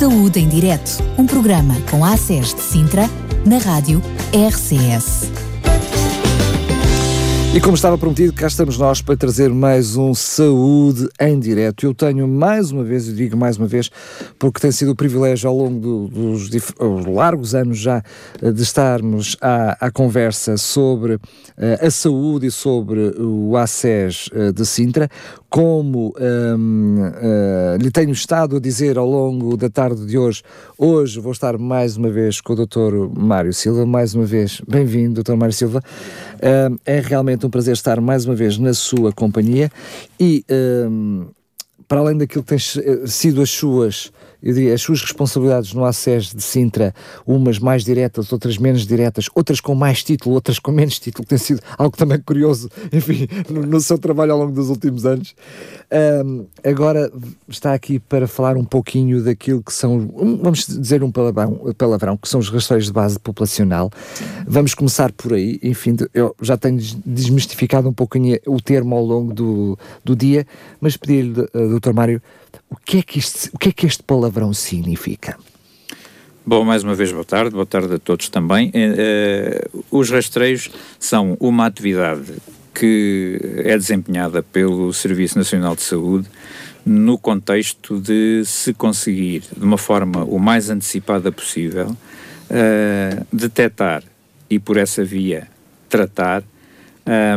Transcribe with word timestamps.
Saúde 0.00 0.40
em 0.40 0.48
Direto, 0.48 0.92
um 1.18 1.26
programa 1.26 1.76
com 1.90 2.02
a 2.02 2.14
ACES 2.14 2.54
de 2.54 2.62
Sintra, 2.62 3.02
na 3.44 3.58
rádio 3.58 4.00
RCS. 4.32 5.30
E 7.54 7.60
como 7.60 7.74
estava 7.74 7.98
prometido, 7.98 8.32
cá 8.32 8.46
estamos 8.46 8.78
nós 8.78 9.02
para 9.02 9.16
trazer 9.16 9.50
mais 9.50 9.96
um 9.96 10.14
Saúde 10.14 11.06
em 11.20 11.38
Direto. 11.38 11.84
Eu 11.84 11.92
tenho 11.92 12.26
mais 12.26 12.70
uma 12.70 12.82
vez, 12.82 13.08
e 13.08 13.12
digo 13.12 13.36
mais 13.36 13.58
uma 13.58 13.66
vez, 13.66 13.90
porque 14.38 14.58
tem 14.60 14.70
sido 14.70 14.92
o 14.92 14.96
privilégio 14.96 15.50
ao 15.50 15.56
longo 15.56 16.08
do, 16.08 16.08
dos 16.08 16.48
largos 17.06 17.54
anos 17.54 17.78
já 17.78 18.02
eh, 18.40 18.52
de 18.52 18.62
estarmos 18.62 19.36
à, 19.40 19.84
à 19.84 19.90
conversa 19.90 20.56
sobre 20.56 21.16
uh, 21.16 21.20
a 21.78 21.90
saúde 21.90 22.46
e 22.46 22.50
sobre 22.50 23.00
o 23.18 23.56
ACES 23.56 24.28
uh, 24.28 24.52
de 24.52 24.64
Sintra, 24.64 25.10
como 25.50 26.14
um, 26.16 27.00
uh, 27.00 27.76
lhe 27.82 27.90
tenho 27.90 28.12
estado 28.12 28.56
a 28.56 28.60
dizer 28.60 28.96
ao 28.96 29.04
longo 29.04 29.56
da 29.56 29.68
tarde 29.68 30.06
de 30.06 30.16
hoje, 30.16 30.44
hoje 30.78 31.18
vou 31.18 31.32
estar 31.32 31.58
mais 31.58 31.96
uma 31.96 32.08
vez 32.08 32.40
com 32.40 32.52
o 32.52 32.56
Dr. 32.64 33.18
Mário 33.18 33.52
Silva, 33.52 33.84
mais 33.84 34.14
uma 34.14 34.24
vez, 34.24 34.62
bem-vindo, 34.66 35.24
Dr. 35.24 35.34
Mário 35.34 35.52
Silva. 35.52 35.82
Uh, 36.36 36.78
é 36.86 37.00
realmente 37.00 37.44
um 37.44 37.50
prazer 37.50 37.72
estar 37.72 38.00
mais 38.00 38.24
uma 38.24 38.34
vez 38.36 38.58
na 38.58 38.72
sua 38.72 39.12
companhia 39.12 39.72
e, 40.20 40.44
um, 40.88 41.26
para 41.88 41.98
além 41.98 42.16
daquilo 42.16 42.44
que 42.44 42.50
tem 42.50 43.06
sido 43.08 43.42
as 43.42 43.50
suas 43.50 44.12
eu 44.42 44.54
diria, 44.54 44.74
as 44.74 44.82
suas 44.82 45.02
responsabilidades 45.02 45.72
no 45.74 45.84
ACES 45.84 46.34
de 46.34 46.42
Sintra, 46.42 46.94
umas 47.26 47.58
mais 47.58 47.84
diretas, 47.84 48.32
outras 48.32 48.58
menos 48.58 48.86
diretas, 48.86 49.26
outras 49.34 49.60
com 49.60 49.74
mais 49.74 50.02
título, 50.02 50.34
outras 50.34 50.58
com 50.58 50.70
menos 50.70 50.98
título, 50.98 51.26
tem 51.26 51.38
sido 51.38 51.60
algo 51.76 51.96
também 51.96 52.18
curioso, 52.20 52.70
enfim, 52.92 53.28
no, 53.48 53.62
no 53.66 53.80
seu 53.80 53.98
trabalho 53.98 54.32
ao 54.32 54.38
longo 54.38 54.52
dos 54.52 54.68
últimos 54.68 55.04
anos. 55.04 55.34
Um, 56.24 56.46
agora 56.64 57.10
está 57.48 57.74
aqui 57.74 57.98
para 57.98 58.26
falar 58.28 58.56
um 58.56 58.64
pouquinho 58.64 59.22
daquilo 59.22 59.62
que 59.62 59.72
são, 59.72 60.08
vamos 60.42 60.66
dizer 60.66 61.02
um 61.02 61.10
palavrão, 61.10 61.72
palavrão 61.76 62.16
que 62.16 62.28
são 62.28 62.40
os 62.40 62.48
rastreios 62.48 62.86
de 62.86 62.92
base 62.92 63.18
populacional. 63.18 63.90
Vamos 64.46 64.74
começar 64.74 65.12
por 65.12 65.32
aí, 65.32 65.58
enfim, 65.62 65.96
eu 66.14 66.34
já 66.40 66.56
tenho 66.56 66.78
desmistificado 67.04 67.88
um 67.88 67.92
pouquinho 67.92 68.38
o 68.46 68.60
termo 68.60 68.94
ao 68.94 69.04
longo 69.04 69.34
do, 69.34 69.78
do 70.04 70.16
dia, 70.16 70.46
mas 70.80 70.96
pedi-lhe, 70.96 71.40
uh, 71.40 71.80
Dr. 71.80 71.92
Mário, 71.92 72.22
o 72.68 72.76
que 72.76 72.98
é 72.98 73.02
que 73.02 73.18
este, 73.18 73.50
o 73.52 73.58
que 73.58 73.68
é 73.70 73.72
que 73.72 73.86
este 73.86 74.02
palavrão 74.02 74.52
significa? 74.52 75.36
Bom, 76.44 76.64
mais 76.64 76.82
uma 76.82 76.94
vez, 76.94 77.12
boa 77.12 77.24
tarde, 77.24 77.50
boa 77.50 77.66
tarde 77.66 77.94
a 77.94 77.98
todos 77.98 78.28
também. 78.28 78.70
Uh, 78.70 79.84
os 79.90 80.10
rastreios 80.10 80.70
são 80.98 81.36
uma 81.38 81.66
atividade 81.66 82.34
que 82.74 83.38
é 83.58 83.76
desempenhada 83.76 84.42
pelo 84.42 84.92
Serviço 84.92 85.36
Nacional 85.36 85.76
de 85.76 85.82
Saúde 85.82 86.28
no 86.84 87.18
contexto 87.18 88.00
de 88.00 88.42
se 88.44 88.72
conseguir, 88.72 89.42
de 89.56 89.64
uma 89.64 89.76
forma 89.76 90.24
o 90.24 90.38
mais 90.38 90.70
antecipada 90.70 91.30
possível, 91.30 91.88
uh, 91.90 93.26
detectar 93.32 94.02
e 94.48 94.58
por 94.58 94.76
essa 94.76 95.04
via 95.04 95.46
tratar 95.88 96.42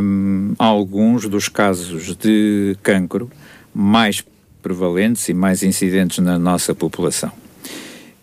um, 0.01 0.53
alguns 0.57 1.27
dos 1.27 1.49
casos 1.49 2.15
de 2.15 2.77
cancro 2.81 3.29
mais 3.73 4.23
prevalentes 4.63 5.27
e 5.27 5.33
mais 5.33 5.61
incidentes 5.61 6.19
na 6.19 6.39
nossa 6.39 6.73
população. 6.73 7.31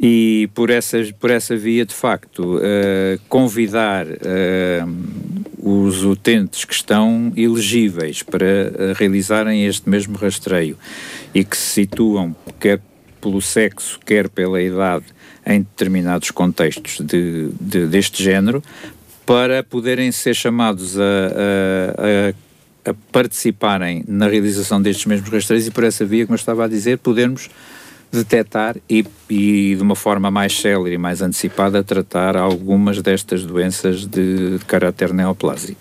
E 0.02 0.48
por 0.54 0.70
essa, 0.70 0.98
por 1.20 1.30
essa 1.30 1.54
via, 1.54 1.84
de 1.84 1.92
facto, 1.92 2.56
uh, 2.56 3.20
convidar 3.28 4.06
uh, 4.06 4.88
os 5.62 6.02
utentes 6.02 6.64
que 6.64 6.72
estão 6.72 7.30
elegíveis 7.36 8.22
para 8.22 8.46
uh, 8.46 8.94
realizarem 8.96 9.66
este 9.66 9.90
mesmo 9.90 10.16
rastreio 10.16 10.78
e 11.34 11.44
que 11.44 11.54
se 11.54 11.82
situam, 11.82 12.34
quer 12.58 12.80
pelo 13.20 13.42
sexo, 13.42 14.00
quer 14.06 14.30
pela 14.30 14.62
idade, 14.62 15.04
em 15.46 15.60
determinados 15.60 16.30
contextos 16.30 16.98
de, 17.04 17.50
de 17.60 17.86
deste 17.86 18.24
género, 18.24 18.62
para 19.26 19.62
poderem 19.62 20.10
ser 20.10 20.34
chamados 20.34 20.98
a, 20.98 21.02
a 21.02 22.30
a 22.30 22.34
participarem 23.12 24.04
na 24.06 24.28
realização 24.28 24.80
destes 24.80 25.06
mesmos 25.06 25.30
rastreios 25.30 25.66
e 25.66 25.70
por 25.70 25.84
essa 25.84 26.04
via, 26.04 26.26
como 26.26 26.34
eu 26.34 26.38
estava 26.38 26.64
a 26.64 26.68
dizer, 26.68 26.98
podermos 26.98 27.48
detectar 28.12 28.76
e, 28.88 29.04
e, 29.28 29.74
de 29.76 29.82
uma 29.82 29.94
forma 29.94 30.30
mais 30.30 30.58
célere 30.58 30.96
e 30.96 30.98
mais 30.98 31.22
antecipada 31.22 31.82
tratar 31.82 32.36
algumas 32.36 33.00
destas 33.00 33.44
doenças 33.44 34.04
de, 34.04 34.58
caráter 34.66 35.12
neoplásico. 35.14 35.80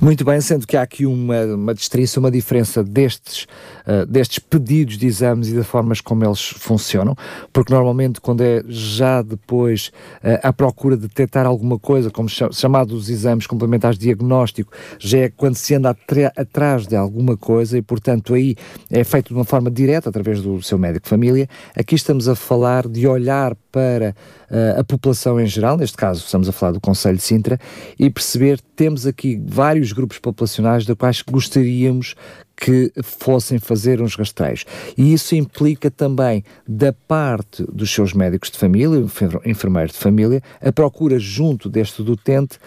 Muito 0.00 0.24
bem, 0.24 0.40
sendo 0.40 0.66
que 0.66 0.76
há 0.76 0.82
aqui 0.82 1.06
uma, 1.06 1.44
uma 1.44 1.74
distinção, 1.74 2.22
uma 2.22 2.30
diferença 2.30 2.84
destes, 2.84 3.46
uh, 3.86 4.04
destes 4.06 4.38
pedidos 4.38 4.98
de 4.98 5.06
exames 5.06 5.48
e 5.48 5.54
das 5.54 5.66
formas 5.66 6.00
como 6.00 6.24
eles 6.24 6.40
funcionam, 6.40 7.16
porque 7.52 7.72
normalmente 7.72 8.20
quando 8.20 8.42
é 8.42 8.62
já 8.68 9.22
depois 9.22 9.90
uh, 10.22 10.38
à 10.42 10.52
procura 10.52 10.96
de 10.96 11.08
detectar 11.08 11.46
alguma 11.46 11.78
coisa, 11.78 12.10
como 12.10 12.28
chamados 12.28 13.08
exames 13.08 13.46
complementares 13.46 13.98
de 13.98 14.04
diagnóstico, 14.04 14.72
já 14.98 15.18
é 15.18 15.28
quando 15.30 15.56
se 15.56 15.74
anda 15.74 15.96
atrás 16.36 16.86
de 16.86 16.96
alguma 16.96 17.36
coisa 17.36 17.78
e, 17.78 17.82
portanto, 17.82 18.34
aí 18.34 18.54
é 18.90 19.02
feito 19.04 19.28
de 19.28 19.34
uma 19.34 19.44
forma 19.44 19.70
direta 19.70 20.08
através 20.08 20.42
do 20.42 20.62
seu 20.62 20.78
médico 20.78 21.04
de 21.04 21.10
família, 21.10 21.48
Aqui 21.76 21.94
estamos 21.94 22.28
a 22.28 22.34
falar 22.34 22.88
de 22.88 23.06
olhar 23.06 23.54
para 23.70 24.14
uh, 24.50 24.80
a 24.80 24.84
população 24.84 25.40
em 25.40 25.46
geral, 25.46 25.76
neste 25.76 25.96
caso 25.96 26.24
estamos 26.24 26.48
a 26.48 26.52
falar 26.52 26.72
do 26.72 26.80
Conselho 26.80 27.16
de 27.16 27.22
Sintra, 27.22 27.58
e 27.98 28.10
perceber 28.10 28.60
temos 28.74 29.06
aqui 29.06 29.40
vários 29.46 29.92
grupos 29.92 30.18
populacionais 30.18 30.84
da 30.84 30.96
quais 30.96 31.22
gostaríamos 31.22 32.14
que 32.56 32.92
fossem 33.02 33.58
fazer 33.58 34.02
uns 34.02 34.14
rastreios. 34.14 34.66
E 34.96 35.14
isso 35.14 35.34
implica 35.34 35.90
também, 35.90 36.44
da 36.68 36.92
parte 36.92 37.64
dos 37.72 37.90
seus 37.90 38.12
médicos 38.12 38.50
de 38.50 38.58
família, 38.58 39.02
enfermeiros 39.46 39.92
de 39.92 39.98
família, 39.98 40.42
a 40.60 40.70
procura 40.70 41.18
junto 41.18 41.70
deste 41.70 42.02
utente 42.02 42.58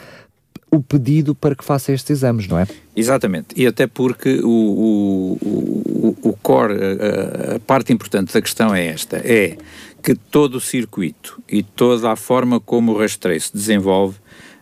o 0.73 0.81
pedido 0.81 1.35
para 1.35 1.55
que 1.55 1.63
faça 1.63 1.91
estes 1.91 2.09
exames, 2.09 2.47
não 2.47 2.57
é? 2.57 2.67
Exatamente, 2.95 3.49
e 3.55 3.67
até 3.67 3.85
porque 3.85 4.39
o, 4.43 4.49
o, 4.49 5.37
o, 5.41 6.29
o 6.29 6.33
core, 6.41 6.73
a, 6.73 7.55
a, 7.55 7.59
parte 7.59 7.93
importante 7.93 8.33
da 8.33 8.41
questão 8.41 8.73
é 8.73 8.87
esta, 8.87 9.17
é 9.17 9.55
que 10.01 10.15
todo 10.15 10.55
o 10.55 10.59
circuito 10.59 11.39
e 11.47 11.61
toda 11.61 12.11
a 12.11 12.15
forma 12.15 12.59
como 12.59 12.91
o 12.91 12.97
rastreio 12.97 13.39
se 13.39 13.53
desenvolve 13.53 14.17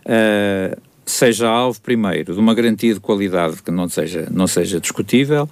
uh, 0.06 0.78
seja 1.04 1.48
alvo, 1.48 1.80
primeiro, 1.80 2.34
de 2.34 2.38
uma 2.38 2.54
garantia 2.54 2.92
de 2.92 3.00
qualidade 3.00 3.62
que 3.62 3.70
não 3.70 3.88
seja, 3.88 4.28
não 4.30 4.46
seja 4.46 4.78
discutível, 4.78 5.48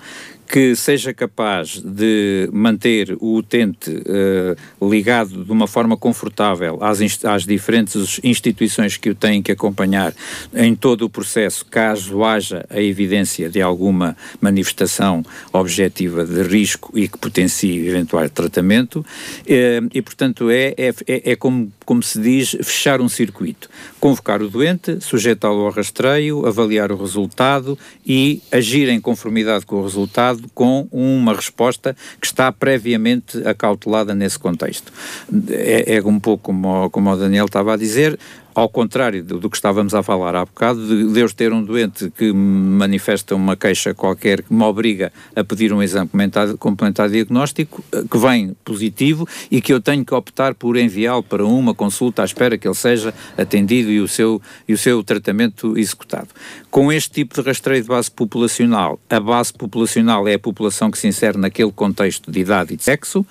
que 0.51 0.75
seja 0.75 1.15
capaz 1.15 1.81
de 1.81 2.51
manter 2.53 3.17
o 3.21 3.37
utente 3.37 3.89
uh, 3.89 4.91
ligado 4.91 5.45
de 5.45 5.53
uma 5.53 5.69
forma 5.69 5.97
confortável 5.97 6.77
às, 6.83 6.99
às 7.25 7.47
diferentes 7.47 8.19
instituições 8.25 8.97
que 8.97 9.11
o 9.11 9.15
têm 9.15 9.41
que 9.41 9.53
acompanhar 9.53 10.13
em 10.53 10.75
todo 10.75 11.03
o 11.03 11.09
processo, 11.09 11.65
caso 11.65 12.25
haja 12.25 12.67
a 12.69 12.81
evidência 12.81 13.49
de 13.49 13.63
alguma 13.63 14.17
manifestação 14.41 15.23
objetiva 15.53 16.25
de 16.25 16.43
risco 16.43 16.99
e 16.99 17.07
que 17.07 17.17
potencie 17.17 17.87
eventual 17.87 18.29
tratamento, 18.29 18.97
uh, 18.97 19.89
e 19.95 20.03
portanto 20.03 20.51
é, 20.51 20.75
é, 20.77 20.89
é, 21.07 21.33
é 21.33 21.37
como, 21.37 21.73
como 21.85 22.03
se 22.03 22.21
diz, 22.21 22.57
fechar 22.61 23.01
um 23.01 23.09
circuito. 23.09 23.71
Convocar 24.01 24.43
o 24.43 24.51
doente, 24.51 25.01
sujeitá-lo 25.01 25.61
ao 25.67 25.71
rastreio, 25.71 26.45
avaliar 26.45 26.91
o 26.91 26.97
resultado 26.97 27.79
e 28.05 28.43
agir 28.51 28.89
em 28.89 29.01
conformidade 29.01 29.65
com 29.65 29.77
o 29.77 29.83
resultado 29.85 30.40
com 30.55 30.89
uma 30.91 31.35
resposta 31.35 31.97
que 32.21 32.27
está 32.27 32.51
previamente 32.53 33.39
acautelada 33.47 34.15
nesse 34.15 34.39
contexto. 34.39 34.93
É, 35.49 35.97
é 35.97 36.03
um 36.03 36.19
pouco 36.19 36.45
como, 36.45 36.91
como 36.91 37.11
o 37.11 37.17
Daniel 37.17 37.47
estava 37.47 37.75
a 37.75 37.77
dizer, 37.77 38.19
ao 38.55 38.69
contrário 38.69 39.23
do, 39.23 39.49
que 39.49 39.57
estávamos 39.57 39.95
a 39.95 40.03
falar 40.03 40.35
há 40.35 40.45
bocado, 40.45 40.87
de 40.87 41.13
Deus 41.13 41.33
ter 41.33 41.53
um 41.53 41.63
doente 41.63 42.11
que 42.17 42.33
manifesta 42.33 43.35
uma 43.35 43.57
queixa 43.57 43.95
qualquer 43.95 44.43
que 44.43 44.53
me 44.53 44.63
obriga 44.63 45.13
a 45.35 45.45
pedir 45.45 45.73
um 45.73 45.83
exame 45.83 46.09
complementar, 46.09 46.57
complementar 46.57 47.09
diagnóstico, 47.09 47.85
eh, 47.93 48.03
que 48.11 48.19
vem 48.19 48.57
positivo 48.65 49.27
e 49.51 49.61
que 49.61 49.73
eu 49.73 49.81
tenho 49.81 50.05
que 50.05 50.15
optar 50.15 50.55
por 50.55 50.77
enviá-lo 50.77 51.23
para 51.23 51.45
uma 51.45 51.75
consulta 51.75 52.23
à 52.23 52.25
espera 52.25 52.59
que 52.59 52.67
ele 52.67 52.75
seja 52.75 53.15
atendido 53.37 53.91
e 53.91 54.01
o 54.01 54.09
seu, 54.09 54.41
e 54.69 54.73
o 54.73 54.79
seu 54.79 55.03
tratamento 55.03 55.77
executado. 55.79 56.29
Com 56.71 56.93
este 56.93 57.11
tipo 57.11 57.35
de 57.35 57.47
rastreio 57.47 57.83
de 57.83 57.89
base 57.89 58.11
populacional, 58.11 58.99
a 59.09 59.21
base 59.21 59.53
populacional 59.53 60.27
é 60.29 60.35
a 60.35 60.39
população 60.39 60.91
que 60.91 60.99
se 60.99 61.09
insere 61.09 61.39
naquele 61.39 61.73
contexto 61.73 62.31
de 62.31 62.41
idade 62.41 62.75
e 62.75 62.77
de 62.77 62.85
sexo, 62.85 63.25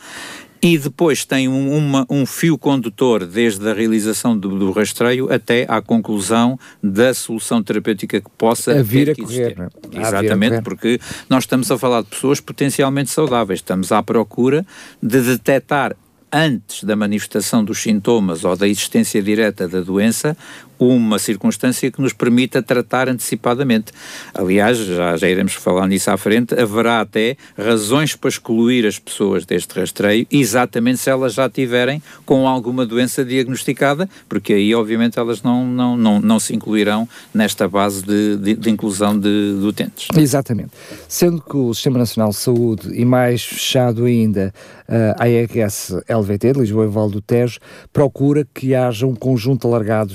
e 0.61 0.77
depois 0.77 1.23
tem 1.23 1.47
um, 1.47 1.77
uma, 1.77 2.05
um 2.09 2.25
fio 2.25 2.57
condutor 2.57 3.25
desde 3.25 3.67
a 3.69 3.73
realização 3.73 4.37
do, 4.37 4.59
do, 4.59 4.71
rastreio 4.71 5.31
até 5.31 5.65
à 5.69 5.81
conclusão 5.81 6.59
da 6.83 7.13
solução 7.13 7.63
terapêutica 7.63 8.19
que 8.19 8.29
possa 8.37 8.79
a 8.79 8.83
vir 8.83 9.09
a 9.09 9.15
correr. 9.15 9.55
É? 9.57 9.99
Exatamente, 10.01 10.55
a 10.55 10.61
porque 10.61 10.99
nós 11.29 11.43
estamos 11.43 11.71
a 11.71 11.77
falar 11.77 12.01
de 12.01 12.07
pessoas 12.09 12.41
potencialmente 12.41 13.09
saudáveis, 13.09 13.59
estamos 13.59 13.91
à 13.91 14.03
procura 14.03 14.65
de 15.01 15.21
detectar 15.21 15.95
antes 16.31 16.83
da 16.83 16.95
manifestação 16.95 17.63
dos 17.63 17.79
sintomas 17.79 18.43
ou 18.43 18.55
da 18.55 18.67
existência 18.67 19.21
direta 19.21 19.67
da 19.67 19.81
doença, 19.81 20.37
uma 20.79 21.19
circunstância 21.19 21.91
que 21.91 22.01
nos 22.01 22.13
permita 22.13 22.63
tratar 22.63 23.09
antecipadamente. 23.09 23.91
Aliás, 24.33 24.77
já, 24.77 25.17
já 25.17 25.29
iremos 25.29 25.53
falar 25.53 25.87
nisso 25.87 26.09
à 26.09 26.17
frente, 26.17 26.59
haverá 26.59 27.01
até 27.01 27.35
razões 27.57 28.15
para 28.15 28.29
excluir 28.29 28.85
as 28.85 28.97
pessoas 28.97 29.45
deste 29.45 29.77
rastreio, 29.77 30.25
exatamente 30.31 30.99
se 30.99 31.09
elas 31.09 31.33
já 31.33 31.49
tiverem 31.49 32.01
com 32.25 32.47
alguma 32.47 32.85
doença 32.85 33.25
diagnosticada, 33.25 34.09
porque 34.27 34.53
aí, 34.53 34.73
obviamente, 34.73 35.19
elas 35.19 35.43
não, 35.43 35.65
não, 35.65 35.97
não, 35.97 36.21
não 36.21 36.39
se 36.39 36.55
incluirão 36.55 37.07
nesta 37.33 37.67
base 37.67 38.03
de, 38.03 38.37
de, 38.37 38.55
de 38.55 38.69
inclusão 38.69 39.17
de, 39.19 39.59
de 39.59 39.65
utentes. 39.65 40.07
Exatamente. 40.15 40.71
Sendo 41.07 41.41
que 41.41 41.57
o 41.57 41.73
Sistema 41.73 41.99
Nacional 41.99 42.29
de 42.29 42.37
Saúde, 42.37 42.89
e 42.93 43.03
mais 43.03 43.43
fechado 43.43 44.05
ainda, 44.05 44.53
a 44.87 45.23
ARS 45.23 45.91
LVT, 46.09 46.53
de 46.53 46.59
Lisboa 46.59 46.85
e 46.85 46.87
Val 46.87 47.09
do 47.09 47.21
Tejo, 47.21 47.59
procura 47.93 48.47
que 48.53 48.73
haja 48.73 49.05
um 49.05 49.15
conjunto 49.15 49.67
alargado 49.67 50.13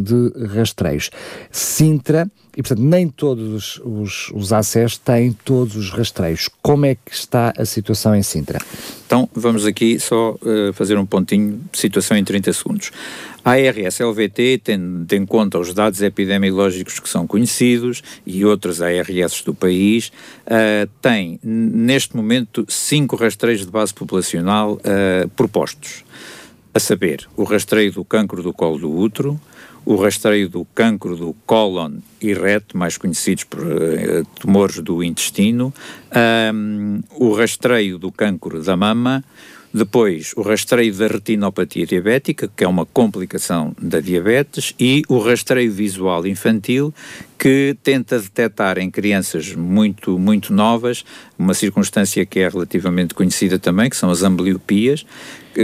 de 0.00 0.46
rastreios. 0.46 1.10
Sintra, 1.50 2.30
e 2.56 2.62
portanto 2.62 2.82
nem 2.82 3.08
todos 3.08 3.80
os, 3.84 4.30
os 4.34 4.52
acessos 4.52 4.98
têm 4.98 5.32
todos 5.44 5.76
os 5.76 5.90
rastreios. 5.90 6.48
Como 6.60 6.86
é 6.86 6.94
que 6.94 7.12
está 7.12 7.52
a 7.56 7.64
situação 7.64 8.14
em 8.14 8.22
Sintra? 8.22 8.58
Então 9.06 9.28
vamos 9.32 9.64
aqui 9.64 9.98
só 9.98 10.32
uh, 10.32 10.72
fazer 10.72 10.98
um 10.98 11.06
pontinho, 11.06 11.60
situação 11.72 12.16
em 12.16 12.24
30 12.24 12.52
segundos. 12.52 12.90
A 13.44 13.52
ARS-LVT, 13.52 14.60
tendo 14.62 15.10
em 15.10 15.24
conta 15.24 15.58
os 15.58 15.72
dados 15.72 16.02
epidemiológicos 16.02 17.00
que 17.00 17.08
são 17.08 17.26
conhecidos 17.26 18.02
e 18.26 18.44
outras 18.44 18.82
ARS 18.82 19.42
do 19.42 19.54
país, 19.54 20.08
uh, 20.44 20.86
tem 21.00 21.40
neste 21.42 22.14
momento 22.14 22.66
cinco 22.68 23.16
rastreios 23.16 23.60
de 23.60 23.70
base 23.70 23.94
populacional 23.94 24.74
uh, 24.74 25.28
propostos, 25.30 26.04
a 26.74 26.78
saber, 26.78 27.26
o 27.36 27.44
rastreio 27.44 27.90
do 27.90 28.04
cancro 28.04 28.42
do 28.42 28.52
colo 28.52 28.78
do 28.78 28.94
útero, 28.94 29.40
o 29.88 29.96
rastreio 29.96 30.50
do 30.50 30.66
cancro 30.74 31.16
do 31.16 31.34
cólon 31.46 31.92
e 32.20 32.34
reto, 32.34 32.76
mais 32.76 32.98
conhecidos 32.98 33.44
por 33.44 33.60
uh, 33.60 34.22
tumores 34.38 34.80
do 34.80 35.02
intestino, 35.02 35.72
um, 36.54 37.00
o 37.12 37.32
rastreio 37.32 37.98
do 37.98 38.12
cancro 38.12 38.62
da 38.62 38.76
mama, 38.76 39.24
depois 39.72 40.34
o 40.36 40.42
rastreio 40.42 40.94
da 40.94 41.06
retinopatia 41.06 41.86
diabética, 41.86 42.50
que 42.54 42.64
é 42.64 42.68
uma 42.68 42.84
complicação 42.84 43.74
da 43.80 43.98
diabetes, 43.98 44.74
e 44.78 45.04
o 45.08 45.18
rastreio 45.20 45.72
visual 45.72 46.26
infantil, 46.26 46.92
que 47.38 47.74
tenta 47.82 48.18
detectar 48.18 48.76
em 48.76 48.90
crianças 48.90 49.54
muito, 49.54 50.18
muito 50.18 50.52
novas, 50.52 51.02
uma 51.38 51.54
circunstância 51.54 52.26
que 52.26 52.40
é 52.40 52.48
relativamente 52.50 53.14
conhecida 53.14 53.58
também, 53.58 53.88
que 53.88 53.96
são 53.96 54.10
as 54.10 54.22
ambliopias, 54.22 55.06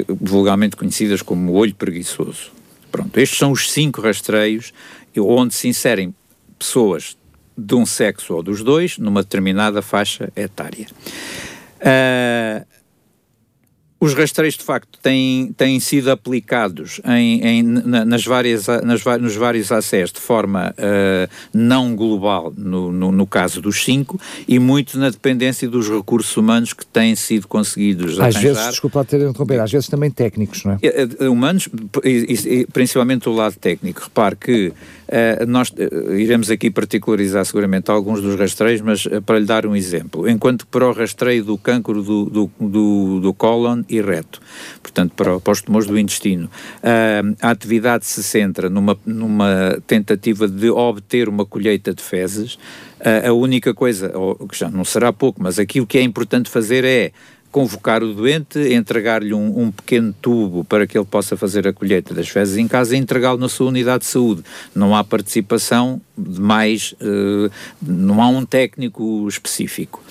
vulgarmente 0.08 0.76
conhecidas 0.76 1.20
como 1.20 1.52
olho 1.52 1.74
preguiçoso. 1.74 2.63
Pronto, 2.94 3.18
estes 3.18 3.40
são 3.40 3.50
os 3.50 3.72
cinco 3.72 4.00
rastreios 4.00 4.72
onde 5.18 5.52
se 5.52 5.66
inserem 5.66 6.14
pessoas 6.56 7.16
de 7.58 7.74
um 7.74 7.84
sexo 7.84 8.32
ou 8.34 8.40
dos 8.40 8.62
dois 8.62 8.98
numa 8.98 9.20
determinada 9.20 9.82
faixa 9.82 10.32
etária. 10.36 10.86
Uh, 11.80 12.64
os 14.04 14.12
rastreios, 14.12 14.54
de 14.54 14.62
facto, 14.62 14.98
têm, 15.02 15.52
têm 15.56 15.80
sido 15.80 16.10
aplicados 16.10 17.00
em, 17.06 17.40
em 17.40 17.62
nas 17.62 18.22
várias, 18.24 18.66
nas, 18.82 19.02
nos 19.18 19.34
vários 19.34 19.72
acessos 19.72 20.12
de 20.12 20.20
forma 20.20 20.74
uh, 20.78 21.30
não 21.54 21.96
global, 21.96 22.52
no, 22.54 22.92
no, 22.92 23.10
no, 23.10 23.26
caso 23.26 23.62
dos 23.62 23.82
cinco, 23.82 24.20
e 24.46 24.58
muito 24.58 24.98
na 24.98 25.08
dependência 25.08 25.66
dos 25.68 25.88
recursos 25.88 26.36
humanos 26.36 26.74
que 26.74 26.84
têm 26.84 27.16
sido 27.16 27.48
conseguidos 27.48 28.20
Às 28.20 28.36
arranjar. 28.36 28.42
vezes, 28.42 28.68
desculpa 28.72 29.04
ter 29.06 29.26
interromper, 29.26 29.60
às 29.60 29.72
vezes 29.72 29.88
também 29.88 30.10
técnicos, 30.10 30.64
não 30.64 30.72
é? 30.72 30.78
Eh, 30.82 31.08
eh, 31.20 31.28
humanos, 31.28 31.68
principalmente 32.72 33.26
o 33.28 33.32
lado 33.32 33.56
técnico. 33.56 34.02
Repare 34.04 34.36
que 34.36 34.72
uh, 35.08 35.46
nós 35.46 35.70
uh, 35.70 36.14
iremos 36.14 36.50
aqui 36.50 36.70
particularizar 36.70 37.44
seguramente 37.44 37.90
alguns 37.90 38.20
dos 38.20 38.38
rastreios, 38.38 38.80
mas 38.80 39.06
para 39.24 39.38
lhe 39.38 39.44
dar 39.44 39.66
um 39.66 39.74
exemplo, 39.74 40.28
enquanto 40.28 40.66
para 40.66 40.86
o 40.86 40.92
rastreio 40.92 41.44
do 41.44 41.58
cancro 41.58 42.02
do, 42.02 42.24
do, 42.26 42.50
do, 42.60 43.20
do 43.20 43.34
cólon 43.34 43.82
e 43.88 44.00
reto, 44.00 44.40
portanto, 44.82 45.12
para, 45.14 45.40
para 45.40 45.52
os 45.52 45.62
tumores 45.62 45.86
do 45.86 45.98
intestino. 45.98 46.48
A 47.40 47.50
atividade 47.50 48.06
se 48.06 48.22
centra 48.22 48.68
numa, 48.68 48.96
numa 49.04 49.78
tentativa 49.86 50.48
de 50.48 50.70
obter 50.70 51.28
uma 51.28 51.44
colheita 51.44 51.94
de 51.94 52.02
fezes. 52.02 52.58
A 53.26 53.32
única 53.32 53.74
coisa, 53.74 54.16
ou, 54.16 54.48
que 54.48 54.58
já 54.58 54.70
não 54.70 54.84
será 54.84 55.12
pouco, 55.12 55.42
mas 55.42 55.58
aquilo 55.58 55.86
que 55.86 55.98
é 55.98 56.02
importante 56.02 56.48
fazer 56.48 56.84
é 56.84 57.12
convocar 57.54 58.02
o 58.02 58.12
doente, 58.12 58.58
entregar-lhe 58.74 59.32
um, 59.32 59.60
um, 59.60 59.70
pequeno 59.70 60.12
tubo 60.20 60.64
para 60.64 60.88
que 60.88 60.98
ele 60.98 61.04
possa 61.04 61.36
fazer 61.36 61.68
a 61.68 61.72
colheita 61.72 62.12
das 62.12 62.28
fezes 62.28 62.56
em 62.56 62.66
casa 62.66 62.96
e 62.96 62.98
entregá-lo 62.98 63.38
na 63.38 63.48
sua 63.48 63.68
unidade 63.68 64.00
de 64.00 64.06
saúde. 64.06 64.42
Não 64.74 64.92
há 64.92 65.04
participação 65.04 66.00
de 66.18 66.40
mais, 66.40 66.96
uh, 67.00 67.48
não 67.80 68.20
há 68.20 68.26
um 68.26 68.44
técnico 68.44 69.28
específico. 69.28 70.02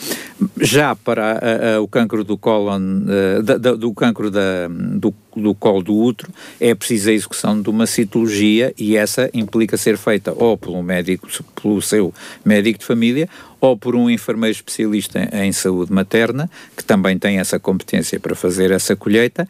Já 0.61 0.95
para 0.95 1.41
o 1.81 1.87
cancro 1.87 2.23
do 2.23 2.37
cólon, 2.37 2.79
uh, 2.79 3.77
do 3.77 3.93
cancro 3.93 4.31
da, 4.31 4.69
do, 4.69 5.13
do 5.35 5.53
colo 5.53 5.83
do 5.83 5.97
útero, 5.97 6.31
é 6.61 6.73
preciso 6.73 7.09
a 7.09 7.13
execução 7.13 7.61
de 7.61 7.69
uma 7.69 7.85
citologia 7.85 8.73
e 8.77 8.95
essa 8.95 9.29
implica 9.33 9.75
ser 9.75 9.97
feita 9.97 10.33
ou 10.33 10.57
pelo 10.57 10.81
médico, 10.81 11.27
pelo 11.61 11.81
seu 11.81 12.13
médico 12.45 12.79
de 12.79 12.85
família 12.85 13.27
ou 13.63 13.77
por 13.77 13.95
um 13.95 14.09
enfermeiro 14.09 14.53
especialista 14.53 15.29
em 15.31 15.53
saúde 15.53 15.93
materna, 15.93 16.49
que 16.75 16.83
também 16.83 17.17
tem 17.17 17.39
essa 17.39 17.57
competência 17.57 18.19
para 18.19 18.35
fazer 18.35 18.71
essa 18.71 18.93
colheita, 18.93 19.47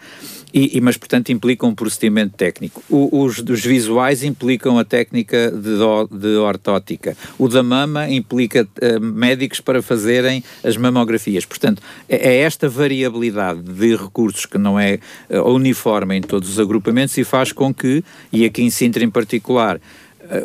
e, 0.54 0.78
e, 0.78 0.82
mas, 0.82 0.96
portanto, 0.96 1.32
implica 1.32 1.66
um 1.66 1.74
procedimento 1.74 2.38
técnico. 2.38 2.84
O, 2.88 3.24
os, 3.24 3.40
os 3.40 3.66
visuais 3.66 4.24
implicam 4.24 4.78
a 4.78 4.86
técnica 4.86 5.50
de, 5.50 5.80
de 6.16 6.36
ortótica. 6.36 7.18
O 7.40 7.48
da 7.48 7.64
mama 7.64 8.08
implica 8.08 8.62
uh, 8.64 9.00
médicos 9.02 9.60
para 9.60 9.82
fazerem 9.82 10.44
as 10.64 10.78
mamografias. 10.78 11.44
Portanto, 11.44 11.82
é, 12.08 12.36
é, 12.36 12.38
esta 12.42 12.70
variabilidade 12.70 13.64
de 13.64 13.96
recursos 13.96 14.46
que 14.46 14.60
não 14.60 14.80
é 14.80 15.00
uh, 15.28 15.42
uniforme 15.50 16.18
em 16.18 16.22
todos 16.22 16.48
os 16.50 16.60
agrupamentos 16.60 17.18
e 17.18 17.24
faz 17.24 17.52
com 17.52 17.74
que, 17.74 18.04
e 18.32 18.46
aqui 18.46 18.62
em 18.62 18.70
Sintra 18.70 19.04
em 19.04 19.10
particular, 19.10 19.82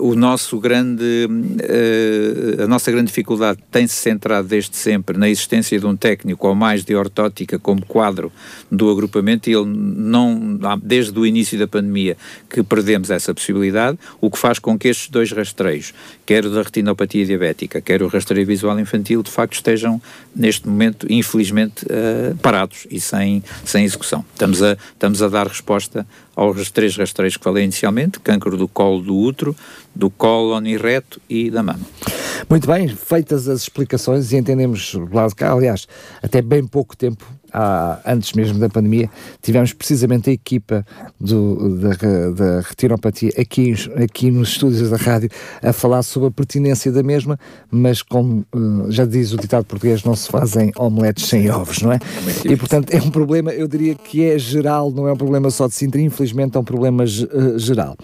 o 0.00 0.14
nosso 0.14 0.58
grande, 0.58 1.28
uh, 1.28 2.62
a 2.62 2.66
nossa 2.66 2.90
grande 2.90 3.06
dificuldade 3.06 3.58
tem-se 3.70 3.94
centrado 3.94 4.48
desde 4.48 4.76
sempre 4.76 5.16
na 5.16 5.28
existência 5.28 5.78
de 5.78 5.86
um 5.86 5.96
técnico 5.96 6.48
ou 6.48 6.54
mais 6.54 6.84
de 6.84 6.94
ortótica 6.94 7.58
como 7.58 7.84
quadro 7.86 8.32
do 8.70 8.90
agrupamento 8.90 9.48
e 9.48 9.54
ele 9.54 9.66
não, 9.66 10.58
desde 10.82 11.18
o 11.18 11.24
início 11.24 11.58
da 11.58 11.66
pandemia 11.66 12.16
que 12.50 12.62
perdemos 12.62 13.10
essa 13.10 13.32
possibilidade, 13.32 13.98
o 14.20 14.30
que 14.30 14.38
faz 14.38 14.58
com 14.58 14.78
que 14.78 14.88
estes 14.88 15.08
dois 15.08 15.30
rastreios, 15.32 15.94
quer 16.26 16.44
o 16.44 16.50
da 16.50 16.62
retinopatia 16.62 17.24
diabética, 17.24 17.80
quer 17.80 18.02
o 18.02 18.08
rastreio 18.08 18.46
visual 18.46 18.78
infantil, 18.80 19.22
de 19.22 19.30
facto 19.30 19.54
estejam 19.54 20.00
neste 20.34 20.68
momento, 20.68 21.06
infelizmente, 21.10 21.84
uh, 21.84 22.36
parados 22.38 22.86
e 22.90 23.00
sem, 23.00 23.42
sem 23.64 23.84
execução. 23.84 24.24
Estamos 24.32 24.62
a, 24.62 24.76
estamos 24.92 25.22
a 25.22 25.28
dar 25.28 25.46
resposta 25.46 26.06
aos 26.38 26.70
três 26.70 26.96
rastreios 26.96 27.36
que 27.36 27.42
falei 27.42 27.64
inicialmente, 27.64 28.20
câncer 28.20 28.56
do 28.56 28.68
colo 28.68 29.02
do 29.02 29.16
útero, 29.16 29.56
do 29.92 30.08
cólon 30.08 30.64
e 30.66 30.76
reto 30.76 31.20
e 31.28 31.50
da 31.50 31.62
mama. 31.64 31.84
Muito 32.48 32.66
bem, 32.66 32.88
feitas 32.88 33.48
as 33.48 33.62
explicações 33.62 34.32
e 34.32 34.36
entendemos 34.36 34.94
lado 35.12 35.30
de 35.30 35.36
cá, 35.36 35.52
aliás, 35.52 35.86
até 36.22 36.42
bem 36.42 36.66
pouco 36.66 36.96
tempo 36.96 37.24
antes 38.04 38.32
mesmo 38.32 38.58
da 38.58 38.68
pandemia, 38.68 39.10
tivemos 39.42 39.72
precisamente 39.72 40.30
a 40.30 40.32
equipa 40.32 40.84
do, 41.18 41.78
da, 41.78 41.90
da 42.30 42.60
retinopatia 42.60 43.30
aqui, 43.38 43.74
aqui 44.02 44.30
nos 44.30 44.50
estúdios 44.50 44.90
da 44.90 44.96
rádio 44.96 45.30
a 45.62 45.72
falar 45.72 46.02
sobre 46.02 46.28
a 46.28 46.30
pertinência 46.30 46.92
da 46.92 47.02
mesma, 47.02 47.38
mas 47.70 48.02
como 48.02 48.44
uh, 48.54 48.90
já 48.90 49.04
diz 49.04 49.32
o 49.32 49.36
ditado 49.36 49.64
português, 49.64 50.04
não 50.04 50.14
se 50.14 50.28
fazem 50.28 50.72
omeletes 50.76 51.26
sem 51.26 51.50
ovos, 51.50 51.80
não 51.80 51.92
é? 51.92 51.98
E 52.44 52.56
portanto 52.56 52.92
é 52.92 52.98
um 52.98 53.10
problema, 53.10 53.50
eu 53.52 53.66
diria 53.66 53.94
que 53.94 54.24
é 54.24 54.38
geral, 54.38 54.90
não 54.90 55.08
é 55.08 55.12
um 55.12 55.16
problema 55.16 55.50
só 55.50 55.66
de 55.66 55.74
Sintra, 55.74 56.00
infelizmente 56.00 56.56
é 56.56 56.60
um 56.60 56.64
problema 56.64 57.04
uh, 57.04 57.58
geral. 57.58 57.96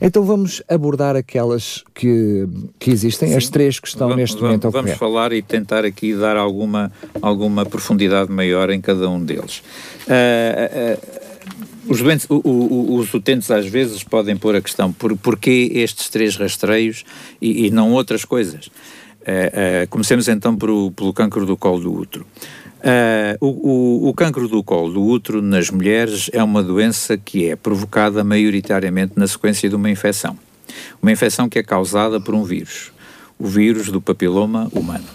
Então 0.00 0.24
vamos 0.24 0.62
abordar 0.68 1.16
aquelas 1.16 1.84
que, 1.94 2.46
que 2.78 2.90
existem, 2.90 3.30
Sim. 3.30 3.36
as 3.36 3.48
três 3.48 3.79
que 3.80 3.88
estão 3.88 4.08
vamos, 4.08 4.20
neste 4.20 4.42
momento 4.42 4.66
a 4.66 4.70
Vamos 4.70 4.92
falar 4.92 5.32
e 5.32 5.42
tentar 5.42 5.84
aqui 5.84 6.14
dar 6.14 6.36
alguma, 6.36 6.92
alguma 7.20 7.64
profundidade 7.64 8.30
maior 8.30 8.70
em 8.70 8.80
cada 8.80 9.08
um 9.08 9.22
deles. 9.24 9.62
Uh, 10.06 10.96
uh, 10.96 11.90
os, 11.90 12.00
doentes, 12.00 12.26
o, 12.28 12.36
o, 12.36 12.96
os 12.96 13.12
utentes 13.14 13.50
às 13.50 13.66
vezes 13.66 14.04
podem 14.04 14.36
pôr 14.36 14.54
a 14.54 14.60
questão 14.60 14.92
por 14.92 15.16
porquê 15.16 15.70
estes 15.74 16.08
três 16.08 16.36
rastreios 16.36 17.04
e, 17.40 17.66
e 17.66 17.70
não 17.70 17.92
outras 17.92 18.24
coisas. 18.24 18.66
Uh, 18.66 19.86
comecemos 19.90 20.28
então 20.28 20.56
pelo, 20.56 20.90
pelo 20.92 21.12
cancro 21.12 21.44
do 21.44 21.56
colo 21.56 21.80
do 21.80 21.92
útero. 21.92 22.26
Uh, 22.80 23.36
o, 23.44 24.06
o, 24.06 24.08
o 24.08 24.14
cancro 24.14 24.48
do 24.48 24.64
colo 24.64 24.90
do 24.90 25.02
útero 25.02 25.42
nas 25.42 25.68
mulheres 25.68 26.30
é 26.32 26.42
uma 26.42 26.62
doença 26.62 27.18
que 27.18 27.50
é 27.50 27.54
provocada 27.54 28.24
maioritariamente 28.24 29.12
na 29.16 29.26
sequência 29.26 29.68
de 29.68 29.76
uma 29.76 29.90
infecção. 29.90 30.38
Uma 31.02 31.12
infecção 31.12 31.48
que 31.48 31.58
é 31.58 31.62
causada 31.62 32.18
por 32.18 32.34
um 32.34 32.42
vírus, 32.42 32.90
o 33.40 33.46
vírus 33.46 33.88
do 33.88 34.00
papiloma 34.00 34.68
humano, 34.72 35.06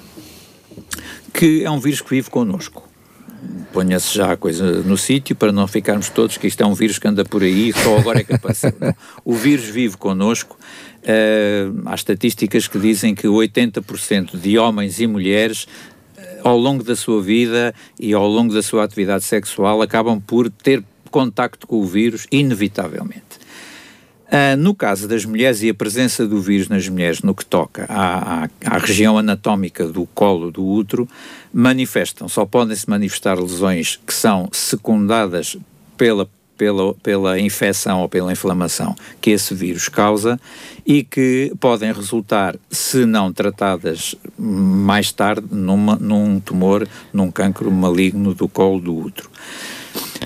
que 1.32 1.64
é 1.64 1.70
um 1.70 1.80
vírus 1.80 2.02
que 2.02 2.10
vive 2.10 2.30
connosco. 2.30 2.84
ponha-se 3.72 4.16
já 4.16 4.32
a 4.32 4.38
coisa 4.38 4.82
no 4.82 4.98
sítio 4.98 5.36
para 5.36 5.52
não 5.52 5.68
ficarmos 5.68 6.10
todos 6.10 6.38
que 6.38 6.48
isto 6.48 6.64
é 6.64 6.66
um 6.66 6.74
vírus 6.74 6.98
que 6.98 7.08
anda 7.08 7.24
por 7.24 7.44
aí, 7.44 7.72
só 7.72 8.00
agora 8.00 8.22
é 8.22 8.24
que 8.24 8.34
apareceu. 8.34 8.74
o 9.24 9.36
vírus 9.36 9.66
vive 9.66 9.96
connosco. 9.96 10.58
Uh, 11.04 11.84
há 11.86 11.94
estatísticas 11.94 12.68
que 12.68 12.80
dizem 12.80 13.14
que 13.14 13.28
80% 13.28 14.40
de 14.40 14.58
homens 14.58 15.00
e 15.00 15.06
mulheres 15.06 15.68
ao 16.44 16.58
longo 16.58 16.84
da 16.84 16.96
sua 16.96 17.22
vida 17.22 17.74
e 18.00 18.14
ao 18.14 18.28
longo 18.28 18.54
da 18.54 18.62
sua 18.62 18.84
atividade 18.84 19.24
sexual 19.24 19.82
acabam 19.82 20.20
por 20.20 20.50
ter 20.50 20.84
contacto 21.10 21.66
com 21.66 21.78
o 21.78 21.86
vírus, 21.86 22.28
inevitavelmente. 22.32 23.45
Uh, 24.26 24.58
no 24.58 24.74
caso 24.74 25.08
das 25.08 25.24
mulheres 25.24 25.62
e 25.62 25.70
a 25.70 25.74
presença 25.74 26.26
do 26.26 26.42
vírus 26.42 26.68
nas 26.68 26.88
mulheres 26.90 27.22
no 27.22 27.36
que 27.36 27.46
toca 27.46 27.86
à, 27.88 28.46
à, 28.46 28.50
à 28.66 28.78
região 28.80 29.20
anatómica 29.20 29.88
do 29.88 30.08
colo 30.08 30.52
do 30.52 30.66
útero, 30.66 31.08
manifestam, 31.54 32.28
só 32.28 32.44
podem 32.44 32.76
se 32.76 32.90
manifestar 32.90 33.40
lesões 33.40 34.00
que 34.06 34.14
são 34.14 34.50
secundadas 34.52 35.56
pela 35.96 36.28
pela, 36.58 36.94
pela 36.96 37.40
infecção 37.40 38.02
ou 38.02 38.10
pela 38.10 38.32
inflamação 38.32 38.96
que 39.22 39.32
esse 39.32 39.54
vírus 39.54 39.90
causa 39.90 40.40
e 40.86 41.04
que 41.04 41.54
podem 41.60 41.92
resultar, 41.92 42.56
se 42.70 43.06
não 43.06 43.32
tratadas 43.32 44.16
mais 44.38 45.12
tarde, 45.12 45.48
numa, 45.52 45.96
num 45.96 46.40
tumor, 46.40 46.88
num 47.12 47.32
cancro 47.32 47.72
maligno 47.72 48.34
do 48.34 48.48
colo 48.48 48.80
do 48.80 48.96
útero. 48.96 49.30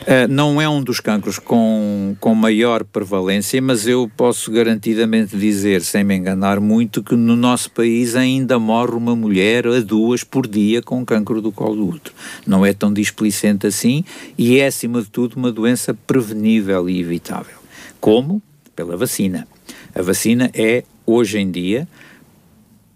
Uh, 0.09 0.27
não 0.27 0.59
é 0.59 0.67
um 0.67 0.81
dos 0.81 0.99
cancros 0.99 1.37
com, 1.37 2.15
com 2.19 2.33
maior 2.33 2.83
prevalência, 2.83 3.61
mas 3.61 3.85
eu 3.85 4.09
posso 4.17 4.51
garantidamente 4.51 5.37
dizer, 5.37 5.83
sem 5.83 6.03
me 6.03 6.15
enganar 6.15 6.59
muito, 6.59 7.03
que 7.03 7.15
no 7.15 7.35
nosso 7.35 7.69
país 7.69 8.15
ainda 8.15 8.57
morre 8.57 8.93
uma 8.93 9.15
mulher 9.15 9.67
a 9.67 9.79
duas 9.81 10.23
por 10.23 10.47
dia 10.47 10.81
com 10.81 11.05
cancro 11.05 11.43
do 11.43 11.51
colo 11.51 11.75
do 11.75 11.87
útero. 11.89 12.15
Não 12.47 12.65
é 12.65 12.73
tão 12.73 12.91
displicente 12.91 13.67
assim 13.67 14.03
e 14.35 14.57
é, 14.57 14.65
acima 14.65 14.99
de 15.03 15.09
tudo, 15.11 15.35
uma 15.35 15.51
doença 15.51 15.93
prevenível 15.93 16.89
e 16.89 16.99
evitável. 16.99 17.59
Como? 18.01 18.41
Pela 18.75 18.97
vacina. 18.97 19.47
A 19.93 20.01
vacina 20.01 20.49
é, 20.55 20.85
hoje 21.05 21.37
em 21.37 21.51
dia, 21.51 21.87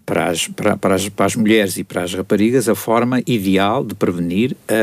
para 0.06 0.28
as, 0.28 0.46
para, 0.48 0.76
para, 0.76 0.94
as, 0.94 1.08
para 1.08 1.26
as 1.26 1.36
mulheres 1.36 1.76
e 1.76 1.84
para 1.84 2.02
as 2.02 2.12
raparigas 2.12 2.68
a 2.68 2.74
forma 2.74 3.22
ideal 3.26 3.84
de 3.84 3.94
prevenir 3.94 4.56
a, 4.68 4.74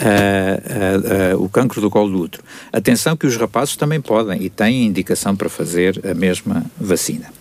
a, 0.00 1.32
a, 1.32 1.36
o 1.36 1.48
cancro 1.48 1.80
do 1.80 1.90
colo 1.90 2.10
do 2.10 2.22
útero. 2.22 2.44
Atenção 2.72 3.16
que 3.16 3.26
os 3.26 3.36
rapazes 3.36 3.76
também 3.76 4.00
podem 4.00 4.42
e 4.42 4.48
têm 4.48 4.86
indicação 4.86 5.34
para 5.34 5.48
fazer 5.48 6.00
a 6.08 6.14
mesma 6.14 6.64
vacina. 6.78 7.32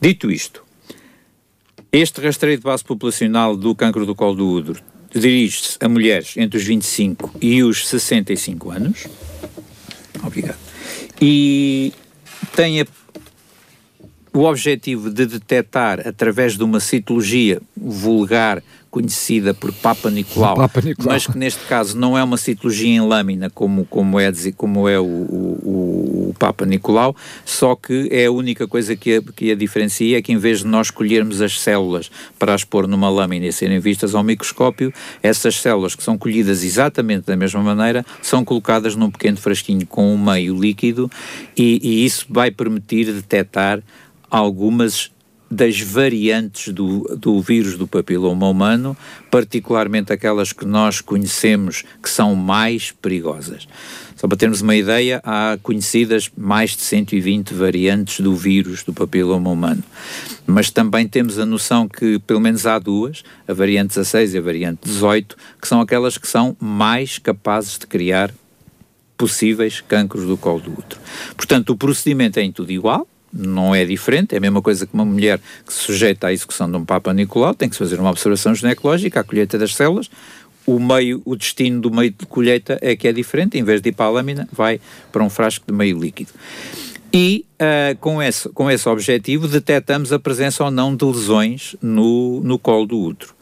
Dito 0.00 0.30
isto, 0.30 0.62
este 1.92 2.20
rastreio 2.20 2.56
de 2.56 2.64
base 2.64 2.84
populacional 2.84 3.56
do 3.56 3.74
cancro 3.74 4.06
do 4.06 4.14
colo 4.14 4.34
do 4.34 4.48
útero 4.48 4.82
dirige-se 5.14 5.78
a 5.80 5.88
mulheres 5.88 6.36
entre 6.36 6.58
os 6.58 6.64
25 6.64 7.34
e 7.40 7.62
os 7.62 7.86
65 7.88 8.70
anos. 8.70 9.06
Obrigado. 10.22 10.58
E 11.20 11.92
tem 12.54 12.80
a 12.80 12.86
o 14.38 14.44
objetivo 14.44 15.10
de 15.10 15.26
detectar 15.26 16.06
através 16.06 16.56
de 16.56 16.62
uma 16.62 16.78
citologia 16.78 17.60
vulgar 17.76 18.62
conhecida 18.88 19.52
por 19.52 19.72
Papa 19.72 20.10
Nicolau, 20.10 20.54
Papa 20.54 20.80
Nicolau, 20.80 21.12
mas 21.12 21.26
que 21.26 21.36
neste 21.36 21.66
caso 21.66 21.98
não 21.98 22.16
é 22.16 22.22
uma 22.22 22.36
citologia 22.36 22.88
em 22.88 23.00
lâmina 23.00 23.50
como, 23.50 23.84
como 23.84 24.18
é, 24.18 24.30
como 24.56 24.88
é 24.88 24.98
o, 24.98 25.04
o, 25.04 26.28
o, 26.30 26.34
Papa 26.38 26.64
Nicolau, 26.64 27.14
só 27.44 27.74
que 27.74 28.08
é 28.12 28.26
a 28.26 28.30
única 28.30 28.68
coisa 28.68 28.94
que 28.94 29.16
a, 29.16 29.22
que 29.22 29.50
a 29.50 29.56
diferencia 29.56 30.16
é 30.16 30.22
que 30.22 30.32
em 30.32 30.38
vez 30.38 30.60
de 30.60 30.66
nós 30.66 30.86
escolhermos 30.86 31.42
as 31.42 31.60
células 31.60 32.08
para 32.38 32.54
as 32.54 32.62
pôr 32.62 32.86
numa 32.86 33.10
lâmina 33.10 33.46
e 33.46 33.52
serem 33.52 33.80
vistas 33.80 34.14
ao 34.14 34.22
microscópio, 34.22 34.92
essas 35.20 35.60
células 35.60 35.96
que 35.96 36.02
são 36.02 36.16
colhidas 36.16 36.62
exatamente 36.62 37.26
da 37.26 37.36
mesma 37.36 37.60
maneira 37.60 38.06
são 38.22 38.44
colocadas 38.44 38.94
num 38.94 39.10
pequeno 39.10 39.36
frasquinho 39.36 39.86
com 39.86 40.14
um 40.14 40.18
meio 40.18 40.58
líquido 40.58 41.10
e, 41.56 41.80
e 41.82 42.04
isso 42.06 42.24
vai 42.30 42.50
permitir 42.50 43.12
detectar 43.12 43.82
algumas 44.30 45.10
das 45.50 45.80
variantes 45.80 46.72
do, 46.74 47.16
do 47.16 47.40
vírus 47.40 47.76
do 47.76 47.86
papiloma 47.86 48.48
humano, 48.48 48.96
particularmente 49.30 50.12
aquelas 50.12 50.52
que 50.52 50.66
nós 50.66 51.00
conhecemos 51.00 51.84
que 52.02 52.10
são 52.10 52.34
mais 52.34 52.90
perigosas. 52.90 53.66
Só 54.14 54.26
para 54.26 54.36
termos 54.36 54.60
uma 54.60 54.74
ideia, 54.74 55.22
há 55.24 55.56
conhecidas 55.62 56.30
mais 56.36 56.76
de 56.76 56.82
120 56.82 57.54
variantes 57.54 58.20
do 58.20 58.34
vírus 58.34 58.82
do 58.82 58.92
papiloma 58.92 59.48
humano. 59.48 59.82
Mas 60.46 60.70
também 60.70 61.06
temos 61.06 61.38
a 61.38 61.46
noção 61.46 61.88
que 61.88 62.18
pelo 62.20 62.40
menos 62.40 62.66
há 62.66 62.78
duas, 62.78 63.22
a 63.46 63.54
variante 63.54 63.90
16 63.90 64.34
e 64.34 64.38
a 64.38 64.42
variante 64.42 64.80
18, 64.84 65.36
que 65.60 65.68
são 65.68 65.80
aquelas 65.80 66.18
que 66.18 66.28
são 66.28 66.56
mais 66.60 67.18
capazes 67.18 67.78
de 67.78 67.86
criar 67.86 68.34
possíveis 69.16 69.80
cancros 69.80 70.26
do 70.26 70.36
colo 70.36 70.60
do 70.60 70.72
útero. 70.72 71.00
Portanto, 71.36 71.70
o 71.70 71.76
procedimento 71.76 72.38
é 72.38 72.42
em 72.42 72.52
tudo 72.52 72.70
igual, 72.70 73.06
não 73.32 73.74
é 73.74 73.84
diferente, 73.84 74.34
é 74.34 74.38
a 74.38 74.40
mesma 74.40 74.62
coisa 74.62 74.86
que 74.86 74.94
uma 74.94 75.04
mulher 75.04 75.40
que 75.66 75.72
se 75.72 75.80
sujeita 75.80 76.28
à 76.28 76.32
execução 76.32 76.70
de 76.70 76.76
um 76.76 76.84
Papa 76.84 77.12
Nicolau, 77.12 77.54
tem 77.54 77.68
que 77.68 77.74
se 77.74 77.78
fazer 77.78 77.98
uma 78.00 78.10
observação 78.10 78.54
ginecológica, 78.54 79.20
a 79.20 79.24
colheita 79.24 79.58
das 79.58 79.74
células, 79.74 80.10
o 80.66 80.78
meio, 80.78 81.22
o 81.24 81.34
destino 81.34 81.80
do 81.80 81.90
meio 81.90 82.10
de 82.10 82.26
colheita 82.26 82.78
é 82.82 82.94
que 82.94 83.08
é 83.08 83.12
diferente, 83.12 83.58
em 83.58 83.62
vez 83.62 83.80
de 83.80 83.88
ir 83.88 83.92
para 83.92 84.06
a 84.06 84.10
lâmina, 84.10 84.46
vai 84.52 84.78
para 85.10 85.24
um 85.24 85.30
frasco 85.30 85.64
de 85.66 85.72
meio 85.72 85.98
líquido. 85.98 86.30
E 87.12 87.46
uh, 87.54 87.96
com, 87.98 88.22
esse, 88.22 88.48
com 88.50 88.70
esse 88.70 88.86
objetivo 88.86 89.48
detectamos 89.48 90.12
a 90.12 90.18
presença 90.18 90.62
ou 90.62 90.70
não 90.70 90.94
de 90.94 91.04
lesões 91.06 91.74
no, 91.80 92.40
no 92.40 92.58
colo 92.58 92.84
do 92.86 93.00
útero. 93.00 93.37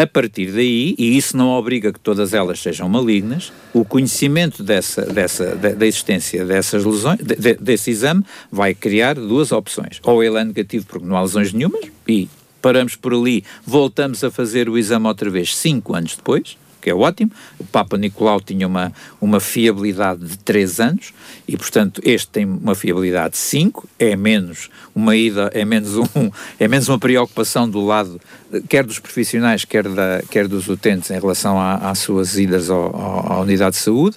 A 0.00 0.06
partir 0.06 0.50
daí, 0.50 0.94
e 0.98 1.14
isso 1.14 1.36
não 1.36 1.50
obriga 1.50 1.92
que 1.92 2.00
todas 2.00 2.32
elas 2.32 2.58
sejam 2.58 2.88
malignas, 2.88 3.52
o 3.74 3.84
conhecimento 3.84 4.62
dessa, 4.62 5.02
dessa, 5.02 5.54
da, 5.54 5.86
existência 5.86 6.42
dessas 6.42 6.86
lesões, 6.86 7.18
de, 7.18 7.52
desse 7.56 7.90
exame, 7.90 8.24
vai 8.50 8.72
criar 8.72 9.16
duas 9.16 9.52
opções. 9.52 10.00
Ou 10.02 10.24
ele 10.24 10.38
é 10.38 10.44
negativo 10.44 10.86
porque 10.86 11.06
não 11.06 11.18
há 11.18 11.20
lesões 11.20 11.52
nenhumas, 11.52 11.84
e 12.08 12.30
paramos 12.62 12.96
por 12.96 13.12
ali, 13.12 13.44
voltamos 13.62 14.24
a 14.24 14.30
fazer 14.30 14.70
o 14.70 14.78
exame 14.78 15.06
outra 15.06 15.28
vez 15.28 15.54
cinco 15.54 15.94
anos 15.94 16.16
depois, 16.16 16.56
que 16.80 16.90
é 16.90 16.94
ótimo. 16.94 17.30
O 17.58 17.64
Papa 17.64 17.96
Nicolau 17.96 18.40
tinha 18.40 18.66
uma, 18.66 18.92
uma 19.20 19.40
fiabilidade 19.40 20.24
de 20.24 20.38
3 20.38 20.80
anos 20.80 21.12
e, 21.46 21.56
portanto, 21.56 22.00
este 22.04 22.28
tem 22.28 22.44
uma 22.44 22.74
fiabilidade 22.74 23.32
de 23.32 23.38
5, 23.38 23.88
é 23.98 24.16
menos 24.16 24.70
uma 24.94 25.16
ida, 25.16 25.50
é 25.54 25.64
menos, 25.64 25.96
um, 25.96 26.30
é 26.58 26.68
menos 26.68 26.88
uma 26.88 26.98
preocupação 26.98 27.68
do 27.68 27.84
lado, 27.84 28.20
quer 28.68 28.84
dos 28.84 28.98
profissionais, 28.98 29.64
quer, 29.64 29.88
da, 29.88 30.22
quer 30.30 30.48
dos 30.48 30.68
utentes 30.68 31.10
em 31.10 31.18
relação 31.18 31.60
às 31.60 31.98
suas 31.98 32.38
idas 32.38 32.70
ao, 32.70 32.94
ao, 32.94 33.32
à 33.32 33.40
unidade 33.40 33.76
de 33.76 33.82
saúde 33.82 34.16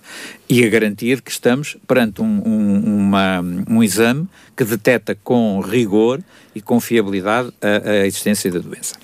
e 0.49 0.63
a 0.63 0.69
garantia 0.69 1.15
de 1.15 1.21
que 1.21 1.31
estamos 1.31 1.77
perante 1.87 2.21
um, 2.21 2.41
um, 2.45 2.97
uma, 2.97 3.41
um 3.67 3.83
exame 3.83 4.27
que 4.55 4.63
detecta 4.63 5.17
com 5.23 5.59
rigor 5.59 6.21
e 6.53 6.61
com 6.61 6.79
fiabilidade 6.79 7.51
a, 7.61 7.89
a 7.89 8.07
existência 8.07 8.51
da 8.51 8.59
doença. 8.59 8.95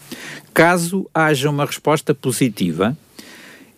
Caso 0.53 1.09
haja 1.13 1.49
uma 1.49 1.65
resposta 1.65 2.13
positiva, 2.13 2.97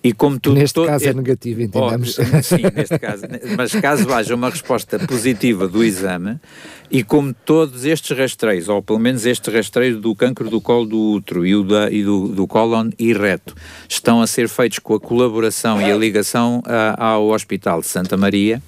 e 0.03 0.13
como 0.13 0.39
tu, 0.39 0.53
neste 0.53 0.73
todo, 0.73 0.87
caso 0.87 1.07
é 1.07 1.13
negativo, 1.13 1.61
entendemos. 1.61 2.17
Oh, 2.17 2.41
sim, 2.41 2.63
neste 2.75 2.97
caso. 2.97 3.23
Mas 3.55 3.71
caso 3.73 4.11
haja 4.11 4.33
uma 4.33 4.49
resposta 4.49 4.97
positiva 4.99 5.67
do 5.67 5.83
exame, 5.83 6.39
e 6.89 7.03
como 7.03 7.33
todos 7.33 7.85
estes 7.85 8.17
rastreios, 8.17 8.67
ou 8.67 8.81
pelo 8.81 8.97
menos 8.97 9.25
este 9.25 9.51
rastreio 9.51 9.99
do 9.99 10.15
cancro 10.15 10.49
do 10.49 10.59
colo 10.59 10.85
do 10.87 10.99
útero 10.99 11.45
e, 11.45 11.55
o 11.55 11.63
da, 11.63 11.91
e 11.91 12.03
do, 12.03 12.29
do 12.29 12.47
cólon 12.47 12.89
e 12.97 13.13
reto, 13.13 13.55
estão 13.87 14.21
a 14.21 14.27
ser 14.27 14.49
feitos 14.49 14.79
com 14.79 14.95
a 14.95 14.99
colaboração 14.99 15.79
e 15.79 15.91
a 15.91 15.95
ligação 15.95 16.63
a, 16.65 17.11
ao 17.11 17.29
Hospital 17.29 17.81
de 17.81 17.87
Santa 17.87 18.17
Maria, 18.17 18.61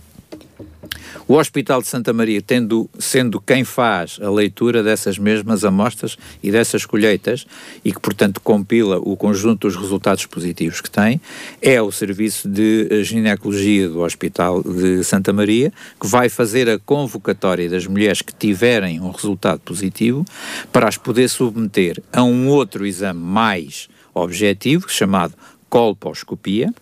o 1.28 1.36
Hospital 1.36 1.82
de 1.82 1.88
Santa 1.88 2.12
Maria, 2.12 2.42
tendo, 2.42 2.90
sendo 2.98 3.40
quem 3.40 3.64
faz 3.64 4.20
a 4.22 4.30
leitura 4.30 4.82
dessas 4.82 5.18
mesmas 5.18 5.64
amostras 5.64 6.18
e 6.42 6.52
dessas 6.52 6.86
colheitas, 6.86 7.46
e 7.84 7.92
que, 7.92 8.00
portanto, 8.00 8.42
compila 8.42 8.98
o 8.98 9.16
conjunto 9.16 9.68
dos 9.68 9.76
resultados 9.76 10.26
positivos 10.26 10.82
que 10.82 10.90
tem, 10.90 11.22
é 11.62 11.82
o 11.82 11.92
Serviço 11.92 12.48
de 12.50 13.04
Ginecologia 13.04 13.88
do 13.88 14.02
Hospital 14.02 14.64
de 14.64 15.04
Santa 15.04 15.32
Maria, 15.32 15.72
que 16.00 16.08
vai 16.08 16.30
fazer 16.30 16.70
a 16.70 16.80
convocatória 16.80 17.70
das 17.70 17.86
mulheres 17.86 18.22
que 18.22 18.34
tiverem 18.34 19.00
um 19.00 19.12
resultado 19.12 19.60
positivo 19.60 20.26
para 20.72 20.88
as 20.88 20.98
poder 20.98 21.30
submeter 21.30 22.02
a 22.12 22.24
um 22.24 22.48
outro 22.48 22.86
exame 22.86 23.20
mais 23.20 23.90
objetivo, 24.14 24.90
chamado 24.90 25.34
colposcopia, 25.70 26.74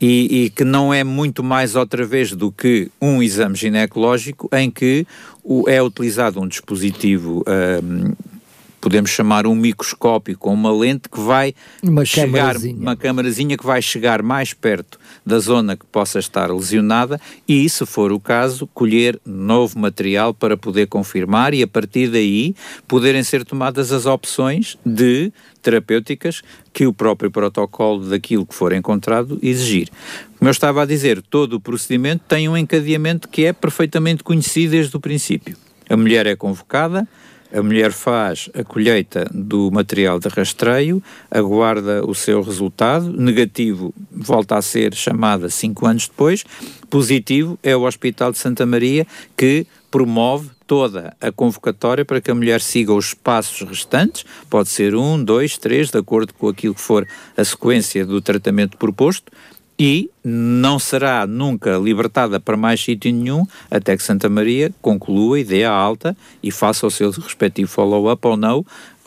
e, 0.00 0.44
e, 0.44 0.50
que 0.50 0.64
não 0.64 0.92
é 0.92 1.02
muito 1.02 1.42
mais 1.42 1.74
outra 1.74 2.04
vez 2.04 2.32
do 2.32 2.52
que 2.52 2.90
um 3.00 3.22
exame 3.22 3.56
ginecológico 3.56 4.48
em 4.52 4.70
que 4.70 5.06
o, 5.42 5.68
é 5.68 5.82
utilizado 5.82 6.40
um 6.40 6.46
dispositivo 6.46 7.42
um, 7.82 8.12
podemos 8.86 9.10
chamar 9.10 9.48
um 9.48 9.54
microscópio 9.56 10.38
com 10.38 10.54
uma 10.54 10.70
lente 10.70 11.08
que 11.08 11.18
vai 11.18 11.52
uma 11.82 12.04
chegar, 12.04 12.56
uma 12.56 12.94
câmarazinha 12.94 13.58
que 13.58 13.66
vai 13.66 13.82
chegar 13.82 14.22
mais 14.22 14.54
perto 14.54 14.96
da 15.26 15.40
zona 15.40 15.76
que 15.76 15.84
possa 15.86 16.20
estar 16.20 16.52
lesionada 16.52 17.20
e, 17.48 17.68
se 17.68 17.84
for 17.84 18.12
o 18.12 18.20
caso, 18.20 18.64
colher 18.68 19.18
novo 19.26 19.76
material 19.76 20.32
para 20.32 20.56
poder 20.56 20.86
confirmar 20.86 21.52
e 21.52 21.64
a 21.64 21.66
partir 21.66 22.06
daí 22.10 22.54
poderem 22.86 23.24
ser 23.24 23.44
tomadas 23.44 23.90
as 23.90 24.06
opções 24.06 24.78
de 24.86 25.32
terapêuticas 25.60 26.42
que 26.72 26.86
o 26.86 26.92
próprio 26.92 27.28
protocolo 27.28 28.08
daquilo 28.08 28.46
que 28.46 28.54
for 28.54 28.72
encontrado 28.72 29.36
exigir. 29.42 29.88
Como 30.38 30.48
eu 30.48 30.52
estava 30.52 30.84
a 30.84 30.86
dizer, 30.86 31.20
todo 31.22 31.54
o 31.54 31.60
procedimento 31.60 32.22
tem 32.28 32.48
um 32.48 32.56
encadeamento 32.56 33.28
que 33.28 33.46
é 33.46 33.52
perfeitamente 33.52 34.22
conhecido 34.22 34.70
desde 34.70 34.96
o 34.96 35.00
princípio. 35.00 35.56
A 35.90 35.96
mulher 35.96 36.26
é 36.26 36.36
convocada, 36.36 37.08
a 37.56 37.62
mulher 37.62 37.90
faz 37.90 38.50
a 38.54 38.62
colheita 38.62 39.26
do 39.32 39.70
material 39.70 40.18
de 40.18 40.28
rastreio, 40.28 41.02
aguarda 41.30 42.04
o 42.06 42.14
seu 42.14 42.42
resultado, 42.42 43.10
negativo 43.10 43.94
volta 44.12 44.56
a 44.56 44.62
ser 44.62 44.94
chamada 44.94 45.48
cinco 45.48 45.86
anos 45.86 46.06
depois, 46.06 46.44
positivo 46.90 47.58
é 47.62 47.74
o 47.74 47.86
Hospital 47.86 48.30
de 48.30 48.38
Santa 48.38 48.66
Maria 48.66 49.06
que 49.34 49.66
promove 49.90 50.50
toda 50.66 51.16
a 51.20 51.32
convocatória 51.32 52.04
para 52.04 52.20
que 52.20 52.30
a 52.30 52.34
mulher 52.34 52.60
siga 52.60 52.92
os 52.92 53.14
passos 53.14 53.66
restantes, 53.66 54.26
pode 54.50 54.68
ser 54.68 54.94
um, 54.94 55.22
dois, 55.22 55.56
três, 55.56 55.90
de 55.90 55.98
acordo 55.98 56.34
com 56.34 56.48
aquilo 56.48 56.74
que 56.74 56.80
for 56.80 57.06
a 57.36 57.44
sequência 57.44 58.04
do 58.04 58.20
tratamento 58.20 58.76
proposto, 58.76 59.32
e 59.78 60.10
não 60.24 60.78
será 60.78 61.26
nunca 61.26 61.76
libertada 61.76 62.40
para 62.40 62.56
mais 62.56 62.80
sítio 62.80 63.12
nenhum 63.12 63.46
até 63.70 63.96
que 63.96 64.02
Santa 64.02 64.28
Maria 64.28 64.72
conclua 64.80 65.38
e 65.38 65.44
dê 65.44 65.64
a 65.64 65.72
alta 65.72 66.16
e 66.42 66.50
faça 66.50 66.86
o 66.86 66.90
seu 66.90 67.10
respectivo 67.10 67.70
follow-up 67.70 68.26
ou 68.26 68.36
não, 68.36 68.64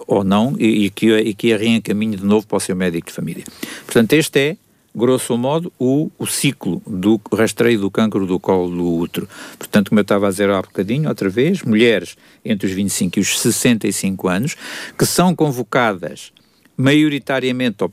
ou 0.08 0.24
não 0.24 0.56
e, 0.60 0.86
e, 0.86 0.90
que, 0.90 1.12
e 1.18 1.34
que 1.34 1.54
a 1.54 1.58
reencaminhe 1.58 2.16
de 2.16 2.26
novo 2.26 2.46
para 2.46 2.58
o 2.58 2.60
seu 2.60 2.76
médico 2.76 3.08
de 3.08 3.14
família. 3.14 3.44
Portanto, 3.86 4.14
este 4.14 4.40
é, 4.40 4.58
grosso 4.96 5.38
modo, 5.38 5.72
o, 5.80 6.12
o 6.18 6.28
ciclo 6.28 6.82
do 6.86 7.20
rastreio 7.34 7.80
do 7.80 7.92
cancro 7.92 8.26
do 8.26 8.40
colo 8.40 8.70
do 8.70 8.96
útero. 8.96 9.28
Portanto, 9.58 9.90
como 9.90 10.00
eu 10.00 10.04
estava 10.04 10.28
a 10.28 10.30
dizer 10.30 10.50
há 10.50 10.62
bocadinho, 10.62 11.10
outra 11.10 11.30
vez, 11.30 11.64
mulheres 11.64 12.16
entre 12.44 12.68
os 12.68 12.74
25 12.74 13.20
e 13.20 13.22
os 13.22 13.40
65 13.40 14.28
anos 14.28 14.56
que 14.98 15.06
são 15.06 15.36
convocadas 15.36 16.32
maioritariamente, 16.78 17.84
ou 17.84 17.92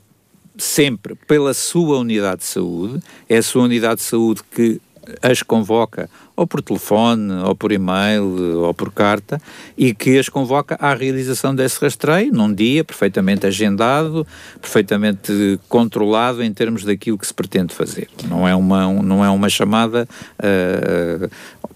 sempre 0.57 1.15
pela 1.27 1.53
sua 1.53 1.99
unidade 1.99 2.39
de 2.39 2.45
saúde, 2.45 2.99
é 3.29 3.37
a 3.37 3.43
sua 3.43 3.63
unidade 3.63 3.97
de 3.97 4.03
saúde 4.03 4.41
que 4.51 4.81
as 5.21 5.41
convoca 5.41 6.09
ou 6.35 6.45
por 6.45 6.61
telefone, 6.61 7.33
ou 7.43 7.55
por 7.55 7.71
e-mail, 7.71 8.59
ou 8.59 8.73
por 8.73 8.91
carta, 8.91 9.41
e 9.75 9.93
que 9.93 10.19
as 10.19 10.29
convoca 10.29 10.77
à 10.79 10.93
realização 10.93 11.55
desse 11.55 11.81
rastreio 11.81 12.31
num 12.31 12.53
dia 12.53 12.83
perfeitamente 12.83 13.47
agendado, 13.47 14.25
perfeitamente 14.61 15.59
controlado 15.67 16.43
em 16.43 16.53
termos 16.53 16.83
daquilo 16.83 17.17
que 17.17 17.25
se 17.25 17.33
pretende 17.33 17.73
fazer. 17.73 18.07
Não 18.29 18.47
é 18.47 18.53
uma, 18.53 18.93
não 19.01 19.25
é 19.25 19.29
uma 19.29 19.49
chamada 19.49 20.07
uh, 20.37 21.29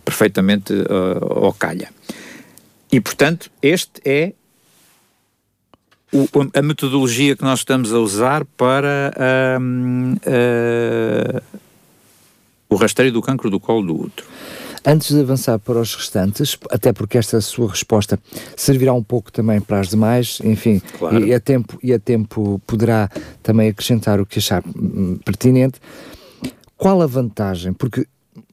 perfeitamente 0.06 0.74
uh, 0.74 1.46
ao 1.46 1.54
calha. 1.54 1.90
E, 2.92 3.00
portanto, 3.00 3.50
este 3.64 4.02
é 4.06 4.34
o, 6.14 6.28
a 6.54 6.62
metodologia 6.62 7.36
que 7.36 7.44
nós 7.44 7.60
estamos 7.60 7.94
a 7.94 8.00
usar 8.00 8.46
para 8.58 9.14
uh, 10.28 11.42
o 12.70 12.76
rastreio 12.76 13.12
do 13.12 13.22
cancro 13.22 13.50
do 13.50 13.60
colo 13.60 13.88
do 13.88 14.02
útero. 14.02 14.28
Antes 14.84 15.14
de 15.14 15.20
avançar 15.20 15.60
para 15.60 15.80
os 15.80 15.94
restantes, 15.94 16.58
até 16.72 16.92
porque 16.92 17.18
esta 17.18 17.40
sua 17.40 17.70
resposta 17.70 18.20
servirá 18.56 18.94
um 18.94 19.04
pouco 19.04 19.32
também 19.32 19.62
para 19.62 19.80
as 19.80 19.90
demais, 19.90 20.40
enfim, 20.44 20.82
claro. 20.98 21.24
e, 21.24 21.34
a 21.34 21.40
tempo, 21.40 21.78
e 21.84 21.94
a 21.94 22.00
tempo 22.00 22.60
poderá 22.66 23.08
também 23.44 23.70
acrescentar 23.70 24.20
o 24.20 24.26
que 24.26 24.40
achar 24.40 24.64
hum, 24.66 25.20
pertinente. 25.24 25.80
Qual 26.76 27.00
a 27.00 27.06
vantagem? 27.06 27.74
Porque 27.74 28.08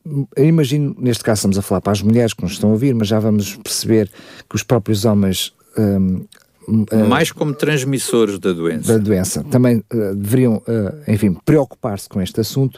hum, 0.04 0.26
eu 0.36 0.44
imagino, 0.44 0.94
neste 0.98 1.24
caso 1.24 1.38
estamos 1.38 1.56
a 1.56 1.62
falar 1.62 1.80
para 1.80 1.92
as 1.92 2.02
mulheres 2.02 2.34
que 2.34 2.42
nos 2.42 2.52
estão 2.52 2.68
a 2.68 2.72
ouvir, 2.72 2.94
mas 2.94 3.08
já 3.08 3.18
vamos 3.18 3.56
perceber 3.56 4.10
que 4.48 4.54
os 4.54 4.62
próprios 4.62 5.06
homens 5.06 5.54
mais 7.08 7.32
como 7.32 7.54
transmissores 7.54 8.38
da 8.38 8.52
doença. 8.52 8.92
Da 8.92 8.98
doença. 8.98 9.44
Também 9.44 9.78
uh, 9.78 10.14
deveriam, 10.14 10.56
uh, 10.56 11.10
enfim, 11.10 11.34
preocupar-se 11.44 12.08
com 12.08 12.20
este 12.20 12.40
assunto. 12.40 12.76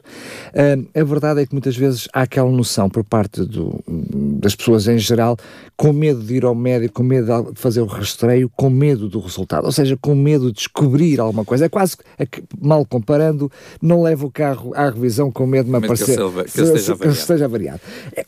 Uh, 0.48 0.88
a 0.98 1.04
verdade 1.04 1.40
é 1.40 1.46
que 1.46 1.52
muitas 1.52 1.76
vezes 1.76 2.08
há 2.12 2.22
aquela 2.22 2.50
noção 2.50 2.88
por 2.88 3.02
parte 3.02 3.44
do, 3.44 3.80
das 3.86 4.54
pessoas 4.54 4.86
em 4.86 4.98
geral, 4.98 5.36
com 5.76 5.92
medo 5.92 6.22
de 6.22 6.36
ir 6.36 6.44
ao 6.44 6.54
médico, 6.54 6.94
com 6.94 7.02
medo 7.02 7.52
de 7.52 7.60
fazer 7.60 7.80
o 7.80 7.86
rastreio, 7.86 8.50
com 8.56 8.70
medo 8.70 9.08
do 9.08 9.18
resultado, 9.18 9.64
ou 9.64 9.72
seja, 9.72 9.96
com 9.96 10.14
medo 10.14 10.46
de 10.46 10.54
descobrir 10.54 11.20
alguma 11.20 11.44
coisa. 11.44 11.66
É 11.66 11.68
quase, 11.68 11.96
é 12.18 12.26
que, 12.26 12.42
mal 12.60 12.84
comparando, 12.84 13.50
não 13.82 14.02
leva 14.02 14.26
o 14.26 14.30
carro 14.30 14.72
à 14.74 14.88
revisão 14.90 15.30
com 15.30 15.46
medo 15.46 15.66
de 15.66 15.72
me 15.72 15.78
aparecer. 15.78 16.16
Que, 16.16 16.52
que, 16.52 16.60
esteja, 16.60 16.96
que 16.96 17.08
esteja 17.08 17.48
variado. 17.48 17.80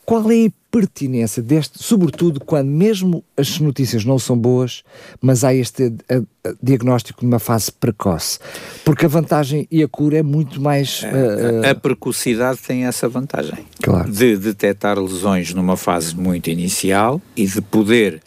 Qual 0.04 0.30
é 0.30 0.46
a 0.46 0.61
pertinência 0.72 1.42
deste, 1.42 1.82
sobretudo 1.82 2.40
quando 2.40 2.66
mesmo 2.66 3.22
as 3.36 3.60
notícias 3.60 4.06
não 4.06 4.18
são 4.18 4.36
boas, 4.36 4.82
mas 5.20 5.44
há 5.44 5.54
este 5.54 5.94
a, 6.08 6.48
a, 6.48 6.54
diagnóstico 6.62 7.22
numa 7.26 7.38
fase 7.38 7.70
precoce. 7.70 8.38
Porque 8.82 9.04
a 9.04 9.08
vantagem 9.08 9.68
e 9.70 9.82
a 9.82 9.88
cura 9.88 10.16
é 10.16 10.22
muito 10.22 10.62
mais. 10.62 11.02
Uh, 11.02 11.66
a, 11.66 11.70
a 11.70 11.74
precocidade 11.74 12.58
tem 12.60 12.86
essa 12.86 13.06
vantagem. 13.06 13.58
Claro. 13.82 14.10
De 14.10 14.34
detectar 14.38 14.98
lesões 14.98 15.52
numa 15.52 15.76
fase 15.76 16.16
muito 16.16 16.48
inicial 16.48 17.20
e 17.36 17.46
de 17.46 17.60
poder, 17.60 18.22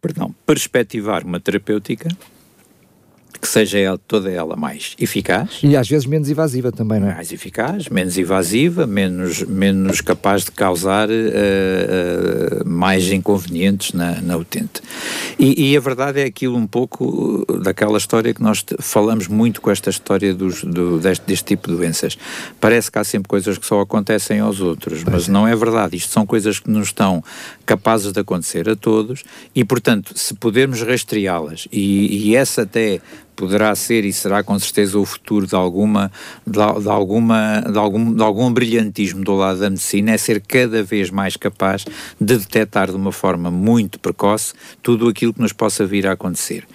perdão, 0.00 0.34
perspectivar 0.46 1.22
uma 1.22 1.38
terapêutica 1.38 2.08
que 3.40 3.46
seja 3.46 3.78
ela, 3.78 3.98
toda 3.98 4.30
ela 4.30 4.56
mais 4.56 4.96
eficaz. 4.98 5.60
E 5.62 5.76
às 5.76 5.88
vezes 5.88 6.06
menos 6.06 6.28
invasiva 6.28 6.72
também, 6.72 6.98
não 6.98 7.08
é? 7.08 7.14
Mais 7.14 7.32
eficaz, 7.32 7.88
menos 7.88 8.18
invasiva, 8.18 8.86
menos, 8.86 9.42
menos 9.42 10.00
capaz 10.00 10.44
de 10.44 10.50
causar 10.50 11.08
uh, 11.08 11.12
uh, 11.12 12.68
mais 12.68 13.10
inconvenientes 13.12 13.92
na, 13.92 14.20
na 14.20 14.36
utente. 14.36 14.82
E, 15.38 15.70
e, 15.70 15.76
a 15.76 15.80
verdade 15.80 16.20
é 16.20 16.24
aquilo 16.24 16.56
um 16.56 16.66
pouco 16.66 17.46
daquela 17.62 17.96
história 17.96 18.34
que 18.34 18.42
nós 18.42 18.64
falamos 18.80 19.28
muito 19.28 19.60
com 19.60 19.70
esta 19.70 19.88
história 19.88 20.34
dos, 20.34 20.64
do, 20.64 20.98
deste, 20.98 21.24
deste 21.24 21.44
tipo 21.44 21.68
de 21.68 21.76
doenças. 21.76 22.18
Parece 22.60 22.90
que 22.90 22.98
há 22.98 23.04
sempre 23.04 23.28
coisas 23.28 23.56
que 23.56 23.66
só 23.66 23.80
acontecem 23.80 24.40
aos 24.40 24.60
outros, 24.60 25.04
pois 25.04 25.14
mas 25.14 25.28
é. 25.28 25.32
não 25.32 25.46
é 25.46 25.54
verdade. 25.54 25.96
Isto 25.96 26.12
são 26.12 26.26
coisas 26.26 26.58
que 26.58 26.68
nos 26.68 26.88
estão 26.88 27.22
capazes 27.64 28.12
de 28.12 28.20
acontecer 28.20 28.68
a 28.68 28.74
todos 28.74 29.22
e, 29.54 29.64
portanto, 29.64 30.12
se 30.16 30.34
pudermos 30.34 30.82
rastreá-las 30.82 31.68
e, 31.70 32.30
e 32.30 32.36
essa 32.36 32.62
até 32.62 33.00
poderá 33.38 33.72
ser 33.76 34.04
e 34.04 34.12
será 34.12 34.42
com 34.42 34.58
certeza 34.58 34.98
o 34.98 35.04
futuro 35.04 35.46
de 35.46 35.54
alguma 35.54 36.10
de, 36.44 36.58
de, 36.82 36.88
alguma 36.88 37.64
de 37.70 37.78
algum 37.78 38.12
de 38.12 38.20
algum 38.20 38.52
brilhantismo 38.52 39.22
do 39.22 39.36
lado 39.36 39.60
da 39.60 39.70
medicina 39.70 40.10
é 40.10 40.18
ser 40.18 40.40
cada 40.40 40.82
vez 40.82 41.08
mais 41.08 41.36
capaz 41.36 41.84
de 42.20 42.36
detectar 42.36 42.90
de 42.90 42.96
uma 42.96 43.12
forma 43.12 43.48
muito 43.48 44.00
precoce 44.00 44.54
tudo 44.82 45.06
aquilo 45.08 45.32
que 45.32 45.40
nos 45.40 45.52
possa 45.52 45.86
vir 45.86 46.08
a 46.08 46.12
acontecer. 46.12 46.66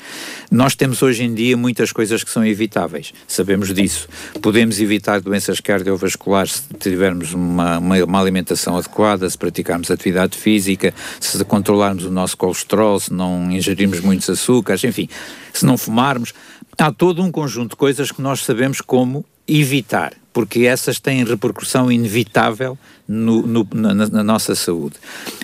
Nós 0.50 0.74
temos 0.74 1.02
hoje 1.02 1.24
em 1.24 1.34
dia 1.34 1.58
muitas 1.58 1.92
coisas 1.92 2.24
que 2.24 2.32
são 2.32 2.46
evitáveis, 2.46 3.14
sabemos 3.28 3.74
disso. 3.74 4.08
Podemos 4.42 4.80
evitar 4.80 5.20
doenças 5.20 5.60
cardiovasculares 5.60 6.54
se 6.54 6.74
tivermos 6.80 7.34
uma, 7.34 7.78
uma, 7.80 8.04
uma 8.06 8.22
alimentação 8.22 8.78
adequada, 8.78 9.30
se 9.30 9.38
praticarmos 9.38 9.92
atividade 9.92 10.38
física, 10.38 10.94
se 11.20 11.44
controlarmos 11.44 12.06
o 12.06 12.12
nosso 12.12 12.38
colesterol, 12.38 12.98
se 13.00 13.12
não 13.12 13.52
ingerirmos 13.52 14.00
muitos 14.00 14.30
açúcares, 14.30 14.84
enfim, 14.86 15.10
se 15.52 15.66
não 15.66 15.78
fumarmos 15.78 16.34
há 16.78 16.92
todo 16.92 17.22
um 17.22 17.32
conjunto 17.32 17.72
de 17.72 17.76
coisas 17.76 18.12
que 18.12 18.22
nós 18.22 18.42
sabemos 18.42 18.82
como 18.82 19.26
evitar, 19.48 20.14
porque 20.32 20.62
essas 20.62 21.00
têm 21.00 21.24
repercussão 21.24 21.92
inevitável 21.92 22.78
no, 23.08 23.46
no, 23.46 23.68
na, 23.74 23.94
na, 23.94 24.24
nossa 24.24 24.56
saúde. 24.56 24.96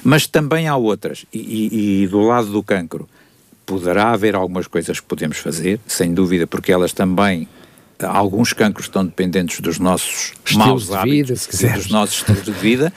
Mas 0.04 0.26
também 0.26 0.68
há 0.68 0.76
outras, 0.76 1.26
e, 1.34 1.40
e, 1.40 2.04
e 2.04 2.08
do 2.08 2.22
lado 2.22 2.48
do 2.48 2.64
cancro, 2.64 3.08
poderá 3.66 4.12
haver 4.12 4.36
algumas 4.36 4.68
coisas 4.68 5.00
que 5.00 5.06
podemos 5.06 5.38
fazer, 5.38 5.80
sem 5.86 6.14
dúvida, 6.14 6.48
porque 6.48 6.72
elas 6.72 6.94
também 6.94 7.48
alguns 8.06 8.54
cancros 8.54 8.86
estão 8.86 9.06
dependentes 9.06 9.60
dos 9.60 9.80
nossos 9.80 10.34
Estilos 10.46 10.56
maus 10.56 10.92
hábitos, 10.92 11.48
vida, 11.48 11.74
dos 11.74 11.90
nossos 11.90 12.18
estilos 12.18 12.44
de 12.44 12.52
vida, 12.52 12.94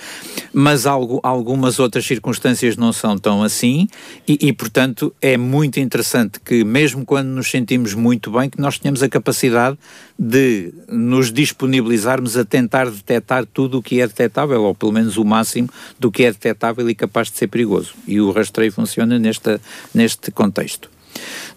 mas 0.52 0.86
algo, 0.86 1.20
algumas 1.22 1.78
outras 1.78 2.04
circunstâncias 2.06 2.76
não 2.76 2.92
são 2.92 3.18
tão 3.18 3.42
assim 3.42 3.88
e, 4.28 4.38
e, 4.48 4.52
portanto, 4.52 5.14
é 5.20 5.36
muito 5.36 5.80
interessante 5.80 6.38
que, 6.40 6.62
mesmo 6.64 7.04
quando 7.04 7.28
nos 7.28 7.50
sentimos 7.50 7.94
muito 7.94 8.30
bem, 8.30 8.48
que 8.48 8.60
nós 8.60 8.78
tenhamos 8.78 9.02
a 9.02 9.08
capacidade 9.08 9.76
de 10.18 10.72
nos 10.88 11.32
disponibilizarmos 11.32 12.36
a 12.36 12.44
tentar 12.44 12.88
detectar 12.88 13.44
tudo 13.46 13.78
o 13.78 13.82
que 13.82 14.00
é 14.00 14.06
detectável, 14.06 14.62
ou 14.62 14.74
pelo 14.74 14.92
menos 14.92 15.16
o 15.16 15.24
máximo 15.24 15.68
do 15.98 16.12
que 16.12 16.24
é 16.24 16.30
detectável 16.30 16.88
e 16.88 16.94
capaz 16.94 17.30
de 17.30 17.38
ser 17.38 17.48
perigoso. 17.48 17.94
E 18.06 18.20
o 18.20 18.30
rastreio 18.30 18.70
funciona 18.70 19.18
nesta, 19.18 19.60
neste 19.92 20.30
contexto. 20.30 20.91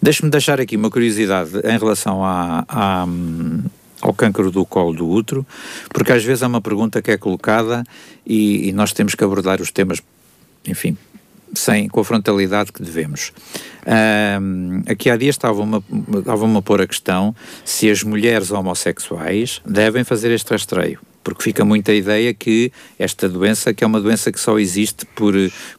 Deixe-me 0.01 0.29
deixar 0.29 0.59
aqui 0.59 0.75
uma 0.75 0.89
curiosidade 0.89 1.51
em 1.63 1.77
relação 1.77 2.23
à, 2.23 2.65
à, 2.67 3.05
ao 4.01 4.13
cancro 4.13 4.51
do 4.51 4.65
colo 4.65 4.93
do 4.93 5.09
útero, 5.09 5.45
porque 5.89 6.11
às 6.11 6.23
vezes 6.23 6.43
é 6.43 6.47
uma 6.47 6.61
pergunta 6.61 7.01
que 7.01 7.11
é 7.11 7.17
colocada 7.17 7.83
e, 8.25 8.69
e 8.69 8.71
nós 8.71 8.93
temos 8.93 9.15
que 9.15 9.23
abordar 9.23 9.61
os 9.61 9.71
temas, 9.71 10.01
enfim, 10.67 10.97
sem, 11.53 11.87
com 11.87 11.99
a 11.99 12.03
frontalidade 12.03 12.71
que 12.71 12.81
devemos. 12.81 13.31
Um, 14.41 14.83
aqui 14.87 15.09
há 15.09 15.17
dias 15.17 15.35
estavam-me 15.35 15.83
estavam 16.17 16.57
a 16.57 16.61
pôr 16.61 16.81
a 16.81 16.87
questão 16.87 17.35
se 17.63 17.89
as 17.89 18.03
mulheres 18.03 18.51
homossexuais 18.51 19.61
devem 19.65 20.03
fazer 20.03 20.31
este 20.31 20.51
rastreio 20.51 20.99
porque 21.25 21.41
fica 21.41 21.65
muita 21.65 21.91
ideia 21.91 22.35
que 22.35 22.71
esta 22.99 23.27
doença, 23.27 23.73
que 23.73 23.83
é 23.83 23.87
uma 23.87 23.99
doença 23.99 24.31
que 24.31 24.39
só 24.39 24.59
existe 24.59 25.07
por, 25.07 25.33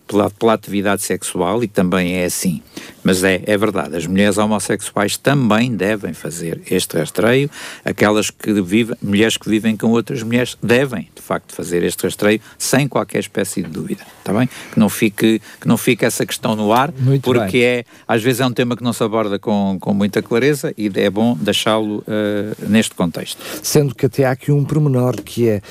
pela, 0.07 0.31
pela 0.31 0.55
atividade 0.55 1.03
sexual, 1.03 1.63
e 1.63 1.69
também 1.69 2.17
é 2.17 2.25
assim. 2.25 2.63
Mas 3.03 3.23
é, 3.23 3.43
é 3.47 3.57
verdade, 3.57 3.97
as 3.97 4.07
mulheres 4.07 4.39
homossexuais 4.39 5.17
também 5.17 5.75
devem 5.75 6.13
fazer 6.13 6.61
este 6.71 6.97
rastreio, 6.97 7.51
aquelas 7.85 8.31
que 8.31 8.61
vivem, 8.61 8.97
mulheres 9.01 9.37
que 9.37 9.49
vivem 9.49 9.77
com 9.77 9.89
outras 9.91 10.23
mulheres 10.23 10.57
devem, 10.63 11.09
de 11.15 11.23
facto, 11.23 11.55
fazer 11.55 11.83
este 11.83 12.05
rastreio 12.05 12.41
sem 12.59 12.89
qualquer 12.89 13.21
espécie 13.21 13.63
de 13.63 13.71
dúvida, 13.71 14.05
está 14.19 14.33
bem? 14.33 14.49
Que 14.73 14.79
não 14.79 14.89
fique, 14.89 15.41
que 15.61 15.69
não 15.69 15.77
fique 15.77 16.05
essa 16.05 16.27
questão 16.27 16.57
no 16.57 16.73
ar, 16.73 16.93
Muito 16.99 17.23
porque 17.23 17.59
bem. 17.59 17.63
é, 17.63 17.85
às 18.07 18.23
vezes 18.23 18.41
é 18.41 18.47
um 18.47 18.53
tema 18.53 18.77
que 18.77 18.83
não 18.83 18.93
se 18.93 19.03
aborda 19.03 19.39
com, 19.39 19.79
com 19.81 19.95
muita 19.95 20.23
clareza 20.23 20.73
e 20.77 20.91
é 20.95 21.11
bom 21.11 21.37
deixá-lo 21.41 21.99
uh, 21.99 22.69
neste 22.69 22.95
contexto. 22.95 23.41
Sendo 23.63 23.95
que 23.95 24.07
até 24.07 24.25
há 24.25 24.33
aqui 24.33 24.51
um 24.51 24.65
pormenor 24.65 25.23
que 25.23 25.49
é, 25.49 25.63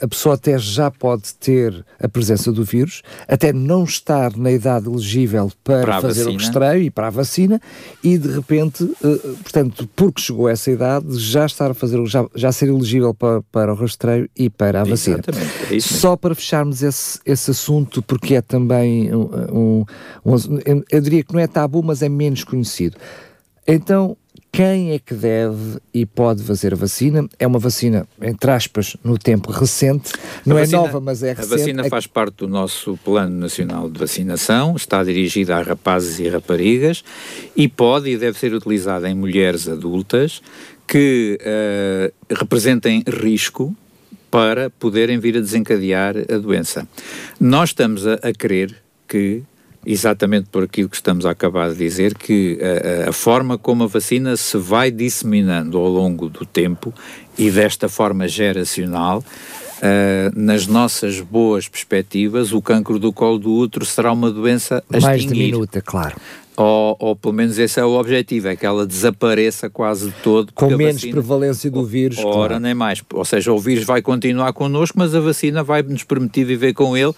a 0.00 0.08
pessoa 0.08 0.34
até 0.34 0.58
já 0.58 0.90
pode 0.90 1.34
ter 1.34 1.84
a 2.00 2.08
presença 2.08 2.52
do 2.52 2.64
vírus, 2.64 3.02
até 3.26 3.52
não 3.52 3.84
estar 3.84 4.36
na 4.36 4.50
idade 4.50 4.86
elegível 4.86 5.50
para, 5.64 5.82
para 5.82 6.00
fazer 6.00 6.26
o 6.26 6.32
rastreio 6.32 6.82
e 6.82 6.90
para 6.90 7.06
a 7.06 7.10
vacina 7.10 7.60
e 8.02 8.18
de 8.18 8.28
repente, 8.28 8.84
uh, 8.84 9.36
portanto, 9.42 9.88
porque 9.94 10.20
chegou 10.20 10.46
a 10.46 10.52
essa 10.52 10.70
idade, 10.70 11.18
já 11.18 11.46
estar 11.46 11.70
a 11.70 11.74
fazer, 11.74 12.04
já, 12.06 12.26
já 12.34 12.52
ser 12.52 12.68
elegível 12.68 13.14
para, 13.14 13.42
para 13.42 13.72
o 13.72 13.76
rastreio 13.76 14.28
e 14.36 14.50
para 14.50 14.80
a 14.80 14.84
vacina. 14.84 15.20
Exatamente, 15.26 15.76
é 15.76 15.80
Só 15.80 16.16
para 16.16 16.34
fecharmos 16.34 16.82
esse, 16.82 17.20
esse 17.24 17.50
assunto, 17.50 18.02
porque 18.02 18.34
é 18.34 18.42
também 18.42 19.14
um, 19.14 19.28
um, 19.52 19.84
um, 20.24 20.82
eu 20.90 21.00
diria 21.00 21.22
que 21.22 21.32
não 21.32 21.40
é 21.40 21.46
tabu, 21.46 21.82
mas 21.82 22.02
é 22.02 22.08
menos 22.08 22.44
conhecido. 22.44 22.96
Então, 23.66 24.16
quem 24.52 24.92
é 24.92 24.98
que 24.98 25.14
deve 25.14 25.78
e 25.94 26.04
pode 26.04 26.42
fazer 26.42 26.74
a 26.74 26.76
vacina. 26.76 27.26
É 27.38 27.46
uma 27.46 27.58
vacina, 27.58 28.06
entre 28.20 28.50
aspas, 28.50 28.94
no 29.02 29.16
tempo 29.16 29.50
recente. 29.50 30.12
Não 30.44 30.58
é 30.58 30.66
nova, 30.66 31.00
mas 31.00 31.22
é 31.22 31.32
recente. 31.32 31.54
A 31.54 31.56
vacina 31.56 31.84
faz 31.88 32.06
parte 32.06 32.36
do 32.36 32.48
nosso 32.48 32.98
Plano 33.02 33.34
Nacional 33.34 33.88
de 33.88 33.98
Vacinação, 33.98 34.76
está 34.76 35.02
dirigida 35.02 35.56
a 35.56 35.62
rapazes 35.62 36.18
e 36.18 36.28
raparigas 36.28 37.02
e 37.56 37.66
pode 37.66 38.10
e 38.10 38.18
deve 38.18 38.38
ser 38.38 38.52
utilizada 38.52 39.08
em 39.08 39.14
mulheres 39.14 39.66
adultas 39.66 40.42
que 40.86 41.38
uh, 41.40 42.34
representem 42.38 43.02
risco 43.08 43.74
para 44.30 44.68
poderem 44.68 45.18
vir 45.18 45.38
a 45.38 45.40
desencadear 45.40 46.14
a 46.30 46.36
doença. 46.36 46.86
Nós 47.40 47.70
estamos 47.70 48.06
a, 48.06 48.14
a 48.14 48.32
crer 48.34 48.76
que 49.08 49.42
exatamente 49.84 50.48
por 50.50 50.64
aquilo 50.64 50.88
que 50.88 50.96
estamos 50.96 51.26
a 51.26 51.30
acabar 51.30 51.70
de 51.70 51.76
dizer, 51.76 52.14
que 52.14 52.58
a, 53.06 53.10
a, 53.10 53.12
forma 53.12 53.58
como 53.58 53.84
a 53.84 53.86
vacina 53.86 54.36
se 54.36 54.56
vai 54.56 54.90
disseminando 54.90 55.78
ao 55.78 55.88
longo 55.88 56.28
do 56.28 56.46
tempo 56.46 56.94
e 57.36 57.50
desta 57.50 57.88
forma 57.88 58.28
geracional, 58.28 59.24
Uh, 59.82 60.30
nas 60.40 60.68
nossas 60.68 61.18
boas 61.18 61.66
perspectivas, 61.66 62.52
o 62.52 62.62
cancro 62.62 63.00
do 63.00 63.12
colo 63.12 63.36
do 63.36 63.52
útero 63.52 63.84
será 63.84 64.12
uma 64.12 64.30
doença 64.30 64.80
a 64.88 65.00
Mais 65.00 65.26
diminuta, 65.26 65.82
claro. 65.82 66.14
Ou, 66.62 66.96
ou, 66.98 67.16
pelo 67.16 67.34
menos 67.34 67.58
esse 67.58 67.80
é 67.80 67.84
o 67.84 67.98
objetivo, 67.98 68.48
é 68.48 68.54
que 68.54 68.64
ela 68.64 68.86
desapareça 68.86 69.68
quase 69.68 70.10
de 70.10 70.14
todo. 70.22 70.52
Com 70.52 70.68
menos 70.76 70.94
vacina, 70.94 71.12
prevalência 71.12 71.70
do 71.70 71.84
vírus. 71.84 72.18
Ora, 72.18 72.32
claro. 72.32 72.60
nem 72.60 72.72
mais. 72.72 73.02
Ou 73.12 73.24
seja, 73.24 73.52
o 73.52 73.58
vírus 73.58 73.84
vai 73.84 74.00
continuar 74.00 74.52
connosco, 74.52 74.96
mas 74.98 75.12
a 75.12 75.20
vacina 75.20 75.64
vai 75.64 75.82
nos 75.82 76.04
permitir 76.04 76.44
viver 76.44 76.72
com 76.72 76.96
ele, 76.96 77.08
uh, 77.10 77.14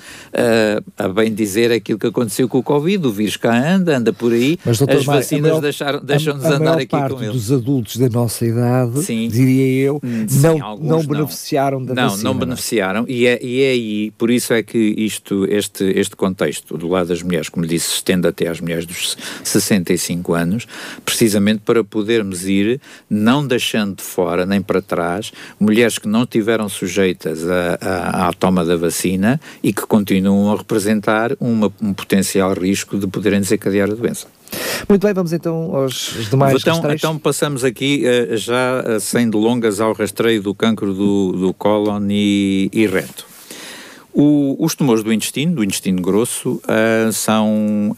a 0.97 1.09
bem 1.09 1.35
dizer 1.35 1.71
aquilo 1.71 1.99
que 1.99 2.07
aconteceu 2.07 2.49
com 2.49 2.59
o 2.59 2.63
Covid. 2.63 3.07
O 3.07 3.13
vírus 3.13 3.37
cá 3.37 3.55
anda, 3.55 3.97
anda 3.97 4.13
por 4.15 4.33
aí, 4.33 4.59
mas, 4.65 4.79
doutor, 4.79 4.97
as 4.97 5.05
vacinas 5.05 5.61
deixam-nos 6.03 6.45
andar 6.45 6.79
aqui 6.79 6.87
com 6.87 7.23
ele. 7.23 7.33
dos 7.33 7.53
adultos 7.53 7.99
da 7.99 8.09
nossa 8.09 8.47
idade, 8.47 9.03
sim, 9.03 9.29
diria 9.29 9.87
eu, 9.87 10.01
hum, 10.03 10.27
sim, 10.27 10.41
não, 10.41 10.79
não 10.79 11.05
beneficiaram 11.05 11.85
da 11.85 11.95
não, 11.95 12.03
vacina. 12.05 12.23
Não, 12.23 12.33
não 12.33 12.41
beneficiaram, 12.41 13.05
e 13.07 13.27
é, 13.27 13.39
e 13.45 13.63
é 13.63 13.71
aí, 13.71 14.11
por 14.13 14.31
isso 14.31 14.55
é 14.55 14.63
que 14.63 14.79
isto, 14.79 15.45
este, 15.51 15.85
este 15.85 16.17
contexto 16.17 16.79
do 16.79 16.89
lado 16.89 17.09
das 17.09 17.23
mulheres, 17.23 17.49
como 17.49 17.67
disse, 17.67 17.91
se 17.91 17.95
estende 17.97 18.27
até 18.27 18.49
às 18.49 18.61
mulheres 18.61 18.87
dos 18.87 19.17
65 19.43 20.35
anos, 20.35 20.67
precisamente 21.05 21.61
para 21.65 21.83
podermos 21.83 22.47
ir 22.47 22.81
não 23.09 23.47
deixando 23.47 23.97
de 23.97 24.03
fora 24.03 24.47
nem 24.47 24.61
para 24.61 24.81
trás 24.81 25.33
mulheres 25.59 25.99
que 25.99 26.09
não 26.09 26.27
tiveram 26.27 26.69
sujeitas 26.69 27.41
à 27.49 28.33
toma 28.39 28.65
da 28.65 28.77
vacina 28.77 29.41
e 29.63 29.73
que 29.73 29.83
continuam 29.87 30.53
a 30.53 30.57
representar 30.57 31.33
uma, 31.41 31.73
um 31.81 31.93
potencial 31.93 32.53
risco 32.53 32.99
de 32.99 33.07
poderem 33.07 33.41
desencadear 33.41 33.91
a 33.91 33.95
doença. 33.95 34.27
Muito 34.89 35.05
bem, 35.05 35.15
vamos 35.15 35.33
então 35.33 35.75
aos 35.75 36.29
demais 36.31 36.61
então, 36.61 36.81
Então 36.93 37.19
passamos 37.19 37.65
aqui 37.65 38.05
uh, 38.05 38.37
já 38.37 38.83
uh, 38.87 39.01
sem 39.01 39.29
delongas 39.29 39.81
ao 39.81 39.93
rastreio 39.93 40.43
do 40.43 40.55
cancro 40.55 40.93
do, 40.93 41.33
do 41.33 41.55
cólon 41.55 42.07
e, 42.11 42.71
e 42.73 42.87
reto. 42.87 43.34
O, 44.17 44.57
os 44.65 44.77
tumores 44.77 45.03
do 45.03 45.13
intestino, 45.13 45.57
do 45.57 45.65
intestino 45.65 46.01
grosso, 46.01 46.63
uh, 46.65 47.13
são 47.13 47.49
um, 47.49 47.93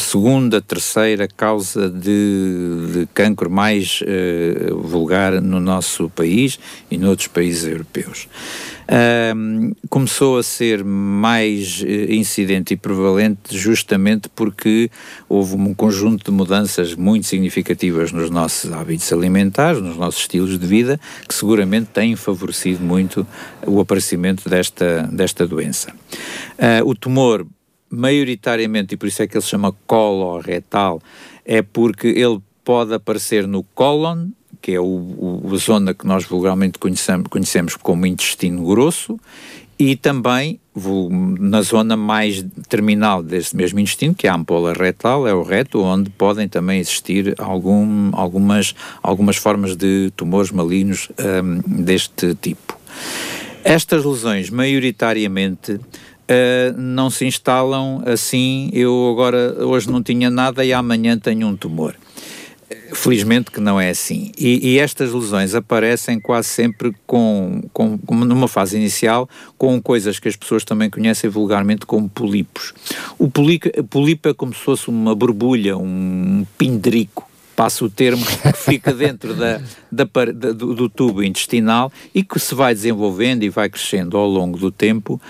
segunda, 0.00 0.60
terceira 0.60 1.28
causa 1.28 1.88
de, 1.88 2.92
de 2.92 3.08
cancro 3.14 3.50
mais 3.50 4.00
uh, 4.02 4.76
vulgar 4.78 5.40
no 5.40 5.60
nosso 5.60 6.08
país 6.10 6.58
e 6.90 6.96
noutros 6.96 7.28
países 7.28 7.64
europeus. 7.64 8.28
Um, 9.34 9.72
começou 9.88 10.38
a 10.38 10.42
ser 10.42 10.84
mais 10.84 11.82
uh, 11.82 12.12
incidente 12.12 12.74
e 12.74 12.76
prevalente 12.76 13.56
justamente 13.56 14.28
porque 14.28 14.90
houve 15.28 15.54
um 15.54 15.72
conjunto 15.72 16.30
de 16.30 16.36
mudanças 16.36 16.94
muito 16.94 17.26
significativas 17.26 18.12
nos 18.12 18.28
nossos 18.28 18.72
hábitos 18.72 19.12
alimentares, 19.12 19.80
nos 19.80 19.96
nossos 19.96 20.22
estilos 20.22 20.58
de 20.58 20.66
vida, 20.66 21.00
que 21.28 21.34
seguramente 21.34 21.86
têm 21.86 22.16
favorecido 22.16 22.82
muito 22.82 23.26
o 23.66 23.80
aparecimento 23.80 24.48
desta, 24.48 25.08
desta 25.12 25.46
doença. 25.46 25.92
Uh, 26.58 26.86
o 26.86 26.94
tumor 26.94 27.46
maioritariamente, 27.92 28.94
e 28.94 28.96
por 28.96 29.06
isso 29.06 29.22
é 29.22 29.26
que 29.26 29.36
ele 29.36 29.42
se 29.42 29.50
chama 29.50 29.72
coloretal, 29.86 31.00
é 31.44 31.60
porque 31.60 32.08
ele 32.08 32.40
pode 32.64 32.94
aparecer 32.94 33.46
no 33.46 33.62
cólon, 33.62 34.28
que 34.60 34.72
é 34.72 34.80
o, 34.80 34.84
o, 34.84 35.50
a 35.52 35.56
zona 35.56 35.92
que 35.92 36.06
nós 36.06 36.24
vulgarmente 36.24 36.78
conhecemos, 36.78 37.26
conhecemos 37.28 37.76
como 37.76 38.06
intestino 38.06 38.64
grosso, 38.64 39.18
e 39.78 39.96
também 39.96 40.60
na 41.40 41.60
zona 41.60 41.96
mais 41.96 42.44
terminal 42.68 43.22
desse 43.22 43.54
mesmo 43.56 43.80
intestino, 43.80 44.14
que 44.14 44.26
é 44.26 44.30
a 44.30 44.34
ampola 44.34 44.72
retal, 44.72 45.26
é 45.26 45.34
o 45.34 45.42
reto, 45.42 45.82
onde 45.82 46.08
podem 46.08 46.48
também 46.48 46.78
existir 46.78 47.34
algum, 47.36 48.10
algumas, 48.14 48.74
algumas 49.02 49.36
formas 49.36 49.76
de 49.76 50.12
tumores 50.16 50.50
malignos 50.50 51.10
um, 51.18 51.82
deste 51.82 52.34
tipo. 52.36 52.78
Estas 53.64 54.04
lesões, 54.04 54.50
maioritariamente, 54.50 55.78
uh, 56.32 56.80
não 56.80 57.10
se 57.10 57.26
instalam 57.26 58.02
assim, 58.06 58.70
eu 58.72 59.10
agora 59.12 59.64
hoje 59.64 59.90
não 59.90 60.02
tinha 60.02 60.30
nada 60.30 60.64
e 60.64 60.72
amanhã 60.72 61.18
tenho 61.18 61.46
um 61.46 61.56
tumor. 61.56 61.94
Felizmente 62.94 63.50
que 63.50 63.60
não 63.60 63.78
é 63.80 63.90
assim. 63.90 64.32
E, 64.38 64.72
e, 64.72 64.78
estas 64.78 65.12
lesões 65.12 65.54
aparecem 65.54 66.18
quase 66.18 66.48
sempre 66.48 66.94
com, 67.06 67.62
com, 67.72 67.98
com, 67.98 68.14
numa 68.14 68.48
fase 68.48 68.76
inicial, 68.76 69.28
com 69.58 69.80
coisas 69.80 70.18
que 70.18 70.28
as 70.28 70.36
pessoas 70.36 70.64
também 70.64 70.88
conhecem 70.88 71.28
vulgarmente 71.28 71.84
como 71.84 72.08
polipos. 72.08 72.72
O 73.18 73.30
polipo 73.30 74.28
é 74.28 74.34
como 74.34 74.54
se 74.54 74.60
fosse 74.60 74.88
uma 74.88 75.14
borbulha, 75.14 75.76
um 75.76 76.46
pindrico 76.56 77.28
passa 77.54 77.84
o 77.84 77.90
termo, 77.90 78.24
que 78.24 78.52
fica 78.52 78.92
dentro 78.92 79.34
da, 79.34 79.60
da, 79.90 80.04
da 80.04 80.52
do, 80.52 80.74
do, 80.74 80.88
tubo 80.88 81.22
intestinal 81.22 81.92
e 82.14 82.22
que 82.22 82.38
se 82.38 82.54
vai 82.54 82.74
desenvolvendo 82.74 83.42
e 83.42 83.48
vai 83.48 83.68
crescendo 83.68 84.16
ao 84.16 84.26
longo 84.26 84.58
do 84.58 84.70
tempo 84.70 85.20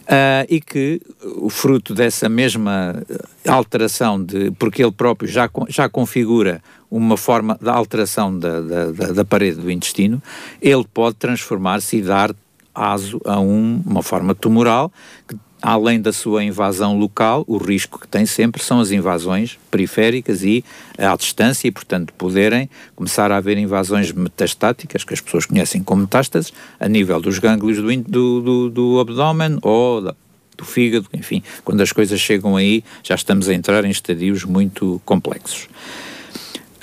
uh, 0.00 0.46
e 0.48 0.60
que 0.60 1.00
o 1.36 1.50
fruto 1.50 1.94
dessa 1.94 2.28
mesma 2.28 3.02
alteração, 3.46 4.22
de, 4.22 4.50
porque 4.52 4.82
ele 4.82 4.92
próprio 4.92 5.28
já, 5.28 5.48
já 5.68 5.88
configura 5.88 6.62
uma 6.90 7.16
forma 7.16 7.58
de 7.60 7.70
alteração 7.70 8.38
da, 8.38 8.60
da, 8.60 9.12
da 9.12 9.24
parede 9.24 9.60
do 9.60 9.70
intestino, 9.70 10.22
ele 10.60 10.84
pode 10.92 11.16
transformar-se 11.16 11.96
e 11.96 12.02
dar 12.02 12.34
aso 12.74 13.20
a 13.24 13.40
um, 13.40 13.82
uma 13.84 14.02
forma 14.02 14.34
tumoral 14.34 14.92
que 15.28 15.36
além 15.62 16.00
da 16.00 16.12
sua 16.12 16.42
invasão 16.42 16.98
local, 16.98 17.44
o 17.46 17.56
risco 17.56 18.00
que 18.00 18.08
tem 18.08 18.26
sempre 18.26 18.62
são 18.62 18.80
as 18.80 18.90
invasões 18.90 19.58
periféricas 19.70 20.42
e 20.42 20.64
à 20.98 21.16
distância, 21.16 21.68
e 21.68 21.70
portanto 21.70 22.12
poderem 22.14 22.68
começar 22.96 23.30
a 23.30 23.36
haver 23.36 23.56
invasões 23.56 24.10
metastáticas, 24.10 25.04
que 25.04 25.14
as 25.14 25.20
pessoas 25.20 25.46
conhecem 25.46 25.82
como 25.82 26.02
metástases, 26.02 26.52
a 26.80 26.88
nível 26.88 27.20
dos 27.20 27.38
gânglios 27.38 27.78
do, 27.78 27.96
do, 28.02 28.40
do, 28.40 28.70
do 28.70 29.00
abdômen 29.00 29.58
ou 29.62 30.02
da, 30.02 30.14
do 30.56 30.64
fígado, 30.64 31.06
enfim, 31.12 31.42
quando 31.64 31.80
as 31.80 31.92
coisas 31.92 32.20
chegam 32.20 32.56
aí 32.56 32.82
já 33.02 33.14
estamos 33.14 33.48
a 33.48 33.54
entrar 33.54 33.84
em 33.84 33.90
estadios 33.90 34.44
muito 34.44 35.00
complexos. 35.04 35.68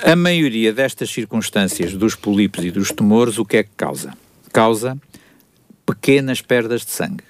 A 0.02 0.16
maioria 0.16 0.72
destas 0.72 1.10
circunstâncias 1.10 1.94
dos 1.94 2.16
polipos 2.16 2.64
e 2.64 2.72
dos 2.72 2.90
tumores, 2.90 3.38
o 3.38 3.44
que 3.44 3.58
é 3.58 3.64
que 3.64 3.72
causa? 3.76 4.14
Causa 4.54 4.98
pequenas 5.86 6.40
perdas 6.40 6.86
de 6.86 6.92
sangue 6.92 7.29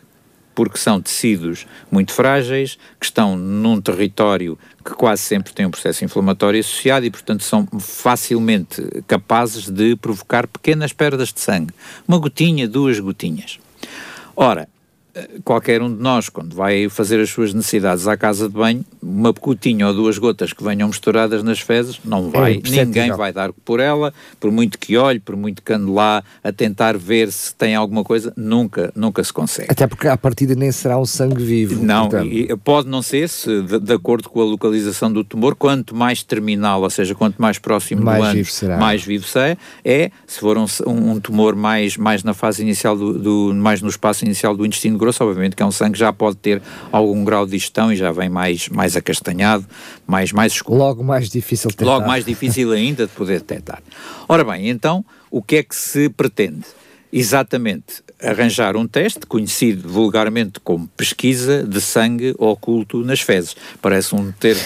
porque 0.59 0.77
são 0.77 1.01
tecidos 1.01 1.65
muito 1.89 2.11
frágeis, 2.11 2.77
que 2.99 3.05
estão 3.05 3.37
num 3.37 3.79
território 3.79 4.59
que 4.83 4.91
quase 4.91 5.21
sempre 5.21 5.53
tem 5.53 5.65
um 5.65 5.71
processo 5.71 6.03
inflamatório 6.03 6.59
associado 6.59 7.05
e, 7.05 7.09
portanto, 7.09 7.45
são 7.45 7.65
facilmente 7.79 8.81
capazes 9.07 9.69
de 9.69 9.95
provocar 9.95 10.45
pequenas 10.47 10.91
perdas 10.91 11.31
de 11.31 11.39
sangue. 11.39 11.73
Uma 12.05 12.17
gotinha, 12.17 12.67
duas 12.67 12.99
gotinhas. 12.99 13.57
Ora, 14.35 14.67
qualquer 15.43 15.81
um 15.81 15.93
de 15.93 16.01
nós, 16.01 16.29
quando 16.29 16.55
vai 16.55 16.87
fazer 16.89 17.19
as 17.19 17.29
suas 17.29 17.53
necessidades 17.53 18.07
à 18.07 18.15
casa 18.15 18.47
de 18.47 18.53
banho, 18.53 18.85
uma 19.01 19.31
gotinha 19.31 19.87
ou 19.87 19.93
duas 19.93 20.17
gotas 20.17 20.53
que 20.53 20.63
venham 20.63 20.87
misturadas 20.87 21.43
nas 21.43 21.59
fezes, 21.59 21.99
não 22.05 22.27
é 22.27 22.39
vai, 22.39 22.53
é 22.55 22.85
ninguém 22.85 23.11
vai 23.11 23.33
dar 23.33 23.51
por 23.51 23.79
ela, 23.79 24.13
por 24.39 24.51
muito 24.51 24.77
que 24.77 24.97
olhe, 24.97 25.19
por 25.19 25.35
muito 25.35 25.61
que 25.63 25.73
ande 25.73 25.91
lá 25.91 26.23
a 26.43 26.51
tentar 26.51 26.97
ver 26.97 27.31
se 27.31 27.55
tem 27.55 27.75
alguma 27.75 28.03
coisa, 28.03 28.31
nunca, 28.37 28.91
nunca 28.95 29.23
se 29.23 29.33
consegue. 29.33 29.67
Até 29.71 29.87
porque 29.87 30.07
à 30.07 30.17
partida 30.17 30.53
nem 30.55 30.71
será 30.71 30.97
um 30.99 31.05
sangue 31.05 31.43
vivo. 31.43 31.83
Não, 31.83 32.09
e, 32.23 32.55
pode 32.57 32.87
não 32.87 33.01
ser, 33.01 33.27
se 33.27 33.61
de, 33.63 33.79
de, 33.79 33.93
acordo 33.93 34.29
com 34.29 34.41
a 34.41 34.45
localização 34.45 35.11
do 35.11 35.23
tumor, 35.23 35.55
quanto 35.55 35.95
mais 35.95 36.21
terminal, 36.23 36.81
ou 36.81 36.89
seja, 36.89 37.15
quanto 37.15 37.41
mais 37.41 37.57
próximo 37.57 38.03
mais 38.03 38.19
do 38.19 38.23
ânus, 38.23 38.35
vivo 38.35 38.51
será. 38.51 38.77
mais 38.77 39.03
vivo 39.03 39.25
será, 39.25 39.57
é, 39.83 40.11
se 40.27 40.39
for 40.39 40.57
um, 40.57 40.65
um 40.85 41.19
tumor 41.19 41.55
mais, 41.55 41.97
mais 41.97 42.23
na 42.23 42.33
fase 42.33 42.61
inicial, 42.61 42.95
do, 42.95 43.17
do, 43.17 43.53
mais 43.55 43.81
no 43.81 43.89
espaço 43.89 44.23
inicial 44.23 44.55
do 44.55 44.65
intestino 44.65 44.98
grosso, 44.99 45.23
obviamente 45.23 45.55
que 45.55 45.63
é 45.63 45.65
um 45.65 45.71
sangue 45.71 45.93
que 45.93 45.99
já 45.99 46.13
pode 46.13 46.35
ter 46.37 46.61
algum 46.91 47.23
grau 47.23 47.45
de 47.45 47.53
digestão 47.53 47.91
e 47.91 47.95
já 47.95 48.11
vem 48.11 48.29
mais, 48.29 48.69
mais 48.69 48.95
acastanhado, 48.95 49.65
mais, 50.05 50.31
mais 50.31 50.53
escuro. 50.53 50.77
Logo 50.77 51.03
mais 51.03 51.29
difícil 51.29 51.69
de 51.69 51.77
detectar. 51.77 51.95
Logo 51.95 52.07
mais 52.07 52.25
difícil 52.25 52.71
ainda 52.71 53.07
de 53.07 53.13
poder 53.13 53.39
detectar. 53.39 53.81
Ora 54.27 54.43
bem, 54.43 54.69
então, 54.69 55.03
o 55.31 55.41
que 55.41 55.55
é 55.55 55.63
que 55.63 55.75
se 55.75 56.09
pretende? 56.09 56.65
Exatamente, 57.11 58.03
arranjar 58.21 58.75
um 58.77 58.87
teste 58.87 59.21
conhecido 59.25 59.89
vulgarmente 59.89 60.59
como 60.59 60.87
pesquisa 60.89 61.63
de 61.63 61.81
sangue 61.81 62.35
oculto 62.37 63.03
nas 63.03 63.21
fezes. 63.21 63.55
Parece 63.81 64.13
um 64.13 64.31
termo 64.31 64.61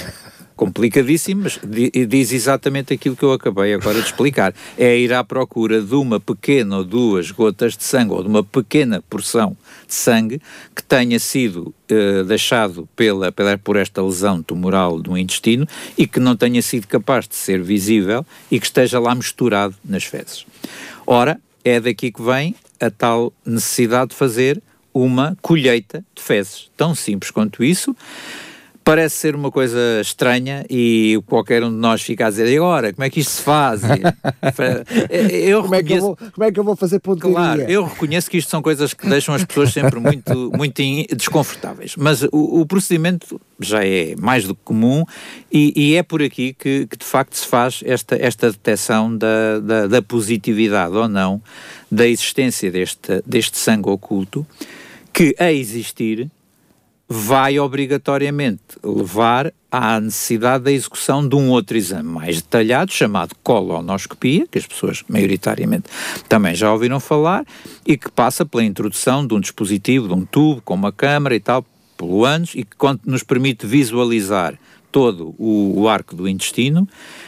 complicadíssimo, 0.64 1.44
mas 1.44 1.60
diz 2.08 2.32
exatamente 2.32 2.94
aquilo 2.94 3.18
que 3.18 3.24
eu 3.24 3.34
acabei 3.34 3.74
agora 3.74 4.00
de 4.00 4.06
explicar. 4.06 4.54
É 4.78 4.98
ir 4.98 5.12
à 5.12 5.22
procura 5.22 5.82
de 5.82 5.94
uma 5.94 6.22
pequena 6.22 6.78
ou 6.78 6.84
duas 6.86 7.32
gotas 7.32 7.76
de 7.76 7.84
sangue, 7.84 8.14
ou 8.14 8.24
de 8.24 8.30
uma 8.30 8.46
pequena 8.46 9.04
porção 9.10 9.58
de 9.86 9.94
sangue 9.94 10.42
que 10.74 10.82
tenha 10.82 11.20
sido 11.20 11.76
uh, 11.92 12.24
deixado 12.24 12.88
pela, 12.96 13.30
pela, 13.30 13.58
por 13.58 13.76
esta 13.76 14.02
lesão 14.02 14.42
tumoral 14.42 15.02
do 15.02 15.18
intestino 15.18 15.68
e 15.98 16.08
que 16.08 16.20
não 16.22 16.34
tenha 16.34 16.62
sido 16.62 16.88
capaz 16.88 17.28
de 17.28 17.36
ser 17.36 17.62
visível 17.62 18.26
e 18.50 18.58
que 18.58 18.66
esteja 18.66 19.00
lá 19.00 19.14
misturado 19.14 19.76
nas 19.84 20.06
fezes. 20.06 20.46
Ora, 21.06 21.42
é 21.66 21.78
daqui 21.82 22.10
que 22.10 22.22
vem 22.22 22.56
a 22.80 22.90
tal 22.90 23.34
necessidade 23.46 24.12
de 24.12 24.16
fazer 24.16 24.64
uma 24.94 25.38
colheita 25.42 26.06
de 26.16 26.22
fezes. 26.22 26.72
Tão 26.78 26.96
simples 26.96 27.32
quanto 27.32 27.66
isso 27.66 27.94
parece 28.84 29.16
ser 29.16 29.36
uma 29.36 29.52
coisa 29.52 29.80
estranha 30.02 30.66
e 30.70 31.22
qualquer 31.26 31.64
um 31.64 31.70
de 31.70 31.78
nós 31.78 32.02
fica 32.02 32.28
a 32.28 32.30
dizer 32.30 32.48
e 32.48 32.58
agora, 32.58 32.94
como 32.94 33.06
é 33.06 33.10
que 33.10 33.20
isto 33.20 33.32
se 33.32 33.42
faz? 33.42 33.82
eu 35.32 35.62
como, 35.62 35.74
reconheço, 35.74 35.76
é 35.76 35.84
que 35.84 35.94
eu 35.94 36.02
vou, 36.02 36.18
como 36.18 36.44
é 36.44 36.52
que 36.52 36.60
eu 36.60 36.64
vou 36.64 36.76
fazer 36.76 37.00
pontaria? 37.00 37.36
Claro, 37.36 37.62
eu 37.62 37.86
reconheço 37.86 38.30
que 38.30 38.38
isto 38.38 38.50
são 38.50 38.62
coisas 38.62 38.94
que 38.94 39.08
deixam 39.08 39.34
as 39.34 39.44
pessoas 39.44 39.72
sempre 39.72 40.00
muito, 40.00 40.52
muito 40.56 40.82
desconfortáveis, 41.16 41.96
mas 41.96 42.24
o, 42.24 42.62
o 42.62 42.66
procedimento 42.66 43.40
já 43.60 43.86
é 43.86 44.16
mais 44.20 44.46
do 44.46 44.56
que 44.56 44.62
comum 44.64 45.06
e, 45.52 45.74
e 45.76 45.96
é 45.96 46.04
por 46.04 46.22
aqui 46.22 46.54
que, 46.54 46.86
que, 46.88 46.98
de 46.98 47.06
facto 47.06 47.36
se 47.36 47.48
faz 47.48 47.82
esta, 47.86 48.16
esta 48.16 48.52
detecção 48.52 49.16
da, 49.16 49.60
da, 49.60 49.88
da 49.88 50.02
positividade 50.02 50.96
ou 50.96 51.08
não 51.08 51.42
da 51.90 52.08
existência 52.08 52.72
deste, 52.72 53.22
deste 53.26 53.58
sangue 53.58 53.90
oculto 53.90 54.46
que 55.14 55.36
a 55.40 55.52
existir 55.52 56.30
vai 57.14 57.60
obrigatoriamente 57.60 58.62
levar 58.84 59.54
à 59.72 60.00
necessidade 60.00 60.64
da 60.64 60.72
execução 60.72 61.28
de 61.28 61.36
um 61.36 61.52
outro 61.52 61.78
exame 61.78 62.10
mais 62.10 62.42
detalhado, 62.42 62.92
chamado 62.92 63.36
colonoscopia, 63.44 64.48
que 64.50 64.58
as 64.58 64.66
pessoas 64.66 65.04
maioritariamente 65.08 65.90
também 66.28 66.56
já 66.56 66.72
ouviram 66.72 67.00
falar, 67.00 67.46
e 67.86 67.96
que 67.96 68.12
passa 68.12 68.46
pela 68.46 68.64
introdução 68.64 69.26
de 69.26 69.34
um 69.36 69.40
dispositivo, 69.40 70.08
de 70.08 70.14
um 70.14 70.26
tubo 70.26 70.62
com 70.62 70.74
uma 70.74 70.92
câmara 70.92 71.36
e 71.36 71.40
tal, 71.40 71.64
pelo 71.96 72.26
ânus, 72.26 72.56
e 72.56 72.64
que 72.64 72.76
nos 73.06 73.22
permite 73.22 73.68
visualizar 73.68 74.58
todo 74.92 75.36
o, 75.38 75.82
o, 75.82 75.88
arco 75.88 76.16
do 76.16 76.28
intestino, 76.28 76.88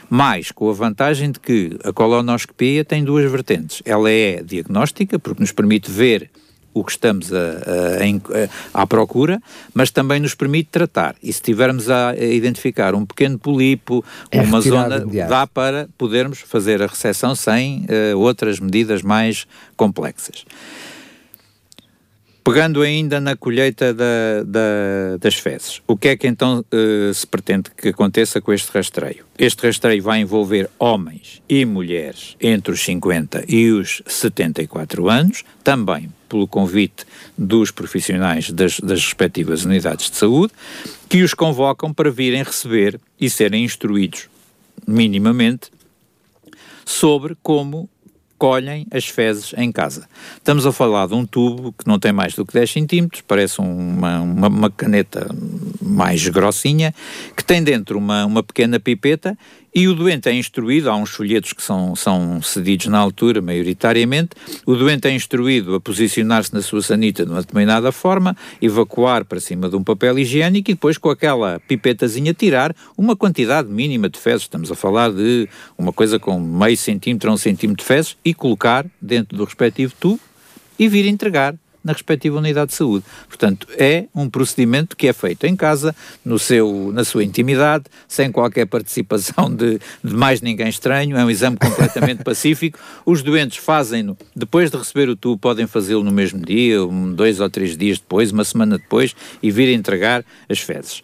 mas 0.10 0.52
com 0.52 0.70
a 0.70 0.74
vantagem 0.74 1.32
de 1.32 1.40
que 1.40 1.78
a 1.84 1.92
colonoscopia 1.92 2.86
tem 2.86 3.04
duas 3.04 3.30
vertentes. 3.30 3.82
Ela 3.86 4.10
é 4.12 4.44
diagnóstica, 4.44 5.18
porque 5.18 5.42
nos 5.42 5.52
permite 5.52 5.90
ver 5.90 6.30
o 6.76 6.84
que 6.84 6.92
estamos 6.92 7.34
a, 7.34 7.38
a, 7.38 8.78
a, 8.78 8.82
à 8.82 8.86
procura, 8.86 9.42
mas 9.74 9.90
também 9.90 10.20
nos 10.20 10.36
permite 10.36 10.70
tratar. 10.70 11.16
E 11.24 11.32
se 11.32 11.42
tivermos 11.42 11.90
a, 11.90 12.14
identificar 12.18 12.94
um 12.94 13.06
pequeno 13.06 13.40
polipo, 13.40 14.04
é 14.30 14.42
uma 14.42 14.60
zona, 14.60 15.00
dá 15.00 15.48
para 15.48 15.88
podermos 15.98 16.40
fazer 16.40 16.84
a 16.84 16.88
recepção 16.88 17.34
sem 17.34 17.86
uh, 18.14 18.20
outras 18.20 18.60
medidas 18.60 19.02
mais 19.02 19.48
complexas. 19.78 20.46
Pegando 22.44 22.84
ainda 22.84 23.20
na 23.20 23.36
colheita 23.36 23.92
da, 23.92 24.44
da, 24.46 25.18
das 25.20 25.34
fezes, 25.34 25.82
o 25.88 25.98
que 25.98 26.10
é 26.10 26.18
que 26.18 26.28
então 26.28 26.60
uh, 26.60 27.14
se 27.14 27.26
pretende 27.26 27.72
que 27.76 27.88
aconteça 27.88 28.40
com 28.40 28.54
este 28.54 28.70
rastreio? 28.72 29.26
Este 29.40 29.66
rastreio 29.66 30.04
vai 30.04 30.20
envolver 30.20 30.70
homens 30.78 31.42
e 31.50 31.66
mulheres 31.66 32.36
entre 32.40 32.74
os 32.74 32.82
50 32.82 33.46
e 33.48 33.72
os 33.72 34.04
74 34.06 35.10
anos, 35.10 35.44
também 35.64 36.12
pelo 36.28 36.48
convite 36.48 37.06
dos 37.38 37.72
profissionais 37.72 38.52
das, 38.52 38.80
das 38.80 39.00
respectivas 39.04 39.66
unidades 39.66 40.10
de 40.10 40.18
saúde, 40.18 40.54
que 41.10 41.24
os 41.24 41.34
convocam 41.34 41.94
para 41.94 42.12
virem 42.12 42.44
receber 42.44 43.00
e 43.20 43.30
serem 43.30 43.64
instruídos 43.64 44.28
minimamente 44.88 45.72
sobre 46.86 47.36
como 47.42 47.90
colhem 48.38 48.86
as 48.92 49.06
fezes 49.06 49.54
em 49.58 49.72
casa. 49.72 50.08
Estamos 50.36 50.66
a 50.66 50.72
falar 50.72 51.08
de 51.08 51.14
um 51.14 51.26
tubo 51.26 51.74
que 51.74 51.88
não 51.88 51.98
tem 51.98 52.12
mais 52.12 52.36
do 52.36 52.46
que 52.46 52.54
10 52.54 52.70
centímetros, 52.70 53.22
parece 53.26 53.60
uma, 53.60 54.20
uma, 54.22 54.48
uma, 54.48 54.70
caneta 54.70 55.28
mais 55.82 56.28
grossinha, 56.28 56.94
que 57.36 57.44
tem 57.44 57.64
dentro 57.64 57.98
uma, 57.98 58.26
uma 58.26 58.44
pequena 58.44 58.80
pipeta 58.80 59.38
e 59.76 59.90
o 59.90 59.94
doente 59.94 60.30
é 60.30 60.34
instruído, 60.34 60.90
há 60.90 60.96
uns 60.96 61.10
folhetos 61.10 61.52
que 61.52 61.62
são, 61.62 61.98
são 61.98 62.42
cedidos 62.42 62.88
na 62.88 62.98
altura, 62.98 63.42
maioritariamente, 63.42 64.30
o 64.66 64.74
doente 64.74 65.06
é 65.10 65.12
instruído 65.12 65.76
a 65.76 65.82
posicionar-se 65.82 66.54
na 66.54 66.62
sua 66.62 66.82
sanita 66.82 67.26
de 67.26 67.32
uma 67.32 67.42
determinada 67.42 67.92
forma, 67.92 68.38
evacuar 68.62 69.26
para 69.26 69.42
cima 69.42 69.68
de 69.68 69.76
um 69.76 69.84
papel 69.84 70.18
higiênico 70.18 70.72
e 70.72 70.76
depois 70.76 70.98
com 70.98 71.10
aquela 71.10 71.60
pipetazinha 71.68 72.34
tirar 72.34 72.74
uma 72.98 73.18
quantidade 73.18 73.68
mínima 73.68 74.08
de 74.08 74.18
fezes, 74.18 74.44
estamos 74.44 74.72
a 74.72 74.76
falar 74.76 75.12
de 75.12 75.50
uma 75.78 75.92
coisa 75.92 76.18
com 76.18 76.40
meio 76.40 76.78
centímetro 76.78 77.30
um 77.30 77.38
centímetro 77.38 77.84
de 77.84 77.88
fezes, 77.88 78.16
e 78.24 78.34
colocar 78.34 78.86
dentro 79.02 79.36
do 79.38 79.44
respectivo 79.44 79.94
tubo 80.00 80.20
e 80.80 80.88
vir 80.88 81.06
entregar 81.06 81.54
na 81.86 81.94
respectiva 81.94 82.40
unidade 82.40 82.72
de 82.72 82.76
saúde. 82.76 83.06
Portanto, 83.28 83.68
é 83.78 84.06
um 84.14 84.28
procedimento 84.28 84.98
que 84.98 85.08
é 85.08 85.14
feito 85.14 85.46
em 85.46 85.56
casa, 85.56 85.96
no 86.26 86.40
seu, 86.40 86.92
na 86.92 87.06
sua 87.06 87.24
intimidade, 87.24 87.86
sem 88.08 88.32
qualquer 88.32 88.66
participação 88.66 89.54
de, 89.54 89.80
de 90.04 90.14
mais 90.16 90.42
ninguém 90.42 90.68
estranho, 90.68 91.16
é 91.16 91.24
um 91.24 91.30
exame 91.30 91.58
completamente 91.58 92.24
pacífico. 92.26 92.80
Os 93.06 93.22
doentes 93.22 93.60
fazem-no, 93.60 94.18
depois 94.36 94.72
de 94.72 94.78
receber 94.78 95.08
o 95.08 95.16
tubo, 95.16 95.38
podem 95.38 95.68
fazê-lo 95.68 96.04
no 96.04 96.12
mesmo 96.12 96.44
dia, 96.44 96.78
dois 97.14 97.40
ou 97.40 97.50
três 97.50 97.78
dias 97.78 98.00
depois, 98.00 98.32
uma 98.32 98.44
semana 98.44 98.80
depois, 98.80 99.16
e 99.44 99.52
vir 99.52 99.70
entregar 99.70 100.26
as 100.50 100.60
fezes. 100.60 101.04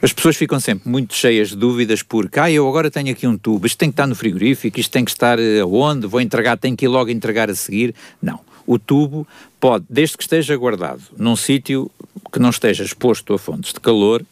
As 0.00 0.12
pessoas 0.12 0.36
ficam 0.36 0.60
sempre 0.60 0.88
muito 0.88 1.14
cheias 1.14 1.48
de 1.48 1.56
dúvidas 1.56 2.02
porque, 2.02 2.38
ah, 2.38 2.50
eu 2.50 2.68
agora 2.68 2.88
tenho 2.88 3.10
aqui 3.10 3.26
um 3.26 3.36
tubo, 3.36 3.66
isto 3.66 3.78
tem 3.78 3.88
que 3.88 3.94
estar 3.94 4.06
no 4.06 4.14
frigorífico, 4.14 4.78
isto 4.78 4.92
tem 4.92 5.04
que 5.04 5.10
estar 5.10 5.40
eh, 5.40 5.60
aonde, 5.60 6.06
vou 6.06 6.20
entregar, 6.20 6.56
tenho 6.56 6.76
que 6.76 6.84
ir 6.84 6.88
logo 6.88 7.10
entregar 7.10 7.50
a 7.50 7.54
seguir. 7.54 7.94
Não 8.22 8.53
o 8.66 8.78
tubo 8.78 9.26
pode, 9.60 9.84
desde 9.88 10.16
que 10.16 10.22
esteja 10.22 10.56
guardado 10.56 11.02
num 11.16 11.36
sítio 11.36 11.90
que 12.32 12.38
não 12.38 12.50
esteja 12.50 12.84
exposto 12.84 13.32
a 13.34 13.38
fontes 13.38 13.72
de 13.72 13.80
calor, 13.80 14.24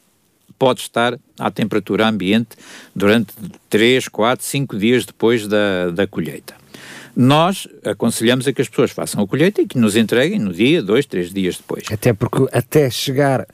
pode 0.58 0.80
estar 0.80 1.18
à 1.38 1.50
temperatura 1.50 2.06
ambiente 2.06 2.50
durante 2.94 3.32
3, 3.68 4.08
4, 4.08 4.44
5 4.44 4.76
dias 4.78 5.04
depois 5.04 5.46
da, 5.46 5.90
da 5.90 6.06
colheita. 6.06 6.54
Nós 7.14 7.68
aconselhamos 7.84 8.46
a 8.48 8.52
que 8.52 8.62
as 8.62 8.68
pessoas 8.68 8.90
façam 8.90 9.22
a 9.22 9.26
colheita 9.26 9.60
e 9.60 9.66
que 9.66 9.76
nos 9.76 9.96
entreguem 9.96 10.38
no 10.38 10.52
dia, 10.52 10.82
dois, 10.82 11.04
três 11.04 11.32
dias 11.32 11.56
depois. 11.56 11.84
Até 11.90 12.12
porque 12.12 12.46
até 12.52 12.88
chegar 12.88 13.46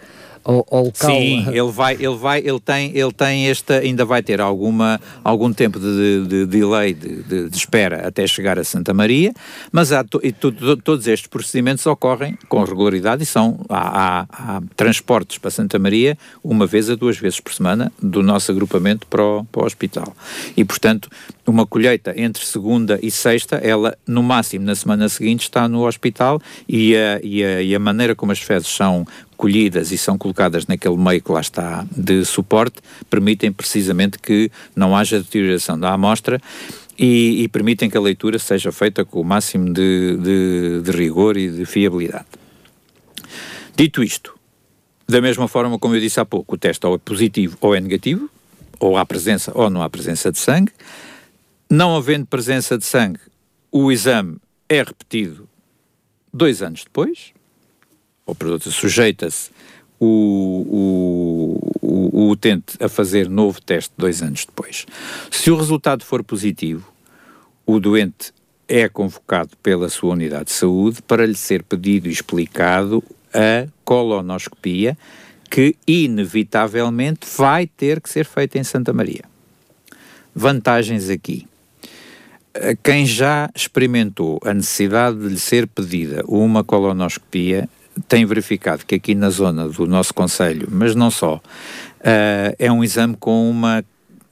ao, 0.49 0.67
ao 0.71 0.85
local. 0.85 1.11
Sim, 1.11 1.47
ele 1.49 1.71
vai, 1.71 1.95
ele 1.95 2.17
vai, 2.17 2.39
ele 2.39 2.59
tem, 2.59 2.97
ele 2.97 3.13
tem 3.13 3.49
esta, 3.49 3.81
ainda 3.81 4.05
vai 4.07 4.23
ter 4.23 4.41
alguma, 4.41 4.99
algum 5.23 5.53
tempo 5.53 5.79
de, 5.79 6.23
de, 6.23 6.27
de 6.27 6.47
delay, 6.47 6.95
de, 6.95 7.23
de, 7.23 7.57
espera 7.57 8.09
até 8.09 8.27
chegar 8.27 8.59
a 8.59 8.65
Santa 8.65 8.95
Maria, 8.95 9.35
mas 9.71 9.93
há 9.93 10.03
to, 10.03 10.19
e 10.23 10.33
to, 10.33 10.51
to, 10.51 10.77
todos 10.79 11.07
estes 11.07 11.29
procedimentos 11.29 11.85
ocorrem 11.85 12.39
com 12.49 12.65
regularidade 12.65 13.23
e 13.23 13.27
são, 13.27 13.61
há, 13.69 14.23
há, 14.23 14.27
há, 14.31 14.63
transportes 14.75 15.37
para 15.37 15.51
Santa 15.51 15.79
Maria 15.79 16.17
uma 16.43 16.67
vez 16.67 16.89
a 16.89 16.95
duas 16.95 17.19
vezes 17.19 17.41
por 17.41 17.53
semana 17.53 17.93
do 18.01 18.23
nosso 18.23 18.51
agrupamento 18.51 19.07
para 19.07 19.23
o, 19.23 19.45
para 19.45 19.63
o 19.63 19.67
hospital. 19.67 20.17
E, 20.57 20.65
portanto, 20.65 21.11
uma 21.47 21.67
colheita 21.67 22.15
entre 22.17 22.45
segunda 22.45 22.99
e 23.03 23.11
sexta, 23.11 23.57
ela, 23.57 23.97
no 24.07 24.23
máximo, 24.23 24.65
na 24.65 24.75
semana 24.75 25.09
seguinte, 25.09 25.43
está 25.43 25.69
no 25.69 25.87
hospital 25.87 26.41
e 26.69 26.97
a, 26.97 27.21
e 27.23 27.45
a, 27.45 27.63
e 27.63 27.75
a 27.75 27.79
maneira 27.79 28.15
como 28.15 28.33
as 28.33 28.39
fezes 28.39 28.69
são 28.69 29.07
colhidas 29.38 29.92
e 29.92 29.96
são 29.96 30.18
colocadas 30.18 30.66
naquele 30.66 30.96
meio 30.96 31.22
que 31.22 31.33
lá 31.33 31.40
está 31.40 31.87
de 31.96 32.24
suporte, 32.24 32.81
permitem 33.09 33.53
precisamente 33.53 34.18
que 34.18 34.51
não 34.74 34.94
haja 34.94 35.20
deterioração 35.20 35.79
da 35.79 35.94
amostra 35.94 36.42
e, 36.98 37.44
e 37.44 37.48
permitem 37.48 37.88
que 37.88 37.96
a 37.96 38.01
leitura 38.01 38.38
seja 38.38 38.72
feita 38.72 39.05
com 39.05 39.20
o 39.20 39.24
máximo 39.24 39.72
de, 39.72 40.16
de, 40.16 40.83
de 40.83 40.90
rigor 40.90 41.37
e 41.37 41.48
de 41.48 41.64
fiabilidade. 41.64 42.27
Dito 43.77 44.03
isto, 44.03 44.37
da 45.09 45.20
mesma 45.20 45.46
forma 45.46 45.79
como 45.79 45.94
eu 45.94 46.01
disse 46.01 46.18
há 46.18 46.24
pouco, 46.24 46.57
o 46.57 46.59
teste 46.59 46.85
ou 46.85 46.96
é 46.96 46.98
positivo 46.98 47.57
ou 47.61 47.77
é 47.77 47.81
negativo, 47.81 48.29
ou 48.81 48.96
há 48.96 49.07
presença 49.07 49.53
ou 49.55 49.70
não 49.70 49.83
há 49.83 49.88
presença 49.88 50.33
de 50.33 50.38
sangue. 50.38 50.72
Não 51.70 51.94
havendo 51.94 52.27
presença 52.27 52.77
de 52.77 52.85
sangue, 52.85 53.20
o 53.70 53.92
exame 53.92 54.37
é 54.68 54.83
repetido 54.83 55.48
dois 56.35 56.61
anos 56.61 56.83
depois, 56.83 57.33
ou 58.29 58.35
por 58.35 58.49
outra, 58.49 58.71
sujeita-se 58.71 59.51
o, 59.99 61.57
o, 61.81 61.87
o, 61.87 62.25
o 62.25 62.31
utente 62.31 62.77
a 62.79 62.88
fazer 62.88 63.29
novo 63.29 63.59
teste 63.61 63.91
dois 63.97 64.23
anos 64.23 64.45
depois. 64.45 64.85
Se 65.31 65.51
o 65.51 65.57
resultado 65.57 66.05
for 66.05 66.23
positivo, 66.23 66.93
o 67.64 67.81
doente 67.81 68.35
é 68.69 68.87
convocado 68.87 69.57
pela 69.62 69.88
sua 69.88 70.12
unidade 70.12 70.45
de 70.45 70.53
saúde 70.53 71.01
para 71.01 71.25
lhe 71.25 71.35
ser 71.35 71.62
pedido 71.62 72.07
e 72.07 72.12
explicado 72.12 73.03
a 73.33 73.67
colonoscopia 73.83 74.97
que 75.51 75.75
inevitavelmente 75.87 77.27
vai 77.38 77.67
ter 77.67 78.03
que 78.03 78.11
ser 78.11 78.27
feita 78.27 78.59
em 78.59 78.64
Santa 78.64 78.93
Maria. 78.93 79.25
Vantagens 80.35 81.09
aqui. 81.09 81.47
Quem 82.83 83.07
já 83.07 83.49
experimentou 83.55 84.38
a 84.45 84.53
necessidade 84.53 85.19
de 85.19 85.29
lhe 85.29 85.38
ser 85.38 85.67
pedida 85.67 86.23
uma 86.27 86.62
colonoscopia 86.62 87.67
tem 88.07 88.25
verificado 88.25 88.85
que 88.87 88.95
aqui 88.95 89.15
na 89.15 89.31
zona 89.31 89.69
do 89.69 89.87
nosso 89.87 90.15
Conselho, 90.15 90.69
mas 90.71 90.95
não 90.95 91.11
só, 91.11 91.37
uh, 91.37 92.55
é 92.59 92.71
um 92.71 92.85
exame 92.85 93.17
com 93.19 93.49
uma 93.51 93.85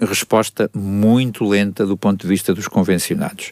resposta 0.05 0.71
muito 0.75 1.45
lenta 1.45 1.87
do 1.87 1.97
ponto 1.97 2.21
de 2.21 2.29
vista 2.29 2.53
dos 2.53 2.69
convencionados. 2.69 3.51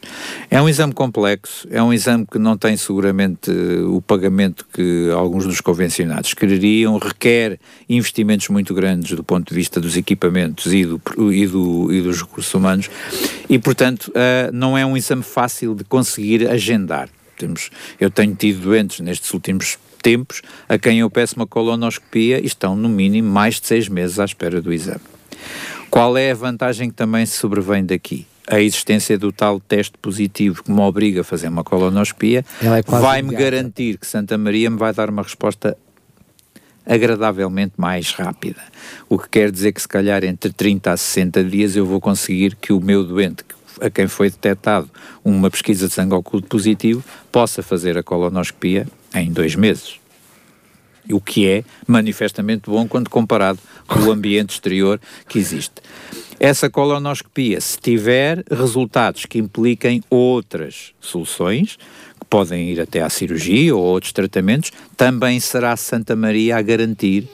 É 0.49 0.61
um 0.61 0.69
exame 0.69 0.93
complexo, 0.93 1.67
é 1.71 1.81
um 1.81 1.91
exame 1.91 2.25
que 2.29 2.37
não 2.37 2.57
tem 2.57 2.77
seguramente 2.77 3.49
o 3.49 4.01
pagamento 4.01 4.65
que 4.71 5.09
alguns 5.11 5.45
dos 5.45 5.59
convencionados 5.59 6.33
quereriam, 6.33 6.97
requer 6.97 7.59
investimentos 7.89 8.49
muito 8.49 8.73
grandes 8.73 9.15
do 9.15 9.23
ponto 9.23 9.49
de 9.49 9.55
vista 9.55 9.81
dos 9.81 9.97
equipamentos 9.97 10.71
e, 10.73 10.85
do, 10.85 11.01
e, 11.31 11.47
do, 11.47 11.91
e 11.91 12.01
dos 12.01 12.21
recursos 12.21 12.53
humanos 12.53 12.89
e, 13.49 13.57
portanto, 13.57 14.09
uh, 14.09 14.51
não 14.53 14.77
é 14.77 14.85
um 14.85 14.95
exame 14.95 15.23
fácil 15.23 15.73
de 15.73 15.83
conseguir 15.83 16.47
agendar. 16.47 17.09
Temos, 17.37 17.69
eu 17.99 18.09
tenho 18.09 18.33
tido 18.33 18.61
doentes 18.61 18.99
nestes 19.01 19.33
últimos 19.33 19.77
tempos 20.05 20.43
a 20.69 20.77
quem 20.77 20.99
eu 20.99 21.09
peço 21.09 21.35
uma 21.35 21.47
colonoscopia 21.47 22.39
e 22.39 22.45
estão 22.45 22.75
no 22.75 22.87
mínimo 22.87 23.27
mais 23.27 23.59
de 23.59 23.65
seis 23.65 23.89
meses 23.89 24.19
à 24.19 24.25
espera 24.25 24.61
do 24.61 24.71
exame. 24.71 25.01
Qual 25.89 26.15
é 26.15 26.29
a 26.29 26.35
vantagem 26.35 26.91
que 26.91 26.95
também 26.95 27.25
se 27.25 27.39
sobrevém 27.39 27.83
daqui? 27.83 28.27
A 28.45 28.61
existência 28.61 29.17
do 29.17 29.31
tal 29.31 29.59
teste 29.59 29.97
positivo 29.99 30.63
que 30.63 30.69
me 30.69 30.79
obriga 30.81 31.21
a 31.21 31.23
fazer 31.23 31.47
uma 31.47 31.63
colonoscopia 31.63 32.45
é 32.61 32.81
vai-me 32.83 33.33
garantir 33.33 33.97
que 33.97 34.05
Santa 34.05 34.37
Maria 34.37 34.69
me 34.69 34.77
vai 34.77 34.93
dar 34.93 35.09
uma 35.09 35.23
resposta 35.23 35.75
agradavelmente 36.85 37.73
mais 37.75 38.11
rápida. 38.11 38.61
O 39.09 39.17
que 39.17 39.27
quer 39.27 39.49
dizer 39.49 39.71
que, 39.71 39.81
se 39.81 39.87
calhar, 39.87 40.23
entre 40.23 40.53
30 40.53 40.91
a 40.91 40.97
60 40.97 41.43
dias 41.45 41.75
eu 41.75 41.83
vou 41.83 41.99
conseguir 41.99 42.55
que 42.55 42.71
o 42.71 42.79
meu 42.79 43.03
doente, 43.03 43.43
a 43.81 43.89
quem 43.89 44.07
foi 44.07 44.29
detectado 44.29 44.87
uma 45.23 45.49
pesquisa 45.49 45.87
de 45.87 45.95
sangue 45.95 46.13
oculto 46.13 46.47
positivo, 46.47 47.03
possa 47.31 47.63
fazer 47.63 47.97
a 47.97 48.03
colonoscopia 48.03 48.85
em 49.15 49.31
dois 49.31 49.55
meses 49.55 49.99
o 51.11 51.21
que 51.21 51.47
é 51.47 51.63
manifestamente 51.87 52.69
bom 52.69 52.87
quando 52.87 53.09
comparado 53.09 53.59
com 53.87 53.99
o 53.99 54.11
ambiente 54.11 54.51
exterior 54.51 54.99
que 55.27 55.37
existe. 55.37 55.81
Essa 56.39 56.69
colonoscopia, 56.69 57.61
se 57.61 57.79
tiver 57.79 58.43
resultados 58.51 59.25
que 59.25 59.37
impliquem 59.37 60.03
outras 60.09 60.93
soluções, 60.99 61.77
que 62.19 62.25
podem 62.29 62.71
ir 62.71 62.81
até 62.81 63.01
à 63.01 63.09
cirurgia 63.09 63.75
ou 63.75 63.81
outros 63.81 64.11
tratamentos, 64.11 64.71
também 64.97 65.39
será 65.39 65.77
Santa 65.77 66.15
Maria 66.15 66.57
a 66.57 66.61
garantir 66.61 67.27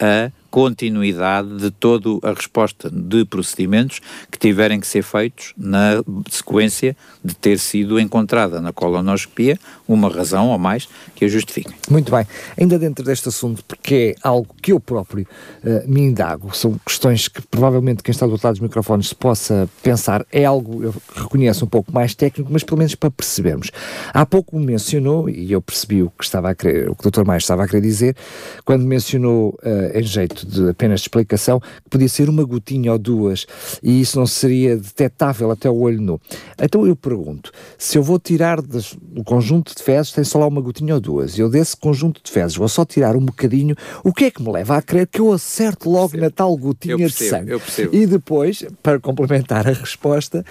a 0.00 0.30
continuidade 0.56 1.54
de 1.58 1.70
toda 1.70 2.08
a 2.26 2.32
resposta 2.32 2.88
de 2.90 3.26
procedimentos 3.26 4.00
que 4.30 4.38
tiverem 4.38 4.80
que 4.80 4.86
ser 4.86 5.02
feitos 5.02 5.52
na 5.54 6.02
sequência 6.30 6.96
de 7.22 7.34
ter 7.34 7.58
sido 7.58 8.00
encontrada 8.00 8.58
na 8.58 8.72
colonoscopia 8.72 9.58
uma 9.86 10.08
razão 10.08 10.48
ou 10.48 10.58
mais 10.58 10.88
que 11.14 11.26
a 11.26 11.28
justifiquem. 11.28 11.74
Muito 11.90 12.10
bem. 12.10 12.26
Ainda 12.58 12.78
dentro 12.78 13.04
deste 13.04 13.28
assunto, 13.28 13.62
porque 13.66 14.16
é 14.16 14.26
algo 14.26 14.48
que 14.62 14.72
eu 14.72 14.80
próprio 14.80 15.26
uh, 15.62 15.86
me 15.86 16.00
indago, 16.00 16.56
são 16.56 16.80
questões 16.86 17.28
que 17.28 17.42
provavelmente 17.42 18.02
quem 18.02 18.10
está 18.10 18.24
do 18.24 18.32
outro 18.32 18.48
lado 18.48 18.54
dos 18.54 18.62
microfones 18.62 19.12
possa 19.12 19.68
pensar, 19.82 20.24
é 20.32 20.46
algo, 20.46 20.82
eu 20.82 20.94
reconheço, 21.14 21.66
um 21.66 21.68
pouco 21.68 21.92
mais 21.92 22.14
técnico, 22.14 22.50
mas 22.50 22.64
pelo 22.64 22.78
menos 22.78 22.94
para 22.94 23.10
percebermos. 23.10 23.70
Há 24.08 24.24
pouco 24.24 24.58
mencionou, 24.58 25.28
e 25.28 25.52
eu 25.52 25.60
percebi 25.60 26.02
o 26.02 26.08
que 26.08 26.24
estava 26.24 26.48
a 26.48 26.54
querer, 26.54 26.88
o 26.88 26.94
que 26.94 27.06
o 27.06 27.10
Dr. 27.10 27.26
Mais 27.26 27.42
estava 27.42 27.64
a 27.64 27.66
querer 27.66 27.82
dizer, 27.82 28.16
quando 28.64 28.86
mencionou 28.86 29.50
uh, 29.62 29.98
em 29.98 30.02
jeito 30.02 30.45
de 30.46 30.68
apenas 30.68 31.00
de 31.00 31.04
explicação, 31.04 31.60
que 31.60 31.90
podia 31.90 32.08
ser 32.08 32.28
uma 32.28 32.44
gotinha 32.44 32.92
ou 32.92 32.98
duas 32.98 33.46
e 33.82 34.00
isso 34.00 34.18
não 34.18 34.26
seria 34.26 34.76
detectável 34.76 35.50
até 35.50 35.68
o 35.68 35.76
olho 35.76 36.00
nu. 36.00 36.20
Então 36.60 36.86
eu 36.86 36.96
pergunto, 36.96 37.52
se 37.78 37.98
eu 37.98 38.02
vou 38.02 38.18
tirar 38.18 38.60
do 38.62 39.24
conjunto 39.24 39.74
de 39.74 39.82
fezes, 39.82 40.12
tem 40.12 40.24
só 40.24 40.38
lá 40.38 40.46
uma 40.46 40.60
gotinha 40.60 40.94
ou 40.94 41.00
duas, 41.00 41.36
e 41.36 41.40
eu 41.40 41.48
desse 41.48 41.76
conjunto 41.76 42.20
de 42.22 42.30
fezes 42.30 42.56
vou 42.56 42.68
só 42.68 42.84
tirar 42.84 43.16
um 43.16 43.24
bocadinho, 43.24 43.74
o 44.04 44.12
que 44.12 44.26
é 44.26 44.30
que 44.30 44.42
me 44.42 44.50
leva 44.50 44.76
a 44.76 44.82
crer 44.82 45.06
que 45.06 45.20
eu 45.20 45.32
acerto 45.32 45.90
logo 45.90 46.10
percebo. 46.10 46.24
na 46.24 46.30
tal 46.30 46.56
gotinha 46.56 46.96
percebo, 46.96 47.24
de 47.24 47.30
sangue? 47.30 47.50
Eu 47.52 47.60
percebo. 47.60 47.96
E 47.96 48.06
depois, 48.06 48.64
para 48.82 48.98
complementar 49.00 49.66
a 49.66 49.72
resposta, 49.72 50.44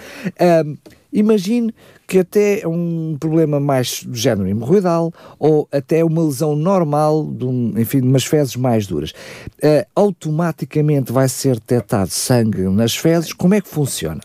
um, 0.64 0.76
imagine 1.12 1.74
que 2.06 2.20
até 2.20 2.60
é 2.60 2.68
um 2.68 3.16
problema 3.18 3.58
mais 3.58 4.02
do 4.04 4.16
género 4.16 4.48
hemorroidal 4.48 5.12
ou 5.38 5.68
até 5.72 6.04
uma 6.04 6.24
lesão 6.24 6.54
normal, 6.54 7.24
de 7.24 7.44
um, 7.44 7.74
enfim, 7.76 8.00
de 8.00 8.06
umas 8.06 8.24
fezes 8.24 8.56
mais 8.56 8.86
duras, 8.86 9.10
uh, 9.10 9.86
automaticamente 9.94 11.12
vai 11.12 11.28
ser 11.28 11.54
detectado 11.54 12.10
sangue 12.10 12.62
nas 12.62 12.96
fezes? 12.96 13.32
Como 13.32 13.54
é 13.54 13.60
que 13.60 13.68
funciona? 13.68 14.20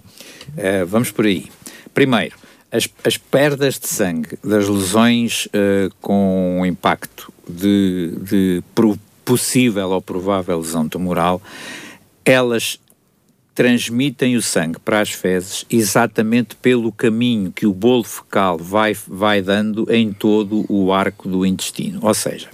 Uh, 0.50 0.86
vamos 0.86 1.12
por 1.12 1.26
aí. 1.26 1.48
Primeiro, 1.94 2.36
as, 2.72 2.88
as, 3.04 3.18
perdas 3.18 3.80
de 3.80 3.88
sangue 3.88 4.38
das 4.44 4.68
lesões 4.68 5.48
uh, 5.48 5.94
com 6.00 6.64
impacto 6.66 7.34
de, 7.50 8.14
de 8.22 8.64
possível 9.26 9.90
ou 9.90 10.02
provável 10.02 10.60
lesão 10.60 10.88
tumoral, 10.88 11.42
elas 12.26 12.80
transmitem 13.62 14.36
o 14.36 14.42
sangue 14.42 14.80
para 14.80 15.02
as 15.02 15.12
fezes 15.12 15.68
exatamente 15.70 16.56
pelo 16.56 16.92
caminho 16.92 17.52
que 17.52 17.68
o 17.68 17.74
bolo 17.76 18.04
fecal 18.04 18.58
vai, 18.58 18.98
vai 19.08 19.40
dando 19.40 19.86
em 19.88 20.12
todo 20.12 20.66
o 20.68 20.92
arco 20.92 21.30
do 21.30 21.46
intestino. 21.46 22.00
Ou 22.02 22.12
seja, 22.16 22.50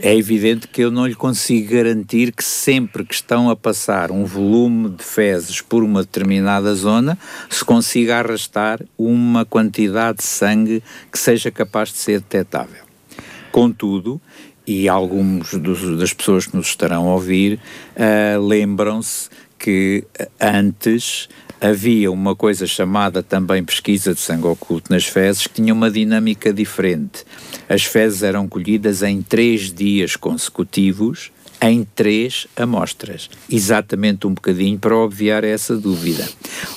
é 0.00 0.16
evidente 0.16 0.68
que 0.68 0.80
eu 0.80 0.92
não 0.92 1.08
lhe 1.08 1.16
consigo 1.16 1.72
garantir 1.72 2.30
que 2.30 2.44
sempre 2.44 3.04
que 3.04 3.14
estão 3.14 3.50
a 3.50 3.56
passar 3.56 4.12
um 4.12 4.24
volume 4.24 4.90
de 4.90 5.02
fezes 5.02 5.60
por 5.60 5.82
uma 5.82 6.02
determinada 6.02 6.72
zona, 6.76 7.18
se 7.50 7.64
consiga 7.64 8.18
arrastar 8.18 8.80
uma 8.96 9.44
quantidade 9.44 10.18
de 10.18 10.24
sangue 10.24 10.84
que 11.10 11.18
seja 11.18 11.50
capaz 11.50 11.88
de 11.88 11.98
ser 11.98 12.20
detectável. 12.20 12.84
Contudo, 13.50 14.20
e 14.64 14.88
alguns 14.88 15.54
dos, 15.54 15.98
das 15.98 16.12
pessoas 16.12 16.46
que 16.46 16.56
nos 16.56 16.66
estarão 16.66 17.08
a 17.08 17.14
ouvir 17.14 17.58
uh, 17.96 18.40
lembram-se 18.44 19.28
que 19.58 20.04
antes 20.40 21.28
havia 21.60 22.10
uma 22.10 22.36
coisa 22.36 22.66
chamada 22.66 23.22
também 23.22 23.64
pesquisa 23.64 24.14
de 24.14 24.20
sangue 24.20 24.46
oculto 24.46 24.92
nas 24.92 25.04
fezes 25.04 25.46
que 25.46 25.54
tinha 25.54 25.72
uma 25.72 25.90
dinâmica 25.90 26.52
diferente. 26.52 27.24
As 27.68 27.84
fezes 27.84 28.22
eram 28.22 28.48
colhidas 28.48 29.02
em 29.02 29.22
três 29.22 29.72
dias 29.72 30.16
consecutivos 30.16 31.30
em 31.60 31.84
três 31.84 32.46
amostras, 32.54 33.30
exatamente 33.50 34.26
um 34.26 34.34
bocadinho 34.34 34.78
para 34.78 34.96
obviar 34.96 35.42
essa 35.42 35.74
dúvida. 35.76 36.28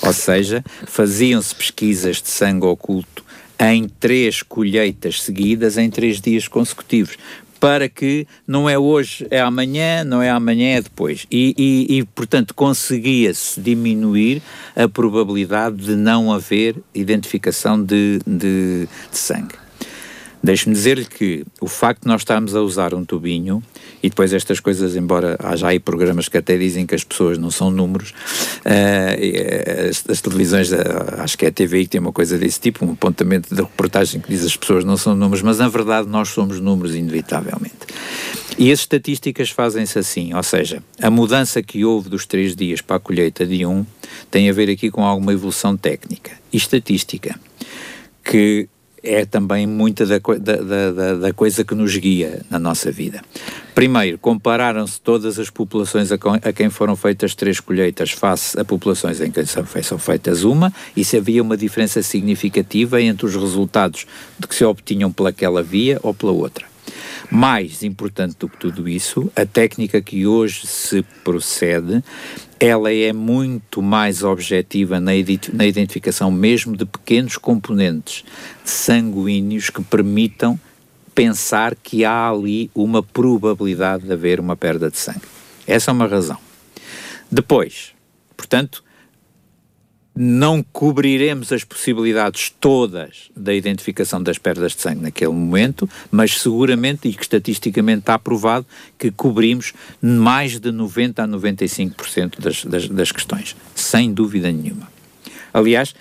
Ou 0.01 0.13
seja, 0.13 0.63
faziam-se 0.87 1.53
pesquisas 1.53 2.21
de 2.21 2.29
sangue 2.29 2.65
oculto 2.65 3.25
em 3.59 3.89
três 3.89 4.41
colheitas 4.41 5.21
seguidas 5.21 5.77
em 5.77 5.89
três 5.89 6.21
dias 6.21 6.47
consecutivos 6.47 7.17
para 7.59 7.89
que 7.89 8.25
não 8.47 8.69
é 8.69 8.77
hoje, 8.77 9.27
é 9.29 9.41
amanhã, 9.41 10.03
não 10.03 10.21
é 10.21 10.29
amanhã, 10.29 10.77
é 10.77 10.81
depois. 10.81 11.27
E, 11.29 11.53
e, 11.57 11.97
e 11.97 12.03
portanto, 12.05 12.53
conseguia-se 12.53 13.59
diminuir 13.59 14.41
a 14.75 14.87
probabilidade 14.87 15.77
de 15.77 15.95
não 15.95 16.31
haver 16.31 16.75
identificação 16.93 17.81
de, 17.83 18.19
de, 18.25 18.87
de 19.11 19.17
sangue. 19.17 19.55
Deixe-me 20.41 20.73
dizer-lhe 20.73 21.05
que 21.05 21.45
o 21.59 21.67
facto 21.67 22.03
de 22.03 22.07
nós 22.07 22.21
estarmos 22.21 22.55
a 22.55 22.61
usar 22.61 22.93
um 22.93 23.03
tubinho 23.03 23.61
e 24.01 24.09
depois 24.09 24.33
estas 24.33 24.59
coisas, 24.59 24.95
embora 24.95 25.37
haja 25.39 25.67
aí 25.67 25.79
programas 25.79 26.29
que 26.29 26.37
até 26.37 26.57
dizem 26.57 26.85
que 26.85 26.95
as 26.95 27.03
pessoas 27.03 27.37
não 27.37 27.51
são 27.51 27.69
números, 27.69 28.11
uh, 28.65 29.89
as, 29.89 30.03
as, 30.09 30.21
televisões, 30.21 30.71
uh, 30.71 30.77
acho 31.17 31.37
que 31.37 31.45
é 31.45 31.49
a 31.49 31.51
TVI 31.51 31.83
que 31.83 31.91
tem 31.91 32.01
uma 32.01 32.13
coisa 32.13 32.37
desse 32.37 32.59
tipo, 32.59 32.85
um 32.85 32.93
apontamento 32.93 33.53
de 33.53 33.61
reportagem 33.61 34.21
que 34.21 34.29
diz 34.29 34.45
as 34.45 34.55
pessoas 34.55 34.83
não 34.83 34.97
são 34.97 35.15
números, 35.15 35.41
mas 35.41 35.59
na 35.59 35.67
verdade 35.67 36.07
nós 36.07 36.29
somos 36.29 36.59
números 36.59 36.95
inevitavelmente. 36.95 37.77
E 38.57 38.71
as 38.71 38.79
estatísticas 38.79 39.49
fazem-se 39.49 39.97
assim, 39.97 40.33
ou 40.33 40.43
seja, 40.43 40.83
a 41.01 41.09
mudança 41.09 41.61
que 41.63 41.85
houve 41.85 42.09
dos 42.09 42.25
três 42.25 42.55
dias 42.55 42.81
para 42.81 42.97
a 42.97 42.99
colheita 42.99 43.45
de 43.45 43.65
um 43.65 43.85
tem 44.29 44.49
a 44.49 44.53
ver 44.53 44.69
aqui 44.69 44.91
com 44.91 45.05
alguma 45.05 45.31
evolução 45.31 45.77
técnica 45.77 46.31
e 46.51 46.57
estatística, 46.57 47.39
que 48.23 48.67
é 49.03 49.25
também 49.25 49.65
muita 49.65 50.05
da, 50.05 50.17
da, 50.17 50.91
da, 50.91 51.13
da, 51.15 51.33
coisa 51.33 51.63
que 51.63 51.73
nos 51.73 51.95
guia 51.95 52.41
na 52.49 52.59
nossa 52.59 52.91
vida. 52.91 53.21
Primeiro, 53.79 54.17
compararam-se 54.17 54.99
todas 54.99 55.39
as 55.39 55.49
populações 55.49 56.11
a, 56.11 56.17
quem 56.51 56.69
foram 56.69 56.97
feitas 56.97 57.33
três 57.33 57.61
colheitas 57.61 58.11
face 58.11 58.59
a 58.59 58.65
populações 58.65 59.21
em 59.21 59.31
que 59.31 59.41
são 59.45 59.97
feitas 59.97 60.43
uma, 60.43 60.73
e 60.97 61.05
se 61.05 61.15
havia 61.15 61.41
uma 61.41 61.55
diferença 61.55 62.03
significativa 62.03 63.01
entre 63.01 63.25
os 63.25 63.37
resultados 63.37 64.05
de 64.37 64.45
que 64.49 64.53
se 64.53 64.65
obtinham 64.65 65.13
pelaquela 65.13 65.63
via 65.63 65.97
ou 66.03 66.13
pela 66.13 66.33
outra. 66.33 66.65
Mais 67.31 67.81
importante 67.81 68.35
do 68.37 68.49
que 68.49 68.57
tudo 68.57 68.89
isso, 68.89 69.31
a 69.33 69.45
técnica 69.45 70.01
que 70.01 70.27
hoje 70.27 70.67
se 70.67 71.01
procede 71.23 72.03
ela 72.59 72.93
é 72.93 73.13
muito 73.13 73.81
mais 73.81 74.23
objetiva 74.23 74.99
na, 74.99 75.11
na 75.53 75.65
identificação 75.65 76.29
mesmo 76.29 76.75
de 76.75 76.83
pequenos 76.83 77.37
componentes 77.37 78.25
sanguíneos 78.65 79.69
que 79.69 79.81
permitam 79.81 80.59
pensar 81.19 81.75
que 81.75 82.05
há 82.05 82.29
ali 82.29 82.71
uma 82.73 83.03
probabilidade 83.03 84.05
de 84.05 84.13
haver 84.13 84.39
uma 84.39 84.55
perda 84.55 84.89
de 84.89 84.97
sangue. 84.97 85.19
Essa 85.67 85.91
é 85.91 85.93
uma 85.93 86.07
razão. 86.07 86.37
Depois, 87.29 87.91
portanto, 88.37 88.81
não 90.15 90.63
cobriremos 90.63 91.51
as 91.51 91.65
possibilidades 91.65 92.53
todas 92.57 93.29
da 93.35 93.53
identificação 93.53 94.23
das 94.23 94.37
perdas 94.37 94.71
de 94.71 94.81
sangue 94.81 95.01
naquele 95.01 95.33
momento, 95.33 95.89
mas 96.09 96.39
seguramente, 96.39 97.09
e 97.09 97.13
que 97.13 97.21
estatisticamente 97.21 97.99
está 97.99 98.17
provado, 98.17 98.65
que 98.97 99.11
cobrimos 99.11 99.73
mais 100.01 100.57
de 100.57 100.71
90% 100.71 101.19
a 101.19 101.27
95% 101.27 102.39
das, 102.39 102.63
das, 102.63 102.87
das 102.87 103.11
questões, 103.11 103.57
sem 103.75 104.13
dúvida 104.13 104.49
nenhuma. 104.49 104.89
Aliás, 105.53 105.93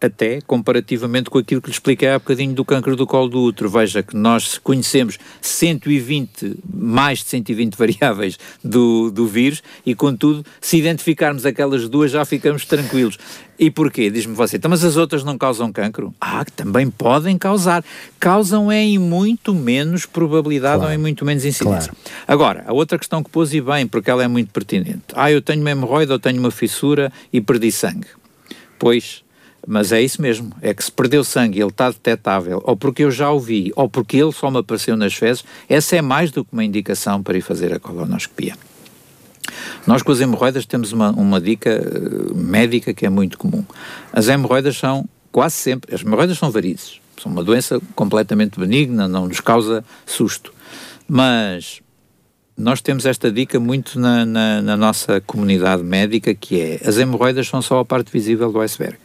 até 0.00 0.40
comparativamente 0.40 1.28
com 1.28 1.38
aquilo 1.38 1.60
que 1.60 1.68
lhe 1.68 1.74
expliquei 1.74 2.08
há 2.08 2.18
bocadinho 2.18 2.54
do 2.54 2.64
câncer 2.64 2.96
do 2.96 3.06
colo 3.06 3.28
do 3.28 3.42
útero. 3.42 3.68
Veja 3.68 4.02
que 4.02 4.16
nós 4.16 4.58
conhecemos 4.58 5.18
120, 5.40 6.56
mais 6.72 7.20
de 7.20 7.26
120 7.26 7.74
variáveis 7.76 8.38
do, 8.64 9.10
do 9.10 9.26
vírus 9.26 9.62
e, 9.84 9.94
contudo, 9.94 10.44
se 10.60 10.78
identificarmos 10.78 11.44
aquelas 11.44 11.88
duas 11.88 12.10
já 12.10 12.24
ficamos 12.24 12.64
tranquilos. 12.64 13.18
E 13.58 13.70
porquê? 13.70 14.08
Diz-me 14.08 14.34
você, 14.34 14.56
então, 14.56 14.70
mas 14.70 14.82
as 14.82 14.96
outras 14.96 15.22
não 15.22 15.36
causam 15.36 15.70
cancro? 15.70 16.14
Ah, 16.18 16.46
também 16.56 16.90
podem 16.90 17.36
causar. 17.36 17.84
Causam 18.18 18.72
é 18.72 18.82
em 18.82 18.98
muito 18.98 19.54
menos 19.54 20.06
probabilidade 20.06 20.78
claro. 20.78 20.90
ou 20.90 20.94
em 20.94 20.98
muito 20.98 21.26
menos 21.26 21.44
incidência. 21.44 21.92
Claro. 21.92 22.24
Agora, 22.26 22.64
a 22.66 22.72
outra 22.72 22.98
questão 22.98 23.22
que 23.22 23.28
pôs 23.28 23.52
e 23.52 23.60
bem, 23.60 23.86
porque 23.86 24.08
ela 24.10 24.24
é 24.24 24.28
muito 24.28 24.50
pertinente. 24.50 25.02
Ah, 25.14 25.30
eu 25.30 25.42
tenho 25.42 25.60
uma 25.60 25.70
hemorroida 25.70 26.14
ou 26.14 26.18
tenho 26.18 26.38
uma 26.38 26.50
fissura 26.50 27.12
e 27.30 27.38
perdi 27.38 27.70
sangue. 27.70 28.06
Pois, 28.78 29.22
mas 29.66 29.92
é 29.92 30.00
isso 30.00 30.20
mesmo, 30.20 30.52
é 30.60 30.72
que 30.72 30.82
se 30.82 30.90
perdeu 30.90 31.22
sangue 31.22 31.60
ele 31.60 31.68
está 31.68 31.90
detetável, 31.90 32.62
ou 32.64 32.76
porque 32.76 33.04
eu 33.04 33.10
já 33.10 33.30
o 33.30 33.38
vi, 33.38 33.72
ou 33.76 33.88
porque 33.88 34.16
ele 34.16 34.32
só 34.32 34.50
me 34.50 34.58
apareceu 34.58 34.96
nas 34.96 35.14
fezes, 35.14 35.44
essa 35.68 35.96
é 35.96 36.02
mais 36.02 36.30
do 36.30 36.44
que 36.44 36.52
uma 36.52 36.64
indicação 36.64 37.22
para 37.22 37.36
ir 37.36 37.42
fazer 37.42 37.72
a 37.72 37.78
colonoscopia. 37.78 38.54
Nós 39.86 40.02
com 40.02 40.12
as 40.12 40.20
hemorroidas 40.20 40.66
temos 40.66 40.92
uma, 40.92 41.10
uma 41.10 41.40
dica 41.40 41.80
uh, 41.80 42.34
médica 42.34 42.92
que 42.92 43.06
é 43.06 43.10
muito 43.10 43.38
comum. 43.38 43.64
As 44.12 44.28
hemorroidas 44.28 44.76
são 44.76 45.08
quase 45.32 45.56
sempre, 45.56 45.94
as 45.94 46.02
hemorroidas 46.02 46.38
são 46.38 46.50
varizes, 46.50 47.00
são 47.20 47.30
uma 47.30 47.42
doença 47.42 47.80
completamente 47.94 48.58
benigna, 48.58 49.08
não 49.08 49.26
nos 49.26 49.40
causa 49.40 49.84
susto. 50.06 50.52
Mas 51.08 51.80
nós 52.56 52.80
temos 52.80 53.06
esta 53.06 53.32
dica 53.32 53.58
muito 53.58 53.98
na, 53.98 54.24
na, 54.24 54.62
na 54.62 54.76
nossa 54.76 55.20
comunidade 55.20 55.82
médica, 55.82 56.34
que 56.34 56.60
é, 56.60 56.80
as 56.86 56.98
hemorroidas 56.98 57.48
são 57.48 57.62
só 57.62 57.80
a 57.80 57.84
parte 57.84 58.12
visível 58.12 58.52
do 58.52 58.60
iceberg. 58.60 58.98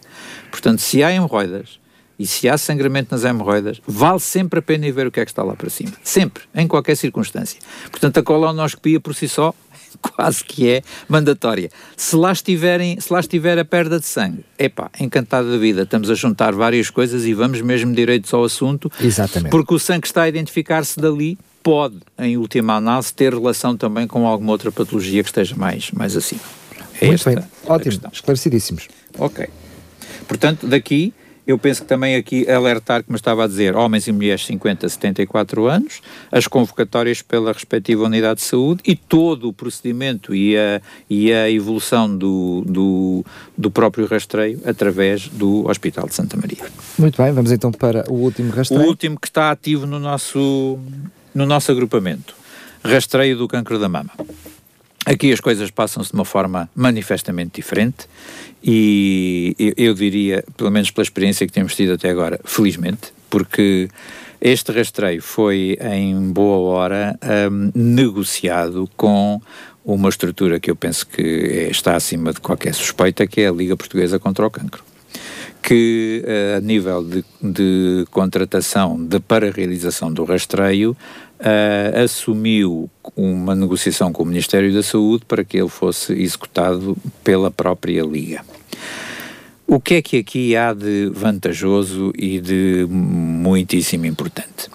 Portanto, 0.56 0.80
se 0.80 1.04
há 1.04 1.12
hemorroidas 1.12 1.82
e 2.18 2.26
se 2.26 2.48
há 2.48 2.58
sangramento 2.58 3.10
nas 3.12 3.26
hemorroidas, 3.26 3.82
vale 3.86 4.22
sempre 4.22 4.60
a 4.60 4.62
pena 4.62 4.88
ir 4.88 4.94
ver 4.94 5.06
o 5.06 5.12
que 5.12 5.20
é 5.20 5.26
que 5.26 5.32
está 5.32 5.44
lá 5.44 5.54
para 5.54 5.70
cima. 5.70 5.92
Sempre, 6.02 6.44
em 6.56 6.66
qualquer 6.66 6.96
circunstância. 6.96 7.60
Portanto, 7.92 8.18
a 8.20 8.24
colonoscopia 8.24 8.98
por 9.02 9.14
si 9.14 9.28
só 9.28 9.54
quase 10.02 10.46
que 10.46 10.70
é 10.70 10.82
mandatória. 11.10 11.70
Se 11.98 12.16
lá, 12.16 12.32
estiverem, 12.32 12.98
se 13.02 13.12
lá 13.12 13.20
estiver 13.20 13.60
a 13.60 13.66
perda 13.66 14.00
de 14.00 14.06
sangue, 14.06 14.46
epá, 14.58 14.90
encantado 14.98 15.52
da 15.52 15.58
vida, 15.58 15.82
estamos 15.82 16.10
a 16.10 16.14
juntar 16.14 16.54
várias 16.56 16.90
coisas 16.90 17.26
e 17.26 17.34
vamos 17.34 17.60
mesmo 17.60 17.94
direitos 17.94 18.34
ao 18.34 18.46
assunto. 18.46 18.90
Exatamente. 19.02 19.52
Porque 19.52 19.74
o 19.74 19.80
sangue 19.80 20.08
está 20.08 20.24
a 20.24 20.30
identificar-se 20.30 20.98
dali 20.98 21.38
pode, 21.62 21.98
em 22.18 22.38
última 22.38 22.76
análise, 22.76 23.14
ter 23.14 23.34
relação 23.34 23.76
também 23.76 24.08
com 24.08 24.26
alguma 24.26 24.54
outra 24.54 24.72
patologia 24.72 25.22
que 25.22 25.30
esteja 25.30 25.54
mais, 25.58 25.92
mais 25.92 26.16
acima. 26.16 26.42
É 27.02 27.08
Muito 27.08 27.26
bem, 27.26 27.40
ótimo, 27.66 28.00
esclarecidíssimos. 28.14 28.88
Ok. 29.18 29.50
Portanto, 30.28 30.68
daqui 30.68 31.14
eu 31.48 31.60
penso 31.60 31.84
que 31.84 31.88
também 31.88 32.16
aqui 32.16 32.50
alertar, 32.50 33.04
como 33.04 33.16
estava 33.16 33.44
a 33.44 33.48
dizer, 33.48 33.76
homens 33.76 34.08
e 34.08 34.12
mulheres 34.12 34.46
50 34.46 34.88
a 34.88 34.90
74 34.90 35.68
anos, 35.68 36.02
as 36.32 36.48
convocatórias 36.48 37.22
pela 37.22 37.54
respectiva 37.54 38.04
unidade 38.04 38.40
de 38.40 38.46
saúde 38.46 38.82
e 38.86 38.96
todo 38.96 39.48
o 39.48 39.54
procedimento 39.54 40.34
e 40.34 40.58
a, 40.58 40.82
e 41.08 41.32
a 41.32 41.50
evolução 41.50 42.18
do, 42.18 42.64
do, 42.66 43.26
do 43.56 43.70
próprio 43.70 44.08
rastreio 44.08 44.60
através 44.66 45.28
do 45.28 45.70
Hospital 45.70 46.08
de 46.08 46.16
Santa 46.16 46.36
Maria. 46.36 46.66
Muito 46.98 47.22
bem, 47.22 47.32
vamos 47.32 47.52
então 47.52 47.72
para 47.72 48.10
o 48.10 48.16
último 48.16 48.52
rastreio. 48.52 48.84
O 48.84 48.88
último 48.88 49.20
que 49.20 49.28
está 49.28 49.52
ativo 49.52 49.86
no 49.86 50.00
nosso, 50.00 50.80
no 51.34 51.46
nosso 51.46 51.72
agrupamento. 51.72 52.34
Rastreio 52.84 53.38
do 53.38 53.48
cancro 53.48 53.78
da 53.78 53.90
mama. 53.90 54.12
Aqui 55.06 55.32
as 55.32 55.40
coisas 55.40 55.70
passam-se 55.70 56.10
de 56.10 56.16
uma 56.16 56.26
forma 56.26 56.68
manifestamente 56.76 57.52
diferente 57.56 58.08
e 58.64 59.56
eu, 59.78 59.94
diria, 59.94 60.44
pelo 60.58 60.72
menos 60.72 60.90
pela 60.90 61.04
experiência 61.04 61.46
que 61.46 61.54
temos 61.54 61.76
tido 61.76 61.94
até 61.94 62.10
agora, 62.10 62.40
felizmente, 62.44 63.14
porque 63.30 63.88
este 64.42 64.72
rastreio 64.72 65.22
foi 65.22 65.78
em 65.80 66.32
boa 66.32 66.58
hora 66.58 67.20
um, 67.52 67.72
negociado 67.76 68.90
com 68.98 69.40
uma 69.86 70.10
estrutura 70.10 70.60
que 70.60 70.72
eu 70.72 70.76
penso 70.76 71.06
que 71.06 71.22
é, 71.22 71.70
está 71.70 71.96
acima 71.96 72.34
de 72.34 72.42
qualquer 72.42 72.74
suspeita, 72.74 73.28
que 73.28 73.42
é 73.42 73.48
a 73.48 73.52
Liga 73.52 73.78
Portuguesa 73.78 74.18
contra 74.18 74.46
o 74.46 74.50
Cancro 74.50 74.84
que 75.62 76.24
uh, 76.24 76.58
a 76.58 76.62
nível 76.62 77.04
de, 77.04 77.26
de, 77.42 78.06
contratação 78.12 79.04
de, 79.04 79.20
para 79.20 79.48
a 79.48 79.52
realização 79.52 80.14
do 80.14 80.24
rastreio 80.24 80.96
uh, 81.46 82.04
assumiu 82.04 82.90
uma 83.16 83.54
negociação 83.54 84.12
com 84.12 84.24
o 84.24 84.26
Ministério 84.26 84.74
da 84.74 84.82
Saúde 84.82 85.24
para 85.26 85.44
que 85.44 85.58
ele 85.58 85.70
fosse 85.70 86.14
executado 86.14 86.98
pela 87.24 87.52
própria 87.52 88.04
Liga. 88.04 88.44
O 89.68 89.80
que 89.80 89.96
é 89.96 90.02
que 90.02 90.18
aqui 90.18 90.56
há 90.56 90.74
de 90.74 91.10
vantajoso 91.14 92.12
e 92.18 92.40
de 92.40 92.86
muitíssimo 92.90 94.06
importante? 94.06 94.70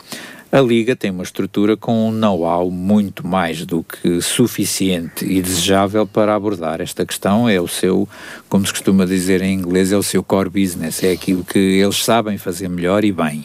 A 0.53 0.61
Liga 0.61 0.97
tem 0.97 1.13
uma 1.13 1.23
estrutura 1.23 1.77
com 1.77 2.09
um 2.09 2.11
know-how 2.11 2.69
muito 2.73 3.25
mais 3.25 3.65
do 3.65 3.85
que 3.85 4.21
suficiente 4.21 5.25
e 5.25 5.41
desejável 5.41 6.09
para 6.09 6.35
abordar 6.35 6.81
esta 6.81 7.07
questão. 7.07 7.49
É 7.49 7.61
o 7.61 7.69
seu, 7.69 8.09
como 8.49 8.67
se 8.67 8.73
costuma 8.73 9.05
dizer 9.05 9.43
em 9.43 9.55
inglês, 9.55 9.93
é 9.93 9.97
o 9.97 10.03
seu 10.03 10.25
core 10.25 10.51
business, 10.51 11.05
é 11.05 11.13
aquilo 11.13 11.45
que 11.45 11.57
eles 11.57 12.05
sabem 12.05 12.37
fazer 12.37 12.69
melhor 12.69 13.05
e 13.05 13.13
bem. 13.13 13.45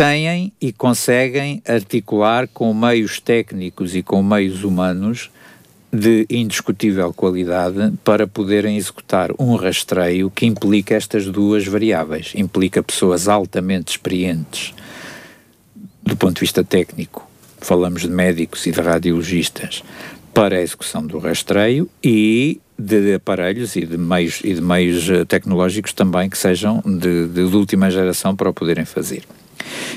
Têm 0.00 0.50
e 0.58 0.72
conseguem 0.72 1.62
articular 1.68 2.48
com 2.48 2.72
meios 2.72 3.20
técnicos 3.20 3.94
e 3.94 4.02
com 4.02 4.22
meios 4.22 4.64
humanos 4.64 5.30
de 5.92 6.24
indiscutível 6.30 7.12
qualidade 7.12 7.92
para 8.02 8.26
poderem 8.26 8.78
executar 8.78 9.28
um 9.38 9.56
rastreio 9.56 10.30
que 10.30 10.46
implica 10.46 10.94
estas 10.94 11.26
duas 11.26 11.66
variáveis. 11.66 12.32
Implica 12.34 12.82
pessoas 12.82 13.28
altamente 13.28 13.90
experientes 13.90 14.72
do 16.02 16.16
ponto 16.16 16.36
de 16.36 16.40
vista 16.40 16.64
técnico, 16.64 17.30
falamos 17.58 18.00
de 18.00 18.08
médicos 18.08 18.64
e 18.66 18.72
de 18.72 18.80
radiologistas, 18.80 19.84
para 20.32 20.56
a 20.56 20.62
execução 20.62 21.06
do 21.06 21.18
rastreio 21.18 21.90
e 22.02 22.58
de 22.78 23.12
aparelhos 23.12 23.76
e 23.76 23.84
de 23.84 23.98
meios, 23.98 24.40
e 24.42 24.54
de 24.54 24.62
meios 24.62 25.10
eh, 25.10 25.26
tecnológicos 25.26 25.92
também 25.92 26.30
que 26.30 26.38
sejam 26.38 26.82
de, 26.86 27.26
de, 27.26 27.50
de 27.50 27.54
última 27.54 27.90
geração 27.90 28.34
para 28.34 28.48
o 28.48 28.54
poderem 28.54 28.86
fazer. 28.86 29.24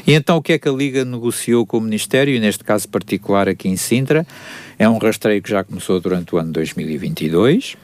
E 0.05 0.13
então 0.13 0.37
o 0.37 0.41
que 0.41 0.53
é 0.53 0.57
que 0.59 0.67
a 0.67 0.71
Liga 0.71 1.05
negociou 1.05 1.65
com 1.65 1.77
o 1.77 1.81
Ministério, 1.81 2.33
e 2.33 2.39
neste 2.39 2.63
caso 2.63 2.87
particular 2.89 3.47
aqui 3.47 3.69
em 3.69 3.77
Sintra? 3.77 4.25
É 4.77 4.87
um 4.87 4.97
rastreio 4.97 5.41
que 5.41 5.49
já 5.49 5.63
começou 5.63 5.99
durante 5.99 6.35
o 6.35 6.37
ano 6.37 6.51
2022 6.51 7.77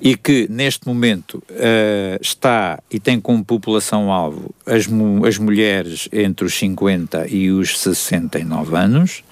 e 0.00 0.16
que 0.16 0.46
neste 0.48 0.86
momento 0.86 1.42
uh, 1.50 2.18
está 2.20 2.82
e 2.90 2.98
tem 2.98 3.20
como 3.20 3.44
população-alvo 3.44 4.54
as, 4.64 4.88
as 5.26 5.38
mulheres 5.38 6.08
entre 6.12 6.46
os 6.46 6.54
50 6.54 7.28
e 7.28 7.50
os 7.50 7.78
69 7.78 8.76
anos. 8.76 9.22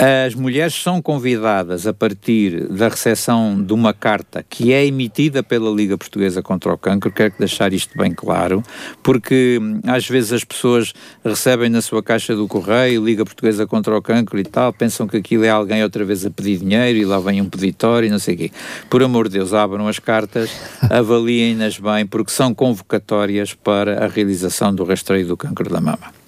As 0.00 0.34
mulheres 0.34 0.72
são 0.72 1.02
convidadas 1.02 1.86
a 1.86 1.92
partir 1.92 2.66
da 2.68 2.88
recepção 2.88 3.62
de 3.62 3.74
uma 3.74 3.92
carta 3.92 4.42
que 4.48 4.72
é 4.72 4.86
emitida 4.86 5.42
pela 5.42 5.70
Liga 5.70 5.98
Portuguesa 5.98 6.42
contra 6.42 6.72
o 6.72 6.78
Cancro, 6.78 7.12
quero 7.12 7.34
deixar 7.38 7.74
isto 7.74 7.98
bem 7.98 8.10
claro, 8.10 8.62
porque 9.02 9.58
hum, 9.60 9.78
às 9.86 10.08
vezes 10.08 10.32
as 10.32 10.42
pessoas 10.42 10.94
recebem 11.22 11.68
na 11.68 11.82
sua 11.82 12.02
caixa 12.02 12.34
do 12.34 12.48
correio 12.48 13.04
Liga 13.04 13.26
Portuguesa 13.26 13.66
contra 13.66 13.94
o 13.94 14.00
Cancro 14.00 14.38
e 14.38 14.44
tal, 14.44 14.72
pensam 14.72 15.06
que 15.06 15.18
aquilo 15.18 15.44
é 15.44 15.50
alguém 15.50 15.82
outra 15.82 16.02
vez 16.02 16.24
a 16.24 16.30
pedir 16.30 16.56
dinheiro 16.56 16.98
e 16.98 17.04
lá 17.04 17.20
vem 17.20 17.42
um 17.42 17.50
peditório 17.50 18.06
e 18.06 18.10
não 18.10 18.18
sei 18.18 18.36
o 18.36 18.38
quê. 18.38 18.50
Por 18.88 19.02
amor 19.02 19.28
de 19.28 19.34
Deus, 19.34 19.52
abram 19.52 19.86
as 19.86 19.98
cartas, 19.98 20.50
avaliem-nas 20.88 21.78
bem, 21.78 22.06
porque 22.06 22.32
são 22.32 22.54
convocatórias 22.54 23.52
para 23.52 24.02
a 24.02 24.08
realização 24.08 24.74
do 24.74 24.82
rastreio 24.82 25.26
do 25.26 25.36
cancro 25.36 25.68
da 25.68 25.78
mama. 25.78 26.19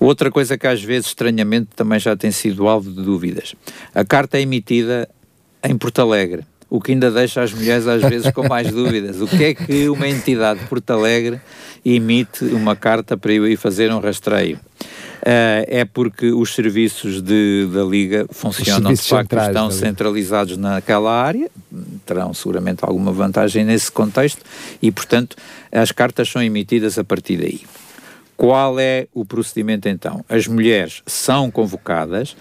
Outra 0.00 0.30
coisa 0.30 0.56
que 0.56 0.66
às 0.66 0.82
vezes, 0.82 1.08
estranhamente, 1.08 1.70
também 1.74 1.98
já 1.98 2.16
tem 2.16 2.30
sido 2.30 2.68
alvo 2.68 2.90
de 2.90 3.02
dúvidas. 3.02 3.54
A 3.94 4.04
carta 4.04 4.38
é 4.38 4.42
emitida 4.42 5.08
em 5.62 5.76
Porto 5.76 6.00
Alegre, 6.00 6.44
o 6.70 6.80
que 6.80 6.92
ainda 6.92 7.10
deixa 7.10 7.42
as 7.42 7.52
mulheres 7.52 7.86
às 7.86 8.02
vezes 8.02 8.30
com 8.30 8.46
mais 8.46 8.70
dúvidas. 8.72 9.20
O 9.20 9.26
que 9.26 9.44
é 9.44 9.54
que 9.54 9.88
uma 9.88 10.06
entidade 10.06 10.60
de 10.60 10.66
Porto 10.66 10.90
Alegre 10.90 11.40
emite 11.84 12.44
uma 12.44 12.76
carta 12.76 13.16
para 13.16 13.32
eu 13.32 13.46
ir 13.46 13.56
fazer 13.56 13.92
um 13.92 13.98
rastreio? 13.98 14.58
Uh, 15.18 15.66
é 15.66 15.84
porque 15.84 16.30
os 16.30 16.54
serviços 16.54 17.20
de, 17.20 17.68
da 17.72 17.82
Liga 17.82 18.26
funcionam 18.30 18.92
de 18.92 19.02
facto, 19.02 19.36
estão 19.36 19.68
centralizados 19.68 20.56
naquela 20.56 21.10
área, 21.10 21.50
terão 22.06 22.32
seguramente 22.32 22.84
alguma 22.84 23.10
vantagem 23.10 23.64
nesse 23.64 23.90
contexto 23.90 24.42
e, 24.80 24.92
portanto, 24.92 25.36
as 25.72 25.90
cartas 25.90 26.28
são 26.28 26.40
emitidas 26.40 26.98
a 26.98 27.04
partir 27.04 27.36
daí. 27.36 27.62
Qual 28.38 28.78
é 28.78 29.08
o 29.12 29.24
procedimento 29.24 29.88
então? 29.88 30.24
As 30.28 30.46
mulheres 30.46 31.02
são 31.04 31.50
convocadas, 31.50 32.36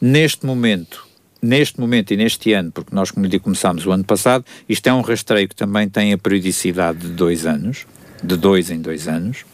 neste 0.00 0.46
momento, 0.46 1.06
neste 1.42 1.78
momento 1.78 2.14
e 2.14 2.16
neste 2.16 2.54
ano, 2.54 2.72
porque 2.72 2.96
nós, 2.96 3.10
como 3.10 3.26
lhe 3.26 3.30
digo, 3.30 3.44
começámos 3.44 3.86
o 3.86 3.92
ano 3.92 4.02
passado, 4.02 4.46
isto 4.66 4.86
é 4.86 4.94
um 4.94 5.02
rastreio 5.02 5.46
que 5.46 5.54
também 5.54 5.90
tem 5.90 6.14
a 6.14 6.16
periodicidade 6.16 7.00
de 7.00 7.08
dois 7.08 7.44
anos, 7.44 7.86
de 8.24 8.34
dois 8.34 8.70
em 8.70 8.80
dois 8.80 9.06
anos, 9.06 9.44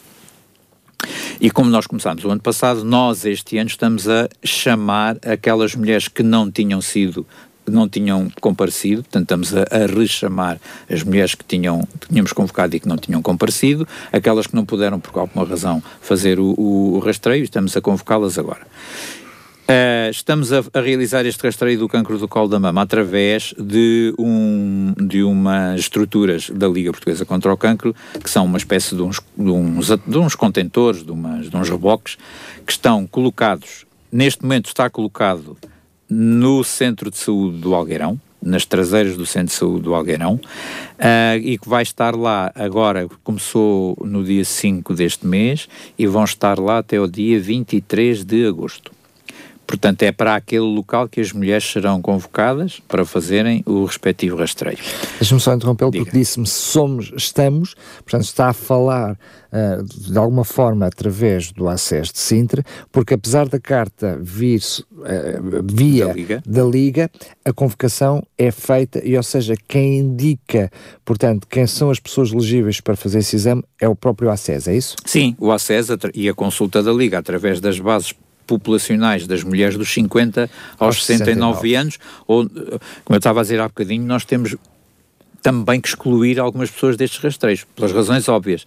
e 1.41 1.51
como 1.51 1.69
nós 1.69 1.85
começámos 1.85 2.23
o 2.23 2.29
ano 2.29 2.41
passado, 2.41 2.85
nós 2.85 3.25
este 3.25 3.57
ano 3.57 3.67
estamos 3.67 4.07
a 4.07 4.29
chamar 4.41 5.17
aquelas 5.25 5.75
mulheres 5.75 6.07
que 6.07 6.23
não 6.23 6.49
tinham 6.49 6.79
sido 6.79 7.27
não 7.69 7.87
tinham 7.87 8.29
comparecido, 8.41 9.03
portanto 9.03 9.23
estamos 9.23 9.55
a, 9.55 9.63
a 9.71 9.85
rechamar 9.85 10.59
as 10.89 11.03
mulheres 11.03 11.35
que, 11.35 11.43
tinham, 11.43 11.87
tínhamos 12.09 12.33
convocado 12.33 12.75
e 12.75 12.79
que 12.79 12.87
não 12.87 12.97
tinham 12.97 13.21
comparecido, 13.21 13.87
aquelas 14.11 14.47
que 14.47 14.55
não 14.55 14.65
puderam 14.65 14.99
por 14.99 15.17
alguma 15.19 15.45
razão 15.45 15.81
fazer 16.01 16.39
o, 16.39 16.53
o, 16.57 16.95
o 16.95 16.99
rastreio, 16.99 17.43
estamos 17.43 17.75
a 17.75 17.81
convocá-las 17.81 18.37
agora. 18.37 18.65
Uh, 19.69 20.09
estamos 20.09 20.51
a, 20.51 20.63
a, 20.73 20.81
realizar 20.81 21.27
este 21.27 21.43
rastreio 21.43 21.77
do 21.77 21.87
cancro 21.87 22.17
do 22.17 22.27
colo 22.27 22.47
da 22.47 22.59
mama 22.59 22.81
através 22.81 23.53
de, 23.55 24.11
um, 24.17 24.95
de 24.97 25.21
umas 25.21 25.81
estruturas 25.81 26.49
da 26.49 26.67
Liga 26.67 26.89
Portuguesa 26.89 27.23
contra 27.23 27.53
o 27.53 27.55
Cancro, 27.55 27.95
que 28.23 28.31
são 28.31 28.45
uma 28.45 28.57
espécie 28.57 28.95
de 28.95 29.03
uns, 29.03 29.21
de 29.37 29.51
uns, 29.51 29.89
de 30.07 30.17
uns 30.17 30.33
contentores, 30.33 31.03
de, 31.03 31.11
umas, 31.11 31.51
de 31.51 31.55
uns 31.55 31.69
reboques, 31.69 32.17
que 32.65 32.71
estão 32.71 33.05
colocados, 33.05 33.85
neste 34.11 34.41
momento 34.41 34.65
está 34.65 34.89
colocado 34.89 35.55
no 36.09 36.63
Centro 36.63 37.11
de 37.11 37.17
Saúde 37.17 37.57
do 37.57 37.75
Algueirão, 37.75 38.19
nas 38.41 38.65
traseiras 38.65 39.17
do 39.17 39.25
Centro 39.25 39.47
de 39.47 39.53
Saúde 39.53 39.83
do 39.83 39.93
Algueirão, 39.93 40.35
uh, 40.35 41.37
e 41.41 41.57
que 41.57 41.67
vai 41.67 41.83
estar 41.83 42.15
lá 42.15 42.51
agora, 42.55 43.07
começou 43.23 43.97
no 44.03 44.23
dia 44.23 44.45
5 44.45 44.93
deste 44.93 45.27
mês, 45.27 45.67
e 45.97 46.07
vão 46.07 46.23
estar 46.23 46.57
lá 46.59 46.79
até 46.79 46.99
o 46.99 47.07
dia 47.07 47.39
23 47.39 48.23
de 48.23 48.45
agosto. 48.47 48.98
Portanto, 49.69 50.01
é 50.01 50.11
para 50.11 50.33
aquele 50.33 50.65
local 50.65 51.07
que 51.07 51.21
as 51.21 51.31
mulheres 51.31 51.63
serão 51.63 52.01
convocadas 52.01 52.81
para 52.87 53.05
fazerem 53.05 53.61
o 53.67 53.85
respectivo 53.85 54.35
rastreio. 54.35 54.79
Deixa-me 55.19 55.39
só 55.39 55.53
interrompê-lo 55.53 55.91
porque 55.91 56.09
disse-me 56.09 56.47
somos, 56.47 57.13
estamos, 57.15 57.75
portanto 57.99 58.23
está 58.23 58.47
a 58.47 58.53
falar 58.53 59.11
uh, 59.13 59.83
de 59.83 60.17
alguma 60.17 60.43
forma 60.43 60.87
através 60.87 61.51
do 61.51 61.69
acesso 61.69 62.13
de 62.13 62.17
Sintra, 62.17 62.65
porque 62.91 63.13
apesar 63.13 63.47
da 63.47 63.59
carta 63.59 64.17
vir 64.19 64.59
uh, 64.91 65.63
via 65.63 66.07
da 66.07 66.13
Liga. 66.13 66.43
da 66.43 66.63
Liga, 66.63 67.11
a 67.45 67.53
convocação 67.53 68.25
é 68.39 68.49
feita 68.49 68.99
e, 69.05 69.15
ou 69.15 69.21
seja, 69.21 69.53
quem 69.67 69.99
indica, 69.99 70.71
portanto, 71.05 71.45
quem 71.47 71.67
são 71.67 71.91
as 71.91 71.99
pessoas 71.99 72.31
elegíveis 72.31 72.81
para 72.81 72.95
fazer 72.95 73.19
esse 73.19 73.35
exame 73.35 73.63
é 73.79 73.87
o 73.87 73.95
próprio 73.95 74.31
ACES, 74.31 74.67
é 74.67 74.75
isso? 74.75 74.95
Sim, 75.05 75.35
o 75.37 75.51
ACES 75.51 75.89
e 76.15 76.27
a 76.27 76.33
consulta 76.33 76.81
da 76.81 76.91
Liga 76.91 77.19
através 77.19 77.61
das 77.61 77.79
bases 77.79 78.15
populacionais 78.49 79.27
das 79.27 79.43
mulheres 79.43 79.77
dos 79.77 79.93
50 79.93 80.49
aos, 80.77 80.97
aos 80.97 81.05
69, 81.05 81.59
69 81.59 81.75
anos, 81.75 81.99
ou, 82.27 82.49
como 82.49 83.15
eu 83.15 83.17
estava 83.17 83.39
a 83.39 83.43
dizer 83.43 83.59
há 83.59 83.67
bocadinho, 83.67 84.05
nós 84.05 84.25
temos 84.25 84.55
também 85.41 85.79
que 85.79 85.87
excluir 85.87 86.39
algumas 86.39 86.69
pessoas 86.69 86.97
destes 86.97 87.19
rastreios, 87.19 87.65
pelas 87.75 87.91
razões 87.91 88.27
óbvias. 88.27 88.65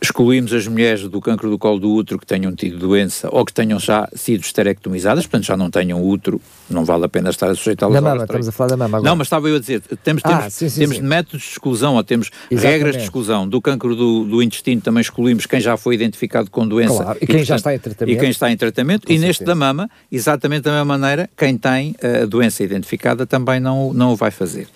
Excluímos 0.00 0.52
as 0.52 0.66
mulheres 0.66 1.06
do 1.08 1.20
cancro 1.20 1.50
do 1.50 1.58
colo 1.58 1.78
do 1.78 1.92
útero 1.92 2.18
que 2.18 2.26
tenham 2.26 2.54
tido 2.54 2.78
doença 2.78 3.28
ou 3.30 3.44
que 3.44 3.52
tenham 3.52 3.78
já 3.78 4.08
sido 4.14 4.42
esterectomizadas, 4.42 5.26
portanto 5.26 5.44
já 5.44 5.56
não 5.56 5.70
tenham 5.70 6.02
útero, 6.02 6.40
não 6.68 6.84
vale 6.84 7.04
a 7.04 7.08
pena 7.08 7.30
estar 7.30 7.50
a 7.50 8.00
mama, 8.00 8.24
estamos 8.24 8.48
a 8.48 8.52
falar 8.52 8.70
da 8.70 8.76
mama 8.76 8.98
agora. 8.98 9.10
Não, 9.10 9.16
mas 9.16 9.26
estava 9.26 9.48
eu 9.48 9.56
a 9.56 9.58
dizer, 9.58 9.82
temos, 10.02 10.22
ah, 10.24 10.38
temos, 10.38 10.54
sim, 10.54 10.68
sim, 10.68 10.80
temos 10.80 10.96
sim. 10.96 11.02
métodos 11.02 11.42
de 11.42 11.48
exclusão, 11.48 11.94
ou 11.94 12.04
temos 12.04 12.30
Exatamente. 12.50 12.72
regras 12.72 12.96
de 12.96 13.02
exclusão. 13.02 13.48
Do 13.48 13.60
cancro 13.60 13.94
do, 13.94 14.24
do, 14.24 14.42
intestino 14.42 14.80
também 14.80 15.00
excluímos 15.00 15.46
quem 15.46 15.60
já 15.60 15.76
foi 15.76 15.94
identificado 15.94 16.50
com 16.50 16.66
doença. 16.66 17.02
Claro. 17.02 17.18
E, 17.20 17.24
e 17.24 17.26
quem 17.26 17.36
portanto, 17.36 17.46
já 17.46 17.56
está 17.56 17.74
em 17.74 17.78
tratamento. 17.78 18.16
E 18.16 18.20
quem 18.20 18.30
está 18.30 18.50
em 18.50 18.56
tratamento. 18.56 19.06
Com 19.06 19.12
e 19.12 19.16
certeza. 19.16 19.26
neste 19.26 19.44
da 19.44 19.54
mama, 19.54 19.90
exatamente 20.10 20.62
da 20.62 20.70
mesma 20.70 20.98
maneira, 20.98 21.28
quem 21.36 21.56
tem 21.56 21.94
a 22.22 22.24
doença 22.24 22.62
identificada 22.62 23.26
também 23.26 23.60
não, 23.60 23.92
não 23.92 24.12
o 24.12 24.16
vai 24.16 24.30
fazer. 24.30 24.66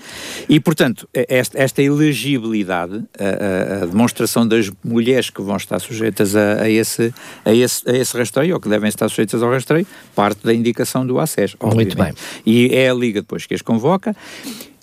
E, 0.48 0.60
portanto, 0.60 1.08
esta, 1.12 1.58
esta 1.58 1.82
elegibilidade, 1.82 3.04
a, 3.18 3.80
a, 3.80 3.82
a, 3.82 3.86
demonstração 3.86 4.46
das 4.46 4.70
mulheres 4.84 5.30
que 5.30 5.40
vão 5.40 5.56
estar 5.56 5.78
sujeitas 5.78 6.36
a, 6.36 6.62
a, 6.62 6.70
esse, 6.70 7.12
a, 7.44 7.52
esse, 7.52 7.88
a 7.88 7.96
esse 7.96 8.16
rastreio, 8.16 8.54
ou 8.54 8.60
que 8.60 8.68
devem 8.68 8.88
estar 8.88 9.08
sujeitas 9.08 9.42
ao 9.42 9.50
rastreio, 9.50 9.86
parte 10.14 10.44
da 10.44 10.52
indicação 10.52 11.06
do 11.06 11.18
ACES. 11.18 11.56
Muito 11.84 11.96
bem. 11.96 12.12
E 12.44 12.74
é 12.74 12.90
a 12.90 12.94
Liga 12.94 13.20
depois 13.20 13.46
que 13.46 13.54
as 13.54 13.62
convoca 13.62 14.14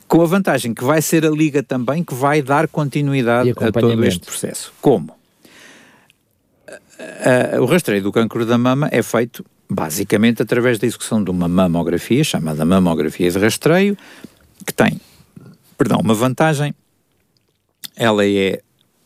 com 0.07 0.21
a 0.21 0.25
vantagem 0.25 0.73
que 0.73 0.83
vai 0.83 1.01
ser 1.01 1.25
a 1.25 1.29
Liga 1.29 1.63
também 1.63 2.03
que 2.03 2.13
vai 2.13 2.41
dar 2.41 2.67
continuidade 2.67 3.51
a 3.51 3.71
todo 3.71 4.03
este 4.05 4.25
processo. 4.25 4.71
Como? 4.81 5.15
o 7.59 7.65
rastreio 7.65 8.01
do 8.01 8.11
cancro 8.11 8.45
da 8.45 8.57
mama 8.57 8.87
é 8.91 9.03
feito 9.03 9.45
basicamente 9.69 10.41
através 10.41 10.79
da 10.79 10.87
execução 10.87 11.23
de 11.23 11.29
uma 11.29 11.47
mamografia, 11.47 12.23
chamada 12.23 12.63
mamografia 12.63 13.29
de 13.29 13.37
rastreio, 13.37 13.97
que 14.65 14.73
tem, 14.73 14.99
perdão, 15.77 15.99
uma 15.99 16.13
vantagem 16.13 16.73
ela 17.95 18.25
é 18.25 18.61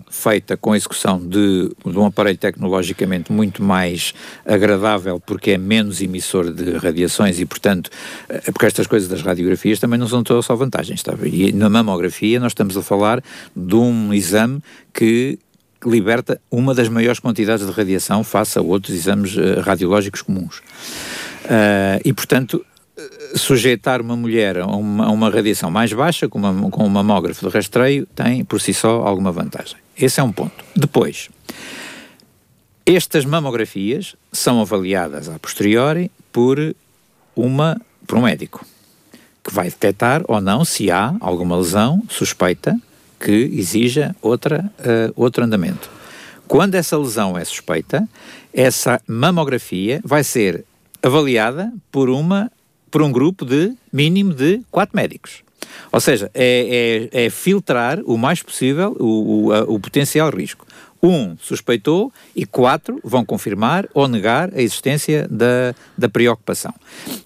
feita 0.09 0.57
com 0.57 0.73
a 0.73 0.77
execução 0.77 1.19
de, 1.19 1.71
de, 1.85 1.97
um 1.97 2.05
aparelho 2.05 2.37
tecnologicamente 2.37 3.31
muito 3.31 3.63
mais 3.63 4.13
agradável 4.45 5.19
porque 5.19 5.51
é 5.51 5.57
menos 5.57 6.01
emissor 6.01 6.51
de 6.51 6.77
radiações 6.77 7.39
e, 7.39 7.45
portanto, 7.45 7.89
eh, 8.27 8.51
porque 8.51 8.65
estas 8.65 8.87
coisas 8.87 9.07
das 9.07 9.21
radiografias 9.21 9.79
também 9.79 9.99
não 9.99 10.07
são 10.07 10.23
todas 10.23 10.45
só 10.45 10.55
vantagens, 10.55 11.03
E 11.25 11.51
na 11.51 11.69
mamografia 11.69 12.39
nós 12.39 12.51
estamos 12.51 12.75
a 12.75 12.81
falar 12.81 13.23
de 13.55 13.75
um 13.75 14.13
exame 14.13 14.61
que 14.93 15.37
liberta 15.85 16.41
uma 16.51 16.73
das 16.73 16.89
maiores 16.89 17.19
quantidades 17.19 17.65
de 17.65 17.71
radiação 17.71 18.23
face 18.23 18.57
a 18.57 18.61
outros 18.61 18.93
exames 18.93 19.35
uh, 19.37 19.61
radiológicos 19.61 20.21
comuns. 20.21 20.57
Uh, 21.45 22.01
e, 22.03 22.11
portanto, 22.11 22.65
sujeitar 23.35 24.01
uma 24.01 24.15
mulher 24.15 24.57
a 24.57 24.65
uma, 24.65 25.05
a 25.05 25.09
uma 25.09 25.29
radiação 25.29 25.71
mais 25.71 25.93
baixa, 25.93 26.27
com, 26.27 26.37
uma, 26.37 26.69
com 26.69 26.83
um 26.83 26.89
mamógrafo 26.89 27.47
de 27.47 27.53
rastreio, 27.53 28.05
tem 28.07 28.43
por 28.43 28.59
si 28.59 28.73
só 28.73 29.03
alguma 29.03 29.31
vantagem. 29.31 29.77
Esse 29.99 30.19
é 30.19 30.23
um 30.23 30.31
ponto. 30.31 30.63
Depois, 30.75 31.29
estas 32.85 33.25
mamografias 33.25 34.15
são 34.31 34.61
avaliadas 34.61 35.27
a 35.27 35.37
posteriori 35.37 36.09
por, 36.31 36.57
uma, 37.35 37.79
por 38.07 38.17
um 38.17 38.21
médico, 38.21 38.65
que 39.43 39.53
vai 39.53 39.65
detectar 39.65 40.23
ou 40.27 40.39
não 40.39 40.63
se 40.63 40.89
há 40.89 41.15
alguma 41.19 41.57
lesão 41.57 42.01
suspeita 42.07 42.79
que 43.19 43.31
exija 43.31 44.15
outra, 44.21 44.71
uh, 44.79 45.13
outro 45.15 45.43
andamento. 45.43 45.91
Quando 46.47 46.75
essa 46.75 46.97
lesão 46.97 47.37
é 47.37 47.43
suspeita, 47.43 48.07
essa 48.53 49.01
mamografia 49.05 50.01
vai 50.03 50.23
ser 50.23 50.63
avaliada 51.03 51.71
por 51.91 52.09
uma 52.09 52.51
por 52.89 53.03
um 53.03 53.11
grupo 53.11 53.45
de 53.45 53.73
mínimo 53.93 54.33
de 54.33 54.61
quatro 54.71 54.95
médicos. 54.95 55.43
Ou 55.91 55.99
seja, 55.99 56.29
é, 56.33 57.09
é, 57.13 57.25
é 57.25 57.29
filtrar 57.29 57.99
o 58.05 58.17
mais 58.17 58.43
possível 58.43 58.95
o, 58.99 59.47
o, 59.47 59.53
a, 59.53 59.61
o 59.63 59.79
potencial 59.79 60.29
risco. 60.29 60.65
Um 61.01 61.37
suspeitou 61.37 62.11
e 62.35 62.45
quatro 62.45 62.99
vão 63.03 63.23
confirmar 63.23 63.87
ou 63.93 64.07
negar 64.07 64.53
a 64.53 64.61
existência 64.61 65.25
da, 65.29 65.73
da 65.97 66.09
preocupação. 66.09 66.73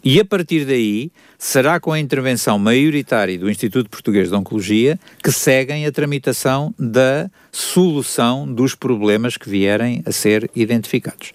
E 0.04 0.20
a 0.20 0.26
partir 0.26 0.64
daí, 0.64 1.12
será 1.40 1.80
com 1.80 1.92
a 1.92 2.00
intervenção 2.00 2.60
maioritária 2.60 3.38
do 3.38 3.50
Instituto 3.50 3.90
Português 3.90 4.30
de 4.30 4.36
Oncologia 4.36 5.00
que 5.24 5.32
seguem 5.32 5.88
a 5.88 5.92
tramitação 5.92 6.74
da 6.78 7.30
solução 7.52 8.52
dos 8.52 8.76
problemas 8.76 9.38
que 9.38 9.50
vierem 9.50 10.04
a 10.06 10.12
ser 10.12 10.50
identificados. 10.56 11.34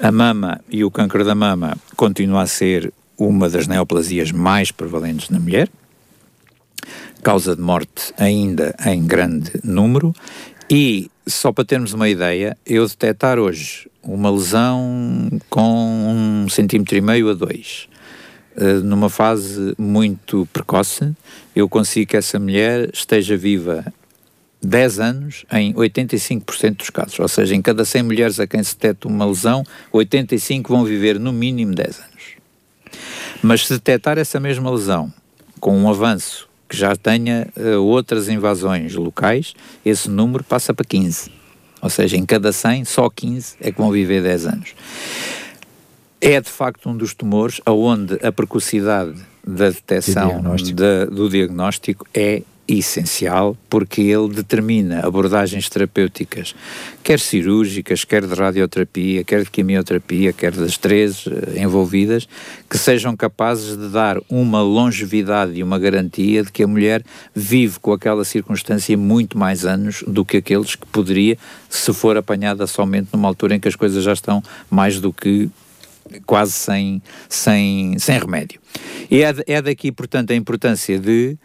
A 0.00 0.10
mama 0.10 0.60
e 0.68 0.82
o 0.82 0.90
câncer 0.90 1.24
da 1.24 1.36
mama 1.36 1.76
continua 1.94 2.42
a 2.42 2.46
ser 2.46 2.92
uma 3.16 3.48
das 3.48 3.68
neoplasias 3.68 4.32
mais 4.32 4.72
prevalentes 4.72 5.30
na 5.30 5.38
mulher, 5.38 5.68
causa 7.20 7.54
de 7.54 7.62
morte 7.62 8.12
ainda 8.18 8.74
em 8.86 9.06
grande 9.06 9.52
número, 9.62 10.14
e 10.70 11.10
só 11.26 11.52
para 11.52 11.64
termos 11.64 11.92
uma 11.92 12.08
ideia, 12.08 12.56
eu 12.66 12.86
detectar 12.86 13.38
hoje 13.38 13.88
uma 14.02 14.30
lesão 14.30 15.28
com 15.48 16.44
um 16.44 16.48
centímetro 16.48 16.96
e 16.96 17.00
meio 17.00 17.30
a 17.30 17.34
dois, 17.34 17.88
eh, 18.56 18.74
numa 18.74 19.08
fase 19.08 19.74
muito 19.78 20.48
precoce, 20.52 21.14
eu 21.54 21.68
consigo 21.68 22.10
que 22.10 22.16
essa 22.16 22.38
mulher 22.38 22.90
esteja 22.92 23.36
viva 23.36 23.84
10 24.62 25.00
anos 25.00 25.44
em 25.52 25.72
85% 25.74 26.76
dos 26.76 26.90
casos. 26.90 27.18
Ou 27.18 27.28
seja, 27.28 27.54
em 27.54 27.62
cada 27.62 27.84
100 27.84 28.02
mulheres 28.02 28.40
a 28.40 28.46
quem 28.46 28.62
se 28.62 28.74
detecta 28.74 29.08
uma 29.08 29.24
lesão, 29.24 29.64
85 29.92 30.72
vão 30.72 30.84
viver 30.84 31.18
no 31.18 31.32
mínimo 31.32 31.74
10 31.74 31.98
anos. 31.98 32.10
Mas 33.42 33.66
se 33.66 33.72
detectar 33.72 34.18
essa 34.18 34.38
mesma 34.38 34.70
lesão 34.70 35.12
com 35.58 35.76
um 35.76 35.88
avanço 35.88 36.49
que 36.70 36.76
já 36.76 36.94
tenha 36.94 37.48
uh, 37.56 37.82
outras 37.82 38.28
invasões 38.28 38.94
locais, 38.94 39.54
esse 39.84 40.08
número 40.08 40.44
passa 40.44 40.72
para 40.72 40.86
15. 40.86 41.32
Ou 41.82 41.90
seja, 41.90 42.16
em 42.16 42.24
cada 42.24 42.52
100, 42.52 42.84
só 42.84 43.10
15 43.10 43.56
é 43.60 43.72
que 43.72 43.78
vão 43.78 43.90
viver 43.90 44.22
10 44.22 44.46
anos. 44.46 44.74
É 46.20 46.40
de 46.40 46.48
facto 46.48 46.88
um 46.88 46.96
dos 46.96 47.12
tumores 47.12 47.60
onde 47.66 48.24
a 48.24 48.30
precocidade 48.30 49.14
da 49.44 49.70
detecção 49.70 50.28
diagnóstico. 50.28 50.78
Da, 50.78 51.04
do 51.06 51.28
diagnóstico 51.28 52.06
é 52.14 52.42
essencial 52.78 53.56
porque 53.68 54.00
ele 54.00 54.28
determina 54.28 55.00
abordagens 55.00 55.68
terapêuticas, 55.68 56.54
quer 57.02 57.18
cirúrgicas, 57.18 58.04
quer 58.04 58.26
de 58.26 58.34
radioterapia, 58.34 59.24
quer 59.24 59.44
de 59.44 59.50
quimioterapia, 59.50 60.32
quer 60.32 60.52
das 60.52 60.76
três 60.76 61.24
eh, 61.26 61.62
envolvidas, 61.62 62.28
que 62.68 62.78
sejam 62.78 63.16
capazes 63.16 63.76
de 63.76 63.88
dar 63.88 64.18
uma 64.28 64.62
longevidade 64.62 65.52
e 65.54 65.62
uma 65.62 65.78
garantia 65.78 66.42
de 66.42 66.52
que 66.52 66.62
a 66.62 66.66
mulher 66.66 67.04
vive 67.34 67.78
com 67.80 67.92
aquela 67.92 68.24
circunstância 68.24 68.96
muito 68.96 69.36
mais 69.36 69.64
anos 69.64 70.04
do 70.06 70.24
que 70.24 70.36
aqueles 70.36 70.76
que 70.76 70.86
poderia 70.86 71.36
se 71.68 71.92
for 71.92 72.16
apanhada 72.16 72.66
somente 72.66 73.08
numa 73.12 73.28
altura 73.28 73.56
em 73.56 73.60
que 73.60 73.68
as 73.68 73.76
coisas 73.76 74.04
já 74.04 74.12
estão 74.12 74.42
mais 74.70 75.00
do 75.00 75.12
que 75.12 75.50
quase 76.26 76.52
sem, 76.52 77.02
sem, 77.28 77.98
sem 77.98 78.18
remédio. 78.18 78.60
E 79.10 79.22
é, 79.22 79.34
é 79.46 79.62
daqui, 79.62 79.92
portanto, 79.92 80.32
a 80.32 80.36
importância 80.36 80.98
de 80.98 81.36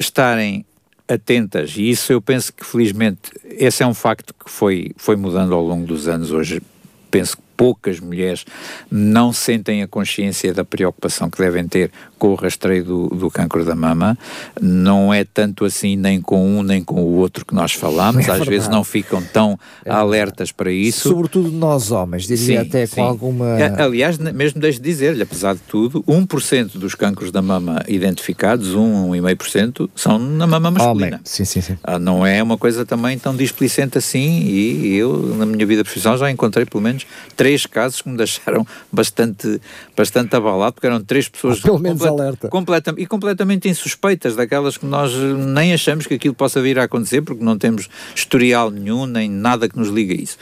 estarem 0.00 0.64
atentas, 1.06 1.74
e 1.76 1.90
isso 1.90 2.12
eu 2.12 2.22
penso 2.22 2.52
que 2.52 2.64
felizmente 2.64 3.32
esse 3.44 3.82
é 3.82 3.86
um 3.86 3.92
facto 3.92 4.32
que 4.32 4.50
foi, 4.50 4.92
foi 4.96 5.16
mudando 5.16 5.52
ao 5.54 5.62
longo 5.62 5.86
dos 5.86 6.08
anos. 6.08 6.30
Hoje 6.30 6.62
penso 7.10 7.36
que 7.36 7.42
poucas 7.60 8.00
mulheres 8.00 8.46
não 8.90 9.34
sentem 9.34 9.82
a 9.82 9.86
consciência 9.86 10.54
da 10.54 10.64
preocupação 10.64 11.28
que 11.28 11.36
devem 11.36 11.68
ter 11.68 11.90
com 12.18 12.28
o 12.28 12.34
rastreio 12.34 12.84
do, 12.84 13.08
do 13.08 13.30
cancro 13.30 13.66
da 13.66 13.74
mama. 13.74 14.16
Não 14.58 15.12
é 15.12 15.24
tanto 15.24 15.66
assim 15.66 15.94
nem 15.94 16.22
com 16.22 16.58
um 16.58 16.62
nem 16.62 16.82
com 16.82 17.02
o 17.02 17.16
outro 17.16 17.44
que 17.44 17.54
nós 17.54 17.72
falamos. 17.72 18.28
É 18.30 18.32
Às 18.32 18.46
vezes 18.46 18.68
não 18.68 18.84
ficam 18.84 19.20
tão 19.22 19.58
é 19.84 19.90
alertas 19.90 20.52
para 20.52 20.70
isso. 20.70 21.08
Sobretudo 21.08 21.50
nós 21.50 21.90
homens, 21.90 22.26
diria 22.26 22.36
sim, 22.36 22.56
até 22.56 22.86
sim. 22.86 22.96
com 22.96 23.02
alguma... 23.02 23.56
Aliás, 23.76 24.18
mesmo 24.18 24.60
deixe 24.60 24.78
de 24.78 24.84
dizer-lhe, 24.84 25.22
apesar 25.22 25.54
de 25.54 25.60
tudo, 25.62 26.02
1% 26.04 26.78
dos 26.78 26.94
cancros 26.94 27.32
da 27.32 27.42
mama 27.42 27.82
identificados, 27.88 28.74
1, 28.74 29.10
1,5%, 29.10 29.90
são 29.96 30.18
na 30.18 30.46
mama 30.46 30.70
masculina. 30.70 31.16
Homem. 31.16 31.20
Sim, 31.24 31.44
sim, 31.44 31.60
sim. 31.60 31.76
Ah, 31.82 31.98
não 31.98 32.24
é 32.24 32.42
uma 32.42 32.56
coisa 32.56 32.86
também 32.86 33.18
tão 33.18 33.34
displicente 33.34 33.98
assim 33.98 34.40
e 34.42 34.94
eu, 34.94 35.34
na 35.36 35.46
minha 35.46 35.66
vida 35.66 35.82
profissional, 35.82 36.16
já 36.18 36.30
encontrei 36.30 36.64
pelo 36.64 36.82
menos 36.82 37.04
três 37.36 37.49
três 37.50 37.66
casos 37.66 38.00
que 38.00 38.08
me 38.08 38.16
deixaram 38.16 38.64
bastante, 38.92 39.60
bastante 39.96 40.36
abalado, 40.36 40.74
porque 40.74 40.86
eram 40.86 41.02
três 41.02 41.28
pessoas 41.28 41.58
pelo 41.60 41.80
menos 41.80 42.02
alerta. 42.02 42.48
E 42.96 43.06
completamente 43.06 43.68
insuspeitas, 43.68 44.36
daquelas 44.36 44.76
que 44.76 44.86
nós 44.86 45.12
nem 45.14 45.72
achamos 45.72 46.06
que 46.06 46.14
aquilo 46.14 46.34
possa 46.34 46.62
vir 46.62 46.78
a 46.78 46.84
acontecer, 46.84 47.22
porque 47.22 47.42
não 47.42 47.58
temos 47.58 47.88
historial 48.14 48.70
nenhum, 48.70 49.04
nem 49.04 49.28
nada 49.28 49.68
que 49.68 49.76
nos 49.76 49.88
liga 49.88 50.14
a 50.14 50.16
isso. 50.16 50.38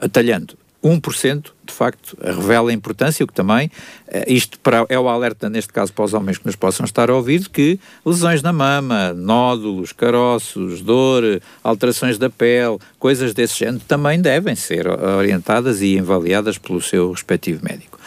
Atalhando, 0.00 0.56
1% 0.82 1.52
de 1.64 1.72
facto 1.72 2.16
revela 2.22 2.70
a 2.70 2.72
importância, 2.72 3.22
o 3.24 3.26
que 3.26 3.34
também, 3.34 3.70
eh, 4.08 4.24
isto 4.26 4.58
para, 4.58 4.84
é 4.88 4.98
o 4.98 5.08
alerta 5.08 5.48
neste 5.48 5.72
caso 5.72 5.92
para 5.92 6.04
os 6.04 6.14
homens 6.14 6.38
que 6.38 6.46
nos 6.46 6.56
possam 6.56 6.84
estar 6.84 7.10
a 7.10 7.14
ouvir, 7.14 7.48
que 7.48 7.78
lesões 8.04 8.42
na 8.42 8.52
mama, 8.52 9.12
nódulos, 9.12 9.92
caroços, 9.92 10.82
dor, 10.82 11.40
alterações 11.62 12.18
da 12.18 12.28
pele, 12.28 12.78
coisas 12.98 13.32
desse 13.34 13.58
género 13.58 13.82
também 13.86 14.20
devem 14.20 14.54
ser 14.54 14.86
orientadas 14.88 15.80
e 15.82 15.98
avaliadas 15.98 16.58
pelo 16.58 16.80
seu 16.80 17.12
respectivo 17.12 17.60
médico. 17.62 17.98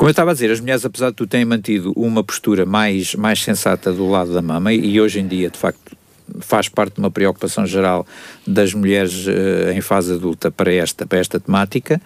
Como 0.00 0.08
eu 0.08 0.12
estava 0.12 0.30
a 0.30 0.32
dizer, 0.32 0.50
as 0.50 0.60
mulheres, 0.60 0.82
apesar 0.82 1.10
de 1.10 1.16
tudo, 1.16 1.28
têm 1.28 1.44
mantido 1.44 1.92
uma 1.94 2.24
postura 2.24 2.64
mais, 2.64 3.14
mais 3.14 3.42
sensata 3.42 3.92
do 3.92 4.08
lado 4.08 4.32
da 4.32 4.40
mama 4.40 4.72
e 4.72 4.98
hoje 4.98 5.20
em 5.20 5.28
dia, 5.28 5.50
de 5.50 5.58
facto, 5.58 5.94
faz 6.40 6.68
parte 6.68 6.94
de 6.94 7.00
uma 7.00 7.10
preocupação 7.10 7.66
geral 7.66 8.06
das 8.46 8.72
mulheres 8.72 9.26
uh, 9.26 9.70
em 9.74 9.80
fase 9.80 10.14
adulta 10.14 10.50
para 10.50 10.72
esta, 10.72 11.06
para 11.06 11.18
esta 11.18 11.40
temática. 11.40 12.00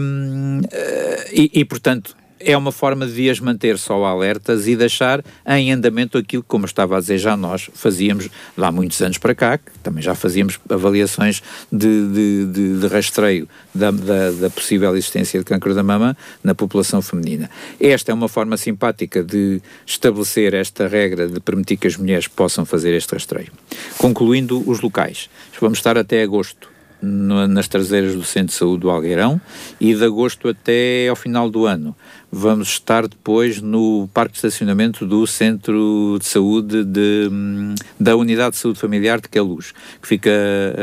Um, 0.00 0.60
eh, 0.70 1.30
e, 1.32 1.60
e, 1.60 1.64
portanto, 1.64 2.16
é 2.40 2.56
uma 2.56 2.72
forma 2.72 3.06
de 3.06 3.28
as 3.28 3.38
manter 3.38 3.78
só 3.78 4.02
alertas 4.04 4.66
e 4.66 4.74
deixar 4.74 5.22
em 5.46 5.72
andamento 5.72 6.16
aquilo, 6.16 6.42
como 6.42 6.64
estava 6.64 6.96
a 6.96 7.00
dizer 7.00 7.18
já 7.18 7.36
nós, 7.36 7.70
fazíamos 7.74 8.28
há 8.56 8.72
muitos 8.72 9.00
anos 9.02 9.18
para 9.18 9.34
cá, 9.34 9.58
que 9.58 9.70
também 9.82 10.02
já 10.02 10.14
fazíamos 10.14 10.58
avaliações 10.68 11.42
de, 11.70 12.08
de, 12.08 12.46
de, 12.46 12.80
de 12.80 12.86
rastreio 12.86 13.48
da, 13.74 13.90
da, 13.90 14.30
da, 14.30 14.50
possível 14.50 14.96
existência 14.96 15.38
de 15.38 15.44
câncer 15.44 15.74
da 15.74 15.82
mama 15.82 16.16
na 16.42 16.54
população 16.54 17.02
feminina. 17.02 17.50
Esta 17.78 18.12
é 18.12 18.14
uma 18.14 18.28
forma 18.28 18.56
simpática 18.56 19.22
de 19.22 19.60
estabelecer 19.84 20.54
esta 20.54 20.88
regra 20.88 21.28
de 21.28 21.38
permitir 21.40 21.76
que 21.76 21.86
as 21.86 21.96
mulheres 21.96 22.26
possam 22.26 22.64
fazer 22.64 22.94
este 22.94 23.12
rastreio. 23.12 23.52
Concluindo 23.98 24.62
os 24.68 24.80
locais, 24.80 25.28
vamos 25.60 25.78
estar 25.78 25.98
até 25.98 26.22
agosto 26.22 26.70
nas 27.02 27.66
traseiras 27.66 28.14
do 28.14 28.22
Centro 28.22 28.48
de 28.48 28.54
Saúde 28.54 28.82
do 28.82 28.90
Algueirão 28.90 29.40
e 29.80 29.94
de 29.94 30.04
agosto 30.04 30.48
até 30.48 31.08
ao 31.08 31.16
final 31.16 31.50
do 31.50 31.66
ano 31.66 31.96
vamos 32.32 32.68
estar 32.68 33.08
depois 33.08 33.60
no 33.60 34.08
parque 34.14 34.32
de 34.32 34.38
estacionamento 34.38 35.06
do 35.06 35.26
Centro 35.26 36.16
de 36.18 36.26
Saúde 36.26 36.84
de, 36.84 37.28
hum, 37.30 37.74
da 37.98 38.14
Unidade 38.16 38.52
de 38.52 38.56
Saúde 38.58 38.78
Familiar 38.78 39.20
de 39.20 39.28
Queluz, 39.28 39.72
que 40.00 40.06
fica 40.06 40.30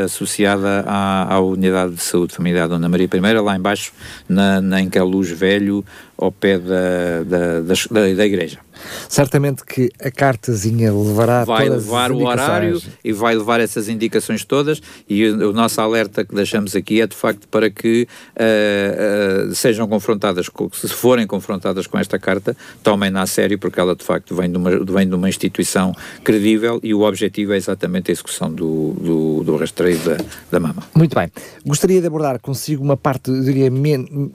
associada 0.04 0.84
à, 0.86 1.36
à 1.36 1.40
Unidade 1.40 1.94
de 1.94 2.02
Saúde 2.02 2.34
Familiar 2.34 2.68
Dona 2.68 2.90
Maria 2.90 3.08
I, 3.12 3.42
lá 3.42 3.56
embaixo, 3.56 3.94
na, 4.28 4.60
na, 4.60 4.82
em 4.82 4.90
Queluz 4.90 5.30
Velho, 5.32 5.86
ao 6.18 6.32
pé 6.32 6.58
da, 6.58 7.24
da, 7.24 7.62
da, 7.62 8.14
da 8.16 8.26
igreja. 8.26 8.60
Certamente 9.10 9.64
que 9.64 9.90
a 10.00 10.12
cartazinha 10.12 10.94
levará 10.94 11.44
vai 11.44 11.70
levar 11.70 12.12
o 12.12 12.24
horário 12.26 12.82
e 13.04 13.12
vai 13.12 13.36
levar 13.36 13.60
essas 13.60 13.90
indicações 13.90 14.44
todas 14.44 14.82
e 15.10 15.26
o, 15.26 15.50
o, 15.50 15.54
nosso 15.54 15.82
alerta 15.82 16.24
que 16.24 16.36
deixamos 16.36 16.76
aqui 16.76 17.02
é 17.02 17.08
de 17.08 17.16
facto 17.16 17.48
para 17.48 17.70
que 17.70 18.08
uh, 18.36 19.50
uh, 19.50 19.56
sejam 19.56 19.88
confrontadas, 19.88 20.50
com, 20.50 20.70
se 20.72 20.88
forem 20.90 21.26
confrontadas 21.26 21.88
com 21.88 21.98
esta 21.98 22.20
carta, 22.20 22.56
tomem-na 22.84 23.22
a 23.22 23.28
sério 23.28 23.58
porque 23.58 23.80
ela 23.80 23.96
de 23.96 24.04
facto 24.04 24.36
vem 24.36 24.52
de 24.52 24.58
uma, 24.58 24.70
vem 24.86 25.08
de 25.08 25.16
uma 25.16 25.30
instituição 25.30 25.96
credível 26.24 26.80
e 26.84 26.94
o 26.94 27.02
objetivo 27.02 27.54
é 27.54 27.58
exatamente 27.58 28.12
a 28.12 28.14
execução 28.14 28.52
do, 28.52 28.94
do, 28.94 29.44
do 29.44 29.56
rastreio 29.58 30.00
da, 30.00 30.18
da 30.52 30.60
mama. 30.60 30.84
Muito 30.94 31.16
bem. 31.16 31.32
Gostaria 31.66 32.00
de 32.02 32.08
abordar 32.08 32.40
consigo 32.40 32.84
uma 32.84 32.98
parte, 32.98 33.32
diria, 33.42 33.70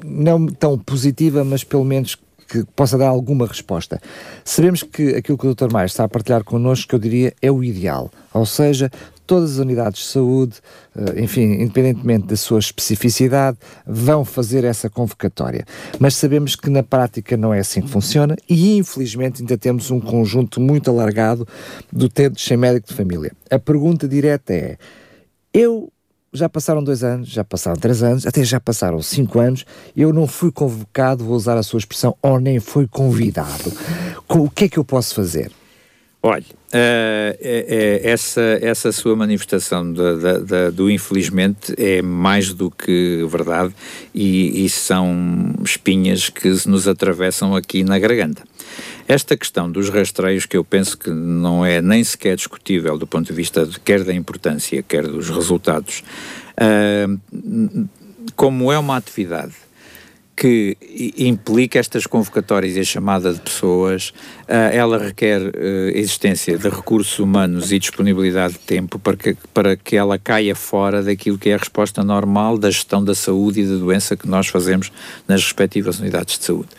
não 0.04 0.46
tão 0.46 0.78
positiva, 0.78 1.44
mas 1.44 1.64
pelo 1.72 1.84
menos 1.84 2.18
que 2.46 2.66
possa 2.76 2.98
dar 2.98 3.08
alguma 3.08 3.46
resposta. 3.46 3.98
Sabemos 4.44 4.82
que 4.82 5.14
aquilo 5.14 5.38
que 5.38 5.46
o 5.46 5.54
Dr. 5.54 5.72
Mais 5.72 5.92
está 5.92 6.04
a 6.04 6.08
partilhar 6.08 6.44
connosco, 6.44 6.90
que 6.90 6.94
eu 6.94 6.98
diria, 6.98 7.32
é 7.40 7.50
o 7.50 7.64
ideal. 7.64 8.10
Ou 8.34 8.44
seja, 8.44 8.90
todas 9.26 9.52
as 9.52 9.56
unidades 9.56 10.02
de 10.02 10.08
saúde, 10.08 10.56
eh, 10.94 11.22
enfim, 11.22 11.62
independentemente 11.62 12.26
da 12.26 12.36
sua 12.36 12.58
especificidade, 12.58 13.56
vão 13.86 14.22
fazer 14.22 14.64
essa 14.64 14.90
convocatória. 14.90 15.64
Mas 15.98 16.14
sabemos 16.14 16.54
que 16.54 16.68
na 16.68 16.82
prática 16.82 17.38
não 17.38 17.54
é 17.54 17.60
assim 17.60 17.80
que 17.80 17.88
funciona 17.88 18.36
e, 18.46 18.76
infelizmente, 18.76 19.40
ainda 19.40 19.56
temos 19.56 19.90
um 19.90 19.98
conjunto 19.98 20.60
muito 20.60 20.90
alargado 20.90 21.48
do 21.90 22.04
utentes 22.04 22.44
sem 22.44 22.58
médico 22.58 22.88
de 22.88 22.94
família. 22.94 23.32
A 23.50 23.58
pergunta 23.58 24.06
direta 24.06 24.52
é: 24.52 24.76
eu 25.54 25.90
já 26.32 26.48
passaram 26.48 26.82
dois 26.82 27.04
anos, 27.04 27.28
já 27.28 27.44
passaram 27.44 27.76
três 27.76 28.02
anos, 28.02 28.26
até 28.26 28.42
já 28.42 28.58
passaram 28.58 29.02
cinco 29.02 29.38
anos, 29.38 29.66
eu 29.96 30.12
não 30.12 30.26
fui 30.26 30.50
convocado, 30.50 31.24
vou 31.24 31.36
usar 31.36 31.58
a 31.58 31.62
sua 31.62 31.78
expressão, 31.78 32.16
ou 32.22 32.40
nem 32.40 32.58
fui 32.58 32.86
convidado. 32.86 33.72
O 34.28 34.48
que 34.48 34.64
é 34.64 34.68
que 34.68 34.78
eu 34.78 34.84
posso 34.84 35.14
fazer? 35.14 35.50
Olha, 36.24 36.44
uh, 36.44 36.54
é, 36.72 38.00
é, 38.04 38.10
essa, 38.10 38.40
essa 38.62 38.92
sua 38.92 39.16
manifestação 39.16 39.92
do 40.72 40.88
infelizmente 40.88 41.74
é 41.76 42.00
mais 42.00 42.54
do 42.54 42.70
que 42.70 43.26
verdade 43.28 43.74
e, 44.14 44.64
e 44.64 44.68
são 44.68 45.52
espinhas 45.64 46.28
que 46.28 46.48
nos 46.68 46.86
atravessam 46.86 47.56
aqui 47.56 47.82
na 47.82 47.98
garganta. 47.98 48.44
Esta 49.06 49.36
questão 49.36 49.70
dos 49.70 49.88
rastreios, 49.88 50.46
que 50.46 50.56
eu 50.56 50.64
penso 50.64 50.96
que 50.96 51.10
não 51.10 51.64
é 51.64 51.82
nem 51.82 52.02
sequer 52.02 52.36
discutível 52.36 52.96
do 52.96 53.06
ponto 53.06 53.26
de 53.26 53.32
vista 53.32 53.66
de, 53.66 53.78
quer 53.80 54.04
da 54.04 54.14
importância, 54.14 54.82
quer 54.82 55.06
dos 55.06 55.28
resultados, 55.28 56.02
uh, 56.56 57.88
como 58.36 58.72
é 58.72 58.78
uma 58.78 58.96
atividade 58.96 59.54
que 60.34 60.76
implica 61.18 61.78
estas 61.78 62.06
convocatórias 62.06 62.76
e 62.76 62.80
a 62.80 62.84
chamada 62.84 63.32
de 63.32 63.40
pessoas, 63.40 64.08
uh, 64.48 64.72
ela 64.72 64.98
requer 64.98 65.40
uh, 65.40 65.52
existência 65.94 66.56
de 66.56 66.68
recursos 66.68 67.18
humanos 67.18 67.70
e 67.70 67.78
disponibilidade 67.78 68.54
de 68.54 68.58
tempo 68.60 68.98
para 68.98 69.16
que, 69.16 69.36
para 69.52 69.76
que 69.76 69.94
ela 69.94 70.18
caia 70.18 70.54
fora 70.54 71.02
daquilo 71.02 71.38
que 71.38 71.50
é 71.50 71.54
a 71.54 71.58
resposta 71.58 72.02
normal 72.02 72.56
da 72.58 72.70
gestão 72.70 73.04
da 73.04 73.14
saúde 73.14 73.60
e 73.60 73.66
da 73.66 73.76
doença 73.76 74.16
que 74.16 74.26
nós 74.26 74.48
fazemos 74.48 74.90
nas 75.28 75.44
respectivas 75.44 76.00
unidades 76.00 76.38
de 76.38 76.44
saúde. 76.44 76.70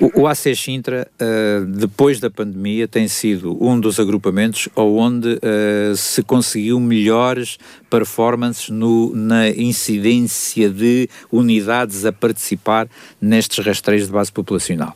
O, 0.00 0.28
AC 0.28 0.54
Sintra, 0.54 1.08
uh, 1.20 1.66
depois 1.66 2.20
da 2.20 2.30
pandemia, 2.30 2.86
tem 2.86 3.08
sido 3.08 3.56
um 3.60 3.80
dos 3.80 3.98
agrupamentos 3.98 4.68
onde 4.76 5.28
uh, 5.34 5.96
se 5.96 6.22
conseguiu 6.22 6.78
melhores 6.78 7.58
performances 7.88 8.68
no, 8.68 9.14
na 9.14 9.48
incidência 9.48 10.68
de 10.68 11.08
unidades 11.30 12.04
a 12.04 12.12
participar 12.12 12.88
nestes 13.20 13.64
rastreios 13.64 14.06
de 14.06 14.12
base 14.12 14.30
populacional. 14.30 14.94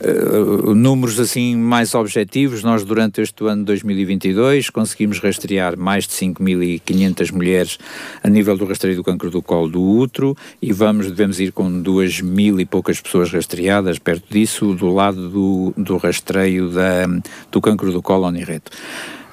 Uh, 0.00 0.74
números 0.74 1.18
assim 1.18 1.56
mais 1.56 1.94
objetivos, 1.94 2.62
nós 2.62 2.84
durante 2.84 3.20
este 3.20 3.44
ano 3.44 3.60
de 3.60 3.66
2022 3.66 4.70
conseguimos 4.70 5.18
rastrear 5.18 5.78
mais 5.78 6.06
de 6.06 6.12
5.500 6.14 7.32
mulheres 7.32 7.78
a 8.22 8.28
nível 8.28 8.56
do 8.56 8.64
rastreio 8.64 8.96
do 8.96 9.04
cancro 9.04 9.30
do 9.30 9.42
colo 9.42 9.68
do 9.68 9.82
útero 9.82 10.36
e 10.60 10.72
vamos, 10.72 11.06
devemos 11.06 11.40
ir 11.40 11.52
com 11.52 11.80
duas 11.80 12.20
mil 12.20 12.60
e 12.60 12.64
poucas 12.64 13.00
pessoas 13.00 13.30
rastreadas, 13.32 13.98
perto 13.98 14.32
disso 14.32 14.74
do 14.74 14.88
lado 14.92 15.28
do, 15.28 15.74
do 15.76 15.96
rastreio 15.96 16.68
da, 16.70 17.06
do 17.50 17.60
cancro 17.60 17.92
do 17.92 18.02
cólon 18.02 18.34
e 18.36 18.44
reto. 18.44 18.70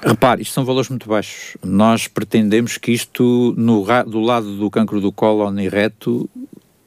Repare, 0.01 0.41
isto 0.41 0.53
são 0.53 0.63
valores 0.63 0.89
muito 0.89 1.07
baixos. 1.07 1.57
Nós 1.63 2.07
pretendemos 2.07 2.77
que 2.77 2.91
isto, 2.91 3.53
no, 3.57 3.85
do 4.05 4.19
lado 4.19 4.55
do 4.55 4.69
cancro 4.69 5.01
do 5.01 5.11
cólon 5.11 5.57
e 5.59 5.67
reto, 5.67 6.29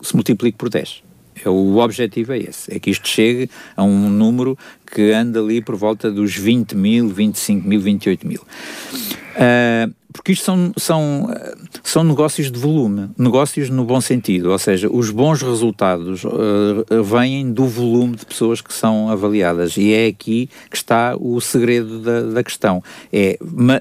se 0.01 0.15
multiplique 0.15 0.57
por 0.57 0.69
10. 0.69 1.03
É, 1.45 1.49
o 1.49 1.77
objetivo 1.79 2.33
é 2.33 2.39
esse, 2.39 2.75
é 2.75 2.79
que 2.79 2.91
isto 2.91 3.09
chegue 3.09 3.51
a 3.77 3.83
um 3.83 4.09
número 4.09 4.57
que 4.87 5.13
anda 5.13 5.41
ali 5.41 5.63
por 5.63 5.77
volta 5.77 6.11
dos 6.11 6.37
20 6.37 6.77
mil, 6.77 7.09
25 7.09 7.67
mil, 7.67 7.81
28 7.81 8.27
mil. 8.27 8.41
Uh, 8.41 9.93
porque 10.13 10.33
isto 10.33 10.45
são, 10.45 10.73
são, 10.77 11.35
são 11.83 12.05
negócios 12.05 12.51
de 12.51 12.59
volume, 12.59 13.11
negócios 13.17 13.71
no 13.71 13.85
bom 13.85 14.01
sentido, 14.01 14.51
ou 14.51 14.59
seja, 14.59 14.89
os 14.91 15.11
bons 15.11 15.43
resultados 15.43 16.25
uh, 16.25 17.03
vêm 17.03 17.53
do 17.53 17.67
volume 17.67 18.17
de 18.17 18.27
pessoas 18.27 18.61
que 18.61 18.73
são 18.73 19.09
avaliadas 19.09 19.77
e 19.77 19.93
é 19.93 20.07
aqui 20.07 20.49
que 20.71 20.77
está 20.77 21.17
o 21.19 21.41
segredo 21.41 22.01
da, 22.01 22.23
da 22.23 22.45
questão, 22.45 22.83
é, 23.13 23.39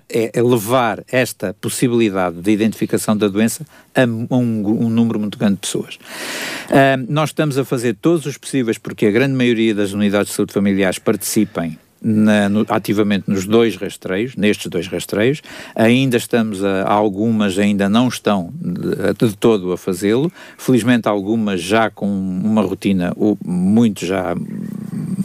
é, 0.09 0.41
levar 0.41 1.03
esta 1.11 1.53
possibilidade 1.59 2.37
de 2.41 2.51
identificação 2.51 3.15
da 3.15 3.27
doença 3.27 3.65
a 3.95 4.03
um, 4.05 4.85
um 4.85 4.89
número 4.89 5.19
muito 5.19 5.37
grande 5.37 5.55
de 5.55 5.61
pessoas. 5.61 5.95
Uh, 5.95 7.05
nós 7.09 7.29
estamos 7.29 7.57
a 7.57 7.65
fazer 7.65 7.95
todos 8.01 8.25
os 8.25 8.37
possíveis 8.37 8.77
porque 8.77 9.05
a 9.05 9.11
grande 9.11 9.33
maioria 9.33 9.75
das 9.75 9.91
unidades 9.91 10.29
de 10.29 10.35
saúde 10.35 10.53
familiares 10.53 10.99
participem 10.99 11.77
na, 12.01 12.49
no, 12.49 12.65
ativamente 12.67 13.29
nos 13.29 13.45
dois 13.45 13.75
rastreios, 13.75 14.35
nestes 14.35 14.67
dois 14.67 14.87
rastreios. 14.87 15.41
Ainda 15.75 16.17
estamos 16.17 16.63
a, 16.63 16.89
algumas 16.89 17.59
ainda 17.59 17.87
não 17.87 18.07
estão 18.07 18.51
de, 18.59 19.27
de 19.27 19.37
todo 19.37 19.71
a 19.71 19.77
fazê-lo. 19.77 20.31
Felizmente 20.57 21.07
algumas 21.07 21.61
já 21.61 21.89
com 21.89 22.07
uma 22.07 22.61
rotina 22.61 23.13
muito 23.45 24.05
já 24.05 24.35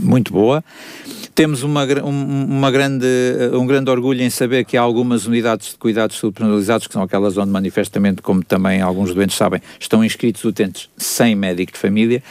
muito 0.00 0.32
boa. 0.32 0.62
Temos 1.34 1.62
uma, 1.62 1.84
uma 2.02 2.70
grande, 2.70 3.06
um 3.52 3.66
grande 3.66 3.90
orgulho 3.90 4.22
em 4.22 4.30
saber 4.30 4.64
que 4.64 4.74
há 4.74 4.80
algumas 4.80 5.26
unidades 5.26 5.68
de 5.68 5.76
cuidados 5.76 6.16
subpersonalizados, 6.16 6.86
que 6.86 6.94
são 6.94 7.02
aquelas 7.02 7.36
onde 7.36 7.50
manifestamente, 7.50 8.22
como 8.22 8.42
também 8.42 8.80
alguns 8.80 9.12
doentes 9.12 9.36
sabem, 9.36 9.60
estão 9.78 10.02
inscritos 10.02 10.42
utentes 10.44 10.88
sem 10.96 11.34
médico 11.34 11.72
de 11.72 11.78
família, 11.78 12.22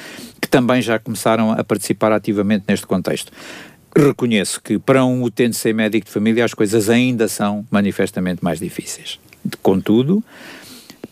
que 0.41 0.47
também 0.47 0.81
já 0.81 0.97
começaram 0.97 1.51
a 1.51 1.63
participar 1.63 2.11
ativamente 2.13 2.65
neste 2.67 2.87
contexto. 2.87 3.31
Reconheço 3.97 4.61
que 4.61 4.77
para 4.77 5.05
um 5.05 5.23
utente 5.23 5.55
sem 5.55 5.71
médico 5.71 6.05
de 6.05 6.11
família 6.11 6.43
as 6.43 6.53
coisas 6.53 6.89
ainda 6.89 7.29
são 7.29 7.65
manifestamente 7.71 8.43
mais 8.43 8.59
difíceis. 8.59 9.17
Contudo, 9.61 10.21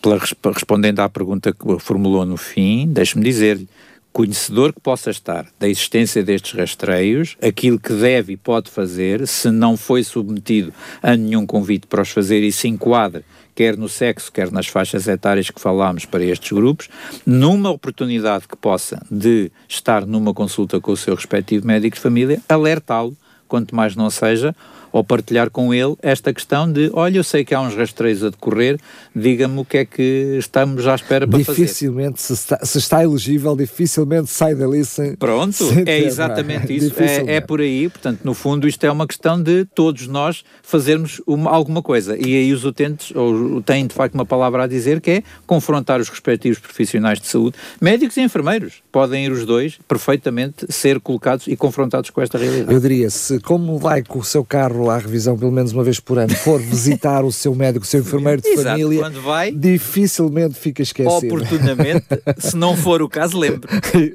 pela, 0.02 0.20
respondendo 0.52 1.00
à 1.00 1.08
pergunta 1.08 1.50
que 1.50 1.78
formulou 1.78 2.26
no 2.26 2.36
fim, 2.36 2.86
deixe-me 2.86 3.24
dizer-lhe, 3.24 3.66
conhecedor 4.12 4.74
que 4.74 4.80
possa 4.80 5.10
estar 5.10 5.46
da 5.58 5.66
existência 5.66 6.22
destes 6.22 6.52
rastreios, 6.52 7.38
aquilo 7.42 7.80
que 7.80 7.92
deve 7.92 8.34
e 8.34 8.36
pode 8.36 8.70
fazer, 8.70 9.26
se 9.26 9.50
não 9.50 9.78
foi 9.78 10.04
submetido 10.04 10.72
a 11.02 11.16
nenhum 11.16 11.46
convite 11.46 11.86
para 11.86 12.02
os 12.02 12.10
fazer 12.10 12.42
e 12.42 12.52
se 12.52 12.68
enquadre 12.68 13.24
quer 13.54 13.76
no 13.76 13.88
sexo, 13.88 14.32
quer 14.32 14.50
nas 14.50 14.66
faixas 14.66 15.06
etárias 15.06 15.50
que 15.50 15.60
falámos 15.60 16.04
para 16.04 16.24
estes 16.24 16.52
grupos, 16.52 16.88
numa 17.24 17.70
oportunidade 17.70 18.48
que 18.48 18.56
possa 18.56 19.04
de 19.10 19.50
estar 19.68 20.06
numa 20.06 20.34
consulta 20.34 20.80
com 20.80 20.92
o 20.92 20.96
seu 20.96 21.14
respectivo 21.14 21.66
médico 21.66 21.96
de 21.96 22.02
família, 22.02 22.42
alertá-lo, 22.48 23.16
quanto 23.46 23.74
mais 23.74 23.94
não 23.94 24.10
seja, 24.10 24.54
ou 24.94 25.02
partilhar 25.02 25.50
com 25.50 25.74
ele 25.74 25.96
esta 26.00 26.32
questão 26.32 26.70
de, 26.70 26.88
olha, 26.94 27.18
eu 27.18 27.24
sei 27.24 27.44
que 27.44 27.52
há 27.52 27.60
uns 27.60 27.74
rastreios 27.74 28.22
a 28.22 28.30
decorrer, 28.30 28.78
diga-me 29.14 29.58
o 29.58 29.64
que 29.64 29.78
é 29.78 29.84
que 29.84 30.36
estamos 30.38 30.86
à 30.86 30.94
espera 30.94 31.26
para 31.26 31.36
dificilmente 31.36 32.22
fazer. 32.22 32.26
Se 32.26 32.32
está, 32.32 32.64
se 32.64 32.78
está 32.78 33.02
elegível, 33.02 33.56
dificilmente 33.56 34.30
sai 34.30 34.54
dali 34.54 34.84
sem... 34.84 35.16
Pronto, 35.16 35.52
sem 35.52 35.82
é 35.84 35.98
exatamente 35.98 36.76
isso, 36.76 36.94
é, 37.02 37.34
é, 37.36 37.40
por 37.40 37.60
aí, 37.60 37.88
portanto, 37.88 38.20
no 38.22 38.34
fundo 38.34 38.68
isto 38.68 38.84
é 38.84 38.90
uma 38.92 39.04
questão 39.04 39.42
de 39.42 39.64
todos 39.64 40.06
nós 40.06 40.44
fazermos 40.62 41.20
uma, 41.26 41.50
alguma 41.50 41.82
coisa, 41.82 42.16
e 42.16 42.36
aí 42.36 42.52
os 42.52 42.64
utentes 42.64 43.10
ou, 43.16 43.60
têm 43.62 43.88
de 43.88 43.94
facto 43.94 44.14
uma 44.14 44.24
palavra 44.24 44.62
a 44.62 44.66
dizer 44.68 45.00
que 45.00 45.10
é 45.10 45.22
confrontar 45.44 46.00
os 46.00 46.08
respectivos 46.08 46.60
profissionais 46.60 47.20
de 47.20 47.26
saúde, 47.26 47.56
médicos 47.80 48.16
e 48.16 48.20
enfermeiros, 48.20 48.74
podem 48.92 49.24
ir 49.24 49.32
os 49.32 49.44
dois 49.44 49.76
perfeitamente 49.88 50.72
ser 50.72 51.00
colocados 51.00 51.48
e 51.48 51.56
confrontados 51.56 52.10
com 52.10 52.22
esta 52.22 52.38
realidade. 52.38 52.72
Eu 52.72 52.78
diria, 52.78 53.10
se 53.10 53.40
como 53.40 53.76
vai 53.76 54.00
com 54.00 54.20
o 54.20 54.24
seu 54.24 54.44
carro 54.44 54.83
à 54.90 54.98
revisão 54.98 55.36
pelo 55.36 55.52
menos 55.52 55.72
uma 55.72 55.82
vez 55.84 56.00
por 56.00 56.18
ano, 56.18 56.34
for 56.34 56.60
visitar 56.60 57.24
o 57.24 57.32
seu 57.32 57.54
médico, 57.54 57.84
o 57.84 57.88
seu 57.88 58.00
enfermeiro 58.00 58.42
de 58.42 58.48
Exato, 58.48 58.68
família, 58.68 59.00
quando 59.00 59.20
vai, 59.22 59.50
dificilmente 59.52 60.54
fica 60.58 60.82
esquecido. 60.82 61.34
Oportunamente, 61.34 62.06
se 62.38 62.56
não 62.56 62.76
for 62.76 63.02
o 63.02 63.08
caso, 63.08 63.38
lembre. 63.38 63.68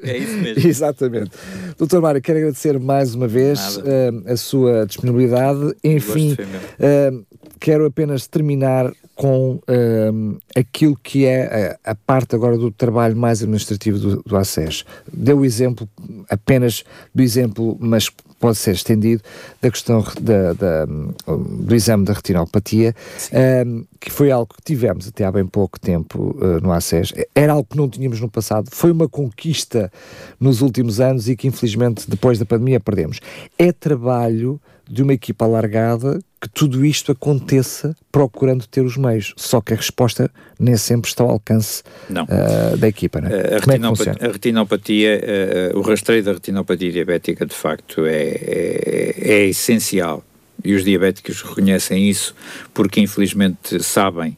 É 0.03 0.17
isso 0.17 0.38
mesmo. 0.38 0.67
Exatamente. 0.67 1.32
Doutor 1.78 2.01
Mário, 2.01 2.22
quero 2.22 2.39
agradecer 2.39 2.80
mais 2.80 3.15
uma 3.15 3.28
vez 3.28 3.78
uh, 3.78 3.82
a 4.28 4.38
sua 4.38 4.86
disponibilidade. 4.86 5.76
Enfim, 5.84 6.34
uh, 6.34 7.26
quero 7.60 7.86
apenas 7.86 8.28
terminar 8.28 8.91
com 9.16 9.55
uh, 9.55 10.38
aquilo 10.55 10.95
que 11.03 11.26
é 11.26 11.78
a, 11.84 11.91
a, 11.91 11.95
parte 11.95 12.36
agora 12.36 12.57
do 12.57 12.72
trabalho 12.72 13.18
mais 13.18 13.41
administrativo 13.41 13.99
do, 13.99 14.24
do 14.24 14.38
ACES. 14.38 14.86
Deu 15.12 15.39
o 15.39 15.45
exemplo, 15.45 15.89
apenas 16.30 16.86
do 17.14 17.22
exemplo, 17.22 17.78
mas 17.82 18.10
pode 18.39 18.57
ser 18.57 18.72
estendido, 18.72 19.22
da 19.62 19.70
questão 19.70 20.01
da, 20.22 20.53
da, 20.53 20.86
do 20.86 21.76
exame 21.76 22.05
da 22.05 22.14
retinopatia, 22.14 22.95
um, 23.68 23.84
que 23.99 24.10
foi 24.10 24.32
algo 24.32 24.53
que 24.55 24.64
tivemos 24.64 25.10
até 25.10 25.26
há 25.26 25.32
bem 25.32 25.45
pouco 25.45 25.78
tempo 25.78 26.38
uh, 26.39 26.62
no 26.62 26.72
ACES. 26.72 27.14
Era 27.36 27.51
algo 27.51 27.68
que 27.70 27.76
não 27.76 27.89
tínhamos 27.89 28.22
no 28.22 28.30
passado, 28.30 28.70
foi 28.72 28.91
uma 28.91 29.10
conquista 29.10 29.91
nos 30.39 30.62
últimos 30.62 31.01
anos 31.01 31.28
e 31.28 31.36
que 31.36 31.47
infelizmente 31.47 32.10
depois 32.10 32.39
da 32.39 32.45
pandemia 32.45 32.80
perdemos. 32.80 33.20
É 33.57 33.74
trabalho 33.74 34.62
de 34.90 35.04
uma 35.04 35.14
equipa 35.14 35.46
alargada 35.46 36.20
que 36.42 36.50
tudo 36.50 36.86
isto 36.86 37.12
aconteça 37.12 37.96
procurando 38.12 38.66
ter 38.66 38.82
os 38.82 38.96
meios. 38.96 39.34
Só 39.36 39.60
que 39.62 39.74
a 39.74 39.76
resposta 39.76 40.32
nem 40.58 40.78
sempre 40.78 41.10
está 41.10 41.24
ao 41.24 41.32
alcance 41.32 41.84
uh, 42.10 42.78
da 42.78 42.88
equipa. 42.88 43.22
Não 43.22 43.30
é? 43.30 43.56
a, 43.56 43.60
retinopatia, 43.60 44.16
é 44.20 44.26
a 44.26 44.32
retinopatia 44.32 45.22
uh, 45.74 45.78
o 45.78 45.82
rastreio 45.82 46.24
da 46.24 46.34
retinopatia 46.34 46.92
diabética, 46.92 47.46
de 47.46 47.54
facto, 47.54 48.06
é, 48.06 48.14
é, 48.14 49.14
é 49.18 49.46
essencial. 49.48 50.24
E 50.64 50.74
os 50.74 50.84
diabéticos 50.84 51.42
reconhecem 51.42 52.10
isso 52.10 52.36
porque, 52.74 53.00
infelizmente, 53.00 53.82
sabem 53.82 54.38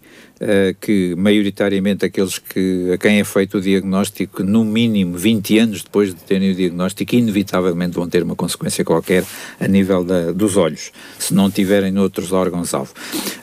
que 0.79 1.15
maioritariamente 1.15 2.05
aqueles 2.05 2.39
que, 2.39 2.91
a 2.93 2.97
quem 2.97 3.19
é 3.19 3.23
feito 3.23 3.57
o 3.57 3.61
diagnóstico, 3.61 4.43
no 4.43 4.65
mínimo 4.65 5.17
20 5.17 5.59
anos 5.59 5.83
depois 5.83 6.09
de 6.09 6.21
terem 6.21 6.51
o 6.51 6.55
diagnóstico, 6.55 7.15
inevitavelmente 7.15 7.95
vão 7.95 8.07
ter 8.09 8.23
uma 8.23 8.35
consequência 8.35 8.83
qualquer 8.83 9.23
a 9.59 9.67
nível 9.67 10.03
da, 10.03 10.31
dos 10.31 10.57
olhos, 10.57 10.91
se 11.19 11.33
não 11.33 11.51
tiverem 11.51 11.91
noutros 11.91 12.31
órgãos-alvo. 12.31 12.93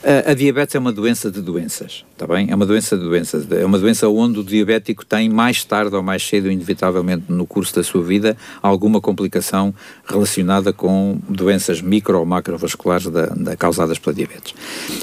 Uh, 0.03 0.31
a 0.31 0.33
diabetes 0.33 0.75
é 0.75 0.79
uma 0.79 0.91
doença 0.91 1.31
de 1.31 1.41
doenças, 1.41 2.03
está 2.11 2.27
bem? 2.27 2.49
É 2.49 2.55
uma 2.55 2.65
doença 2.65 2.97
de 2.97 3.03
doenças, 3.03 3.49
é 3.51 3.65
uma 3.65 3.79
doença 3.79 4.07
onde 4.09 4.39
o 4.39 4.43
diabético 4.43 5.05
tem 5.05 5.29
mais 5.29 5.63
tarde 5.63 5.95
ou 5.95 6.03
mais 6.03 6.27
cedo, 6.27 6.51
inevitavelmente 6.51 7.25
no 7.29 7.45
curso 7.45 7.75
da 7.75 7.83
sua 7.83 8.03
vida, 8.03 8.35
alguma 8.61 8.99
complicação 8.99 9.73
relacionada 10.05 10.73
com 10.73 11.19
doenças 11.29 11.81
micro 11.81 12.19
ou 12.19 12.25
macrovasculares 12.25 13.07
da, 13.07 13.27
da, 13.27 13.55
causadas 13.55 13.97
pela 13.97 14.13
diabetes. 14.13 14.53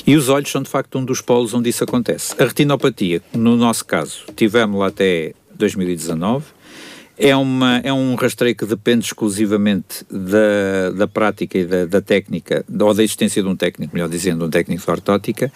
E 0.06 0.14
os 0.14 0.28
olhos 0.28 0.50
são 0.50 0.62
de 0.62 0.68
facto 0.68 0.98
um 0.98 1.04
dos 1.04 1.20
polos 1.20 1.54
onde 1.54 1.70
isso 1.70 1.85
acontece. 1.86 2.34
A 2.38 2.44
retinopatia, 2.44 3.22
no 3.34 3.56
nosso 3.56 3.84
caso, 3.84 4.24
tivemos 4.34 4.78
lá 4.78 4.88
até 4.88 5.32
2019, 5.54 6.44
é, 7.18 7.34
uma, 7.34 7.78
é 7.78 7.92
um 7.92 8.14
rastreio 8.14 8.54
que 8.54 8.66
depende 8.66 9.06
exclusivamente 9.06 10.04
da, 10.10 10.90
da 10.94 11.08
prática 11.08 11.56
e 11.56 11.64
da, 11.64 11.86
da 11.86 12.02
técnica, 12.02 12.64
ou 12.78 12.92
da 12.92 13.02
existência 13.02 13.42
de 13.42 13.48
um 13.48 13.56
técnico, 13.56 13.94
melhor 13.94 14.08
dizendo, 14.08 14.44
um 14.44 14.50
técnico 14.50 14.84
de 14.84 14.90
ortótica, 14.90 15.50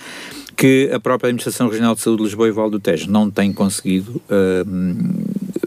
que 0.56 0.90
a 0.92 0.98
própria 0.98 1.28
Administração 1.28 1.68
Regional 1.68 1.94
de 1.94 2.00
Saúde 2.00 2.18
de 2.18 2.24
Lisboa 2.24 2.48
e 2.48 2.50
Val 2.50 2.70
do 2.70 2.80
Tejo 2.80 3.10
não 3.10 3.30
tem 3.30 3.52
conseguido 3.52 4.22
uh, 4.30 5.64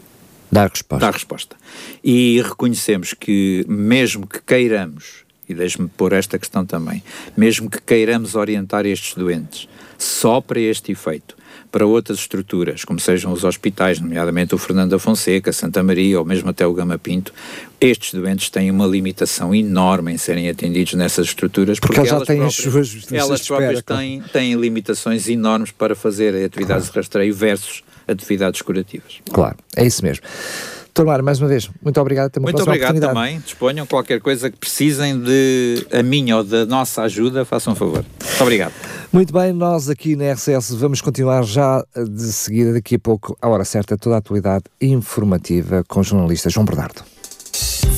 dar 0.50 0.68
resposta. 0.68 1.06
Dar 1.06 1.12
resposta. 1.12 1.56
E 2.02 2.42
reconhecemos 2.42 3.14
que, 3.14 3.64
mesmo 3.68 4.26
que 4.26 4.40
queiramos 4.42 5.24
e 5.48 5.54
deixe-me 5.54 5.88
pôr 5.88 6.12
esta 6.12 6.38
questão 6.38 6.64
também, 6.64 7.02
mesmo 7.36 7.70
que 7.70 7.80
queiramos 7.80 8.34
orientar 8.34 8.86
estes 8.86 9.14
doentes 9.14 9.68
só 9.98 10.40
para 10.40 10.60
este 10.60 10.92
efeito, 10.92 11.36
para 11.70 11.86
outras 11.86 12.18
estruturas, 12.18 12.84
como 12.84 13.00
sejam 13.00 13.32
os 13.32 13.42
hospitais, 13.42 13.98
nomeadamente 13.98 14.54
o 14.54 14.58
Fernando 14.58 14.90
da 14.90 14.98
Fonseca, 14.98 15.52
Santa 15.52 15.82
Maria 15.82 16.18
ou 16.18 16.24
mesmo 16.24 16.48
até 16.50 16.66
o 16.66 16.72
Gama 16.72 16.96
Pinto, 16.98 17.32
estes 17.80 18.14
doentes 18.14 18.48
têm 18.48 18.70
uma 18.70 18.86
limitação 18.86 19.54
enorme 19.54 20.12
em 20.12 20.16
serem 20.16 20.48
atendidos 20.48 20.94
nessas 20.94 21.26
estruturas 21.26 21.80
porque, 21.80 21.96
porque 21.96 22.08
elas 22.08 22.26
próprias, 22.26 22.46
as 22.46 22.54
suas 22.54 23.12
elas 23.12 23.46
próprias 23.46 23.78
espera, 23.78 23.98
têm, 23.98 24.22
têm 24.32 24.54
limitações 24.54 25.28
enormes 25.28 25.72
para 25.72 25.94
fazer 25.94 26.28
atividades 26.44 26.84
claro. 26.84 26.92
de 26.92 26.98
rastreio 26.98 27.34
versus 27.34 27.82
atividades 28.06 28.62
curativas. 28.62 29.18
Claro, 29.32 29.56
é 29.76 29.84
isso 29.84 30.04
mesmo. 30.04 30.24
Doutor 30.94 31.10
Mário, 31.10 31.24
mais 31.24 31.40
uma 31.40 31.48
vez, 31.48 31.68
muito 31.82 32.00
obrigado. 32.00 32.26
Até 32.26 32.38
uma 32.38 32.44
muito 32.44 32.62
obrigado 32.62 33.00
também. 33.00 33.40
Disponham 33.40 33.84
qualquer 33.84 34.20
coisa 34.20 34.48
que 34.48 34.56
precisem 34.56 35.18
de 35.18 35.84
a 35.92 36.04
minha 36.04 36.36
ou 36.36 36.44
da 36.44 36.64
nossa 36.64 37.02
ajuda, 37.02 37.44
façam 37.44 37.72
um 37.72 37.76
favor. 37.76 38.04
Muito 38.22 38.42
obrigado. 38.42 38.72
Muito 39.14 39.32
bem, 39.32 39.52
nós 39.52 39.88
aqui 39.88 40.16
na 40.16 40.32
RCS 40.32 40.74
vamos 40.74 41.00
continuar 41.00 41.44
já 41.44 41.84
de 41.96 42.32
seguida, 42.32 42.72
daqui 42.72 42.96
a 42.96 42.98
pouco, 42.98 43.38
à 43.40 43.48
hora 43.48 43.64
certa, 43.64 43.96
toda 43.96 44.16
a 44.16 44.18
atualidade 44.18 44.64
informativa 44.80 45.84
com 45.86 46.00
o 46.00 46.02
jornalista 46.02 46.50
João 46.50 46.66
Bernardo. 46.66 47.04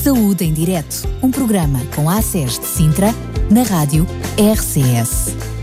Saúde 0.03 0.45
em 0.45 0.53
Direto, 0.53 1.07
um 1.23 1.31
programa 1.31 1.79
com 1.95 2.07
a 2.07 2.19
ACES 2.19 2.59
de 2.59 2.67
Sintra, 2.67 3.07
na 3.49 3.63
rádio 3.63 4.05
RCS. 4.37 5.56